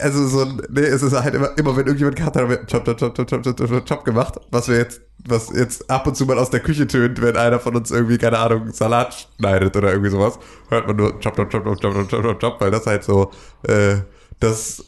[0.00, 2.64] Also so, ein- nee, es ist halt immer, immer wenn irgendjemand gehabt hat, haben wir
[2.66, 6.06] chop, chop, chop, chop, chop, chop, chop, chop gemacht, was wir jetzt, was jetzt ab
[6.06, 9.28] und zu mal aus der Küche tönt, wenn einer von uns irgendwie, keine Ahnung, Salat
[9.38, 10.38] schneidet oder irgendwie sowas,
[10.70, 13.04] hört man nur chop, chop, chop, chop, chop, chop, chop, chop, chop, weil das halt
[13.04, 13.30] so
[13.64, 13.96] äh,
[14.40, 14.82] das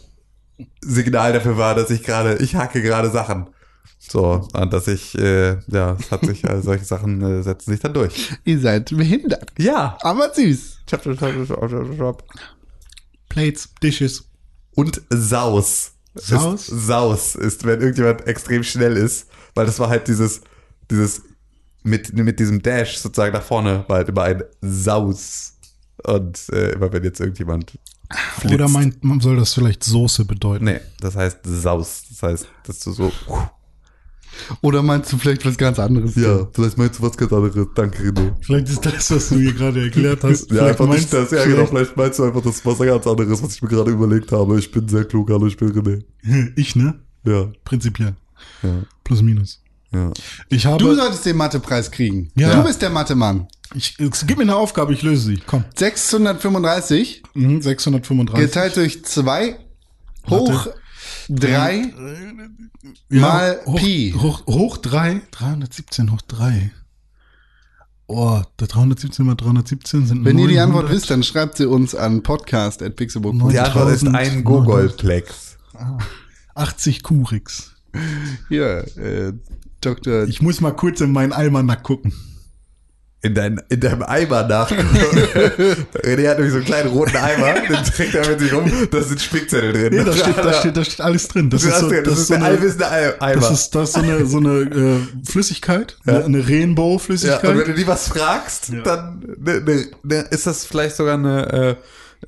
[0.80, 3.48] Signal dafür war, dass ich gerade, ich hacke gerade Sachen.
[4.10, 7.80] So, und dass ich, äh, ja, es hat sich, äh, solche Sachen äh, setzen sich
[7.80, 8.32] dann durch.
[8.44, 9.52] Ihr seid behindert.
[9.58, 9.98] Ja.
[10.00, 10.78] Aber süß.
[10.88, 12.24] Chop, chop, chop, chop, chop, chop.
[13.28, 14.24] Plates, Dishes.
[14.74, 15.92] Und Saus.
[16.14, 16.68] Saus?
[16.68, 20.40] Ist, Saus ist, wenn irgendjemand extrem schnell ist, weil das war halt dieses,
[20.90, 21.22] dieses,
[21.82, 25.54] mit, mit diesem Dash sozusagen nach vorne, war halt immer ein Saus.
[26.04, 27.78] Und äh, immer wenn jetzt irgendjemand
[28.38, 28.54] flitzt.
[28.54, 30.64] Oder meint, man soll das vielleicht Soße bedeuten?
[30.64, 32.04] Nee, das heißt Saus.
[32.08, 33.12] Das heißt, dass du so.
[34.60, 36.12] Oder meinst du vielleicht was ganz anderes?
[36.14, 37.66] vielleicht meinst du was ganz anderes.
[37.74, 38.32] Danke, René.
[38.40, 40.42] Vielleicht ist das, was du mir gerade erklärt hast.
[40.42, 41.30] Ja, vielleicht einfach nicht meinst- das.
[41.30, 41.66] Ja, genau.
[41.66, 44.58] Vielleicht meinst du einfach das was ganz anderes, was ich mir gerade überlegt habe.
[44.58, 46.02] Ich bin sehr klug, hallo, ich bin René.
[46.56, 46.94] Ich, ne?
[47.24, 48.14] Ja, Prinzipiell.
[48.62, 48.70] ja,
[49.04, 49.60] Plus minus.
[49.92, 50.12] ja.
[50.48, 50.78] Ich habe.
[50.78, 52.30] Du solltest den Mathepreis kriegen.
[52.36, 52.54] Ja.
[52.54, 53.48] Du bist der Mathemann.
[53.74, 55.40] ich, gib mir eine Aufgabe, ich löse sie.
[55.46, 55.64] Komm.
[55.76, 58.46] 635 Mhm, 635.
[58.46, 59.56] geteilt durch 2
[60.30, 60.68] hoch
[61.28, 61.92] 3
[63.10, 64.14] Ja, mal hoch, Pi.
[64.18, 65.20] Hoch, hoch 3.
[65.30, 66.70] 317 hoch 3.
[68.06, 70.96] Oh, der 317 mal 317 sind Wenn ihr die Antwort 900.
[70.96, 73.50] wisst, dann schreibt sie uns an podcast.pixelbook.de.
[73.50, 75.58] Die Antwort ist ein 1000, Gogolplex.
[76.54, 77.74] 80 Kurix.
[78.48, 79.32] Hier, äh,
[79.82, 80.24] Dr.
[80.24, 82.12] Ich muss mal kurz in meinen Almanach gucken.
[83.20, 84.86] In, dein, in deinem Eimer nachgucken.
[86.04, 89.02] René hat nämlich so einen kleinen roten Eimer, den trägt er mit sich rum, da
[89.02, 89.88] sind Spickzettel drin.
[89.92, 91.50] Nee, da steht, da steht, da steht alles drin.
[91.50, 93.40] Das Das, ist so, das, das ist so der eine, allwissende Ei- Eimer.
[93.40, 97.44] das ist, das ist so eine, so eine äh, Flüssigkeit, eine, eine ja, Rainbow-Flüssigkeit.
[97.50, 101.76] und wenn du die was fragst, dann ne, ne, ne, ist das vielleicht sogar eine,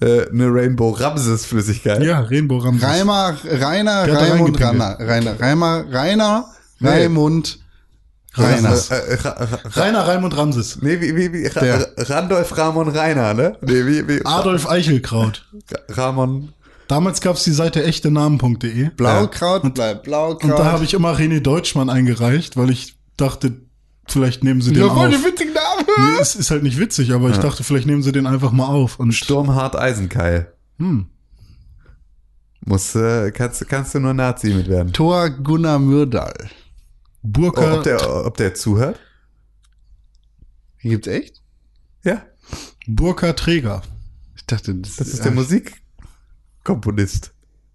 [0.01, 2.03] äh, äh, eine Rainbow Ramses Flüssigkeit.
[2.03, 2.83] Ja, Rainbow Ramses.
[2.83, 4.61] Reimer, Rainer, Raimund.
[4.61, 6.45] Rainer, Rainer, Reimer, Rainer.
[6.83, 7.60] Raimund,
[8.35, 8.75] Rainer.
[8.91, 10.79] Äh, äh, Ra, Ra, Ra, Rainer Raimund Ramses.
[10.83, 11.93] nee, wie, wie, wie, Ra, Der.
[11.97, 13.57] Randolph Ramon Rainer, ne?
[13.61, 15.47] Nee, wie, wie, Adolf Eichelkraut.
[15.89, 16.53] Ramon.
[16.87, 18.91] Damals gab's die Seite echtenamen.de.
[18.91, 20.45] Blaukraut bleibt Blaukraut.
[20.45, 23.53] Und da habe ich immer René Deutschmann eingereicht, weil ich dachte,
[24.09, 25.09] vielleicht nehmen sie den ja, auf.
[25.09, 25.87] den witzigen Namen.
[26.15, 28.67] Nee, es ist halt nicht witzig, aber ich dachte, vielleicht nehmen sie den einfach mal
[28.67, 28.99] auf.
[28.99, 30.53] Und Sturmhart Eisenkeil.
[30.79, 31.07] hm,
[32.65, 34.93] Muss, äh, kannst, kannst du nur Nazi mit werden.
[34.93, 36.35] Thor Gunnar Myrdal.
[37.23, 38.99] Oh, Burka, ob, der, ob der zuhört?
[40.83, 41.43] Gibt's echt?
[42.05, 42.23] Ja.
[42.87, 43.83] Burka Träger.
[44.37, 47.33] Ich dachte, das, Das ist der Musikkomponist.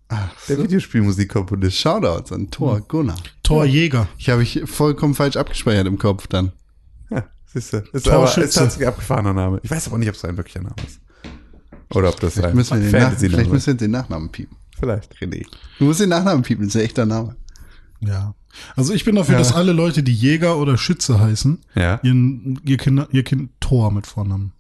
[0.08, 0.64] Ach, Der so.
[0.64, 1.78] Videospielmusikkomponist.
[1.78, 3.18] Shoutouts an Thor Gunnar.
[3.44, 4.08] Torjäger.
[4.18, 6.52] Ich habe ich vollkommen falsch abgespeichert im Kopf dann.
[7.10, 7.78] Ja, siehst du.
[7.78, 8.60] Ist aber ist Torschütze.
[8.60, 9.60] tatsächlich abgefahrener Name.
[9.64, 11.00] Ich weiß aber nicht, ob es ein wirklicher Name ist.
[11.94, 13.54] Oder ob das Vielleicht ein müssen, wir den Nach Fantasy-Name vielleicht ist.
[13.54, 14.58] müssen wir den Nachnamen piepen.
[14.80, 15.16] Vielleicht.
[15.18, 15.46] René.
[15.80, 17.36] Du musst den Nachnamen piepen, das ist ein echter Name.
[18.02, 18.34] Ja.
[18.76, 19.40] Also ich bin dafür, Ja.
[19.40, 22.00] dass alle Leute, die Jäger oder Schütze heißen, Ja.
[22.04, 24.52] ihren, ihr, Kinder, ihr Kind Tor mit Vornamen.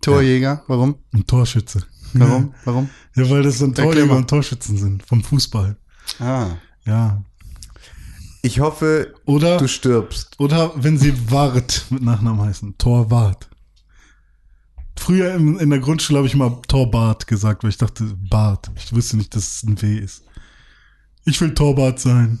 [0.00, 0.96] Torjäger, warum?
[1.12, 1.84] Ein Torschütze.
[2.12, 2.54] Warum?
[2.64, 2.88] Warum?
[3.16, 5.76] Ja, weil das dann Torjäger und Torschützen sind vom Fußball.
[6.20, 6.50] Ah.
[6.84, 7.22] Ja.
[8.42, 10.38] Ich hoffe, Oder, du stirbst.
[10.38, 12.78] oder wenn sie Wart mit Nachnamen heißen.
[12.78, 13.48] Torwart.
[14.96, 18.70] Früher in, in der Grundschule habe ich mal Torbart gesagt, weil ich dachte, Bart.
[18.76, 20.22] Ich wusste nicht, dass es ein W ist.
[21.24, 22.38] Ich will Torbart sein.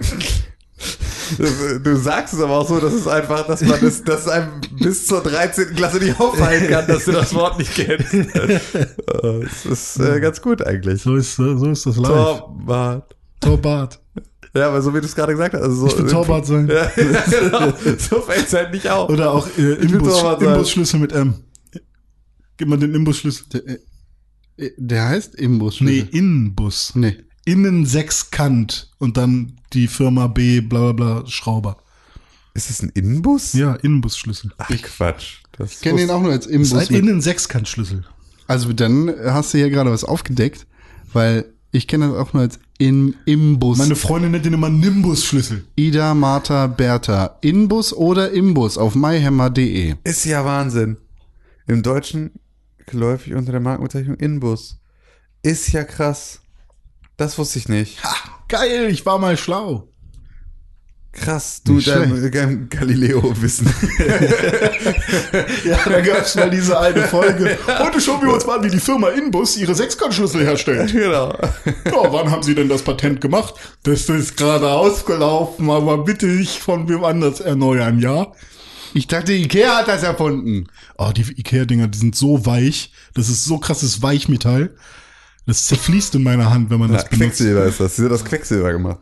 [1.82, 4.60] Du sagst es aber auch so, dass es einfach, dass man es, dass es einem
[4.78, 5.74] bis zur 13.
[5.74, 8.14] Klasse nicht auffallen kann, dass du das Wort nicht kennst.
[9.22, 11.02] Das ist äh, ganz gut eigentlich.
[11.02, 12.08] So ist, so ist das live.
[12.10, 13.16] Torwart.
[13.40, 14.00] Torbart.
[14.54, 15.62] Ja, aber so wie du es gerade gesagt hast.
[15.62, 16.68] Also so, Ich will Torbart sein.
[16.68, 17.72] Ja, ja, genau.
[17.98, 19.10] So fällt es halt nicht auf.
[19.10, 20.42] Oder auch äh, Imbus, Torwart.
[20.42, 21.34] Imbusschlüssel mit M.
[22.56, 23.46] Gib mal den Imbusschlüssel.
[23.52, 23.78] Der,
[24.56, 25.80] äh, der heißt Imbus.
[25.80, 26.92] Nee, Innenbus.
[26.94, 27.18] Nee.
[27.44, 31.76] Innen sechskant und dann die Firma B, bla bla bla, Schrauber.
[32.54, 33.52] Ist das ein Innenbus?
[33.52, 34.52] Ja, Innenbusschlüssel.
[34.56, 35.42] Ach, Quatsch.
[35.52, 38.04] Das Ich kenne den auch nur als Das ist ein Innen Sechskantschlüssel.
[38.46, 40.66] Also dann hast du hier gerade was aufgedeckt,
[41.12, 43.78] weil ich kenne das auch nur als in, Imbus.
[43.78, 45.64] Meine Freundin nennt den immer Nimbus-Schlüssel.
[45.76, 47.38] Ida, Martha, Bertha.
[47.40, 49.94] Inbus oder Imbus auf myhammer.de.
[50.04, 50.96] Ist ja Wahnsinn.
[51.66, 52.32] Im Deutschen
[52.86, 54.78] geläufig unter der Markenbezeichnung Inbus.
[55.42, 56.40] Ist ja krass.
[57.16, 58.02] Das wusste ich nicht.
[58.04, 58.14] Ha,
[58.48, 59.88] geil, ich war mal schlau.
[61.12, 63.66] Krass, du dein, dein Galileo-Wissen.
[65.64, 67.58] Ja, da gab's mal diese eine Folge.
[67.66, 70.92] Heute schauen wir uns mal an, wie die Firma Inbus ihre Sechskantschlüssel herstellt.
[70.92, 71.32] genau.
[71.84, 73.54] Ja, wann haben Sie denn das Patent gemacht?
[73.82, 78.32] Das ist gerade ausgelaufen, aber bitte nicht von wem anders erneuern, ja?
[78.94, 80.68] Ich dachte, Ikea hat das erfunden.
[80.98, 82.92] Oh, die Ikea-Dinger, die sind so weich.
[83.14, 84.74] Das ist so krasses Weichmetall.
[85.46, 87.22] Das zerfließt in meiner Hand, wenn man Ja, das benutzt.
[87.22, 87.96] Quecksilber ist das.
[87.96, 89.00] Sie hat das Quecksilber gemacht.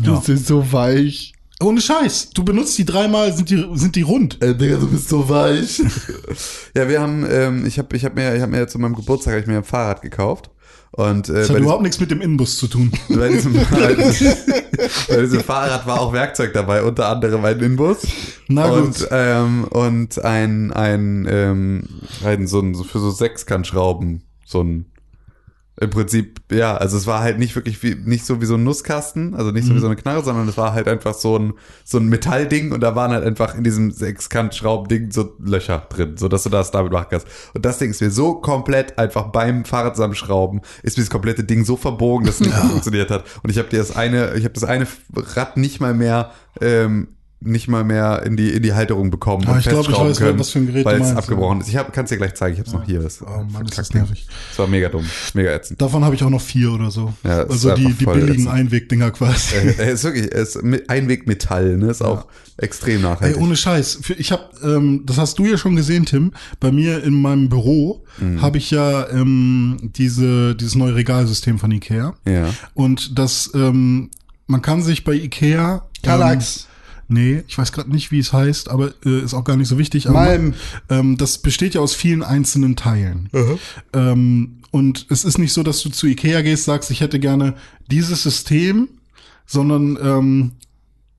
[0.00, 0.16] Ja.
[0.16, 1.34] Das ist so weich.
[1.60, 2.30] Ohne Scheiß.
[2.30, 4.42] Du benutzt die dreimal, sind die, sind die rund.
[4.42, 5.80] Ey, Digga, du bist so weich.
[6.74, 9.34] ja, wir haben, ähm, ich habe ich hab mir, ich hab mir zu meinem Geburtstag
[9.34, 10.50] hab ich mir ein Fahrrad gekauft.
[10.90, 12.92] Und äh, Das hat überhaupt nichts mit dem Inbus zu tun.
[13.08, 14.34] bei, diesem, bei, diesem,
[15.08, 17.98] bei diesem Fahrrad war auch Werkzeug dabei, unter anderem ein Inbus.
[18.48, 18.78] Na gut.
[18.78, 21.88] und, ähm, und ein, ein, ähm,
[22.24, 24.86] ein so ein, so für so Sechskantschrauben, so ein,
[25.80, 28.62] im Prinzip, ja, also es war halt nicht wirklich wie, nicht so wie so ein
[28.62, 31.54] Nusskasten, also nicht so wie so eine Knarre, sondern es war halt einfach so ein,
[31.84, 36.28] so ein Metallding und da waren halt einfach in diesem Sechskantschraubending so Löcher drin, so
[36.28, 37.26] dass du das damit machen kannst.
[37.54, 41.42] Und das Ding ist mir so komplett einfach beim Fahrrad zusammenschrauben, ist mir das komplette
[41.42, 43.24] Ding so verbogen, dass es nicht mehr funktioniert hat.
[43.42, 46.30] Und ich habe dir das eine, ich habe das eine Rad nicht mal mehr,
[46.60, 47.08] ähm,
[47.44, 50.38] nicht mal mehr in die in die Halterung bekommen Ah, ich glaub, ich weiß, können,
[50.38, 51.68] was für ein Gerät weil es abgebrochen ist.
[51.68, 52.54] Ich kann es dir gleich zeigen.
[52.54, 53.00] Ich habe es noch hier.
[53.00, 54.26] Das Oh Mann, ist das nervig.
[54.50, 55.04] Das war mega dumm,
[55.34, 55.80] mega ätzend.
[55.80, 57.12] Davon habe ich auch noch vier oder so.
[57.22, 58.48] Ja, also die, die billigen ätzend.
[58.48, 59.54] Einwegdinger quasi.
[59.56, 60.58] Äh, Er ist wirklich, ist
[60.88, 61.86] Einwegmetall, ne?
[61.90, 62.26] Ist auch
[62.56, 63.40] extrem Ey, nachhaltig.
[63.42, 64.00] ohne Scheiß.
[64.16, 66.32] Ich habe, ähm, das hast du ja schon gesehen, Tim.
[66.60, 68.40] Bei mir in meinem Büro Mhm.
[68.42, 72.14] habe ich ja ähm, diese dieses neue Regalsystem von Ikea.
[72.26, 72.48] ja.
[72.74, 74.10] Und das, ähm,
[74.46, 76.68] man kann sich bei Ikea Kallax.
[76.68, 76.73] Ähm,
[77.08, 79.78] nee, ich weiß gerade nicht, wie es heißt, aber äh, ist auch gar nicht so
[79.78, 80.08] wichtig.
[80.08, 80.54] Malm.
[80.88, 83.28] ähm, das besteht ja aus vielen einzelnen Teilen.
[83.92, 87.54] Ähm, und es ist nicht so, dass du zu Ikea gehst, sagst, ich hätte gerne
[87.90, 88.88] dieses System,
[89.46, 90.52] sondern ähm,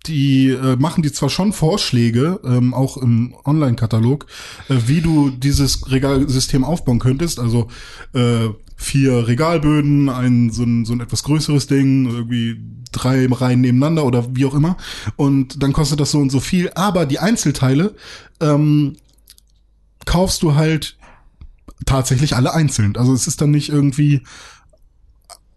[0.08, 4.26] die äh, machen die zwar schon Vorschläge, ähm, auch im Online-Katalog,
[4.70, 7.40] äh, wie du dieses Regalsystem aufbauen könntest.
[7.40, 7.70] Also
[8.14, 8.50] äh,
[8.86, 14.36] vier Regalböden, ein so, ein so ein etwas größeres Ding, irgendwie drei Reihen nebeneinander oder
[14.36, 14.78] wie auch immer.
[15.16, 16.72] Und dann kostet das so und so viel.
[16.76, 17.96] Aber die Einzelteile
[18.40, 18.96] ähm,
[20.06, 20.98] kaufst du halt
[21.86, 22.96] tatsächlich alle einzeln.
[22.96, 24.22] Also es ist dann nicht irgendwie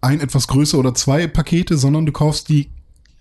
[0.01, 2.69] ein etwas größer oder zwei Pakete, sondern du kaufst die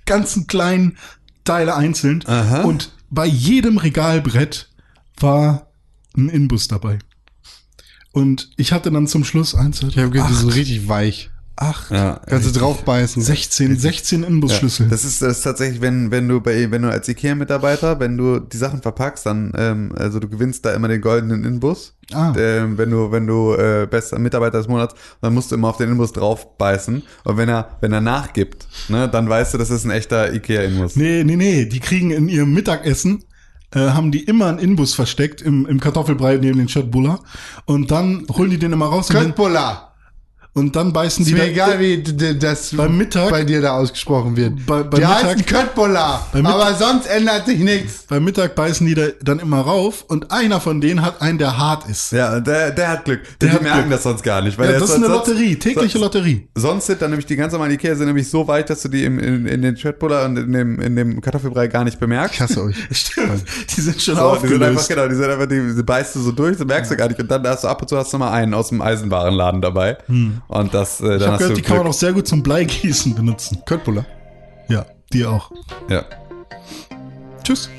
[0.07, 0.97] ganzen kleinen
[1.45, 2.25] Teile einzeln.
[2.27, 2.63] Aha.
[2.63, 4.71] Und bei jedem Regalbrett
[5.21, 5.71] war
[6.17, 6.99] ein Inbus dabei.
[8.19, 11.31] Und ich hatte dann zum Schluss eins, Ich habe gehört, die acht, sind richtig weich.
[11.57, 12.21] acht, Ja.
[12.27, 13.21] Kannst du draufbeißen.
[13.23, 14.89] 16, 16 Ja, Inbusschlüssel.
[14.89, 18.39] das ist das ist tatsächlich, wenn wenn du bei wenn du als IKEA-Mitarbeiter, wenn du
[18.39, 21.95] die Sachen verpackst, dann ähm, also du gewinnst da immer den goldenen Inbus.
[22.13, 22.33] Ah.
[22.39, 25.77] Ähm, wenn du wenn du äh, bester Mitarbeiter des Monats, dann musst du immer auf
[25.79, 29.85] den Inbus draufbeißen und wenn er wenn er nachgibt, ne, dann weißt du, das ist
[29.85, 30.97] ein echter IKEA-Inbus.
[30.97, 33.25] Nee, nee, nee, die kriegen in ihrem Mittagessen,
[33.75, 37.21] äh, haben die immer einen Inbus versteckt im, im Kartoffelbrei neben den Chatbuller
[37.65, 39.88] und dann holen die den immer raus Köttbullar.
[40.59, 44.37] Und dann beißen die Ist mir egal, wie das Beim Mittag- bei dir da ausgesprochen
[44.37, 44.67] wird.
[44.67, 46.27] Bei- bei die Mittag- heißen Köttbullar.
[46.33, 48.05] Aber sonst ändert sich nichts.
[48.09, 51.57] Beim Mittag beißen die da dann immer rauf und einer von denen hat einen, der
[51.59, 52.13] hart ist.
[52.13, 53.21] Ja, der, der hat Glück.
[53.41, 53.91] Der die hat merken Glück.
[53.93, 54.59] das sonst gar nicht.
[54.59, 56.49] Weil Ja, das ist eine sonst- Lotterie, tägliche sonst- Lotterie.
[56.55, 59.05] Sonst sind dann nämlich die ganz normalen Ikea sind nämlich so weich, dass du die
[59.05, 62.35] im, in, in den Chatbuller und in dem, in dem Kartoffelbrei gar nicht bemerkst.
[62.35, 62.77] Ich hasse euch.
[62.91, 63.45] Stimmt,
[63.77, 64.89] die sind schon So, die sind einfach, aufgelöst.
[64.89, 67.21] genau, die sind einfach, die, die beißt du so durch, das merkst du gar nicht.
[67.21, 69.99] Und dann hast du ab und zu hast du mal einen aus dem Eisenwarenladen dabei.
[70.49, 73.63] Und das, äh, Ich habe gehört, die kann man auch sehr gut zum Bleigießen benutzen.
[73.67, 74.07] Köttbullar.
[74.69, 75.51] Ja, die auch.
[75.89, 76.05] Ja.
[77.45, 77.71] Tschüss.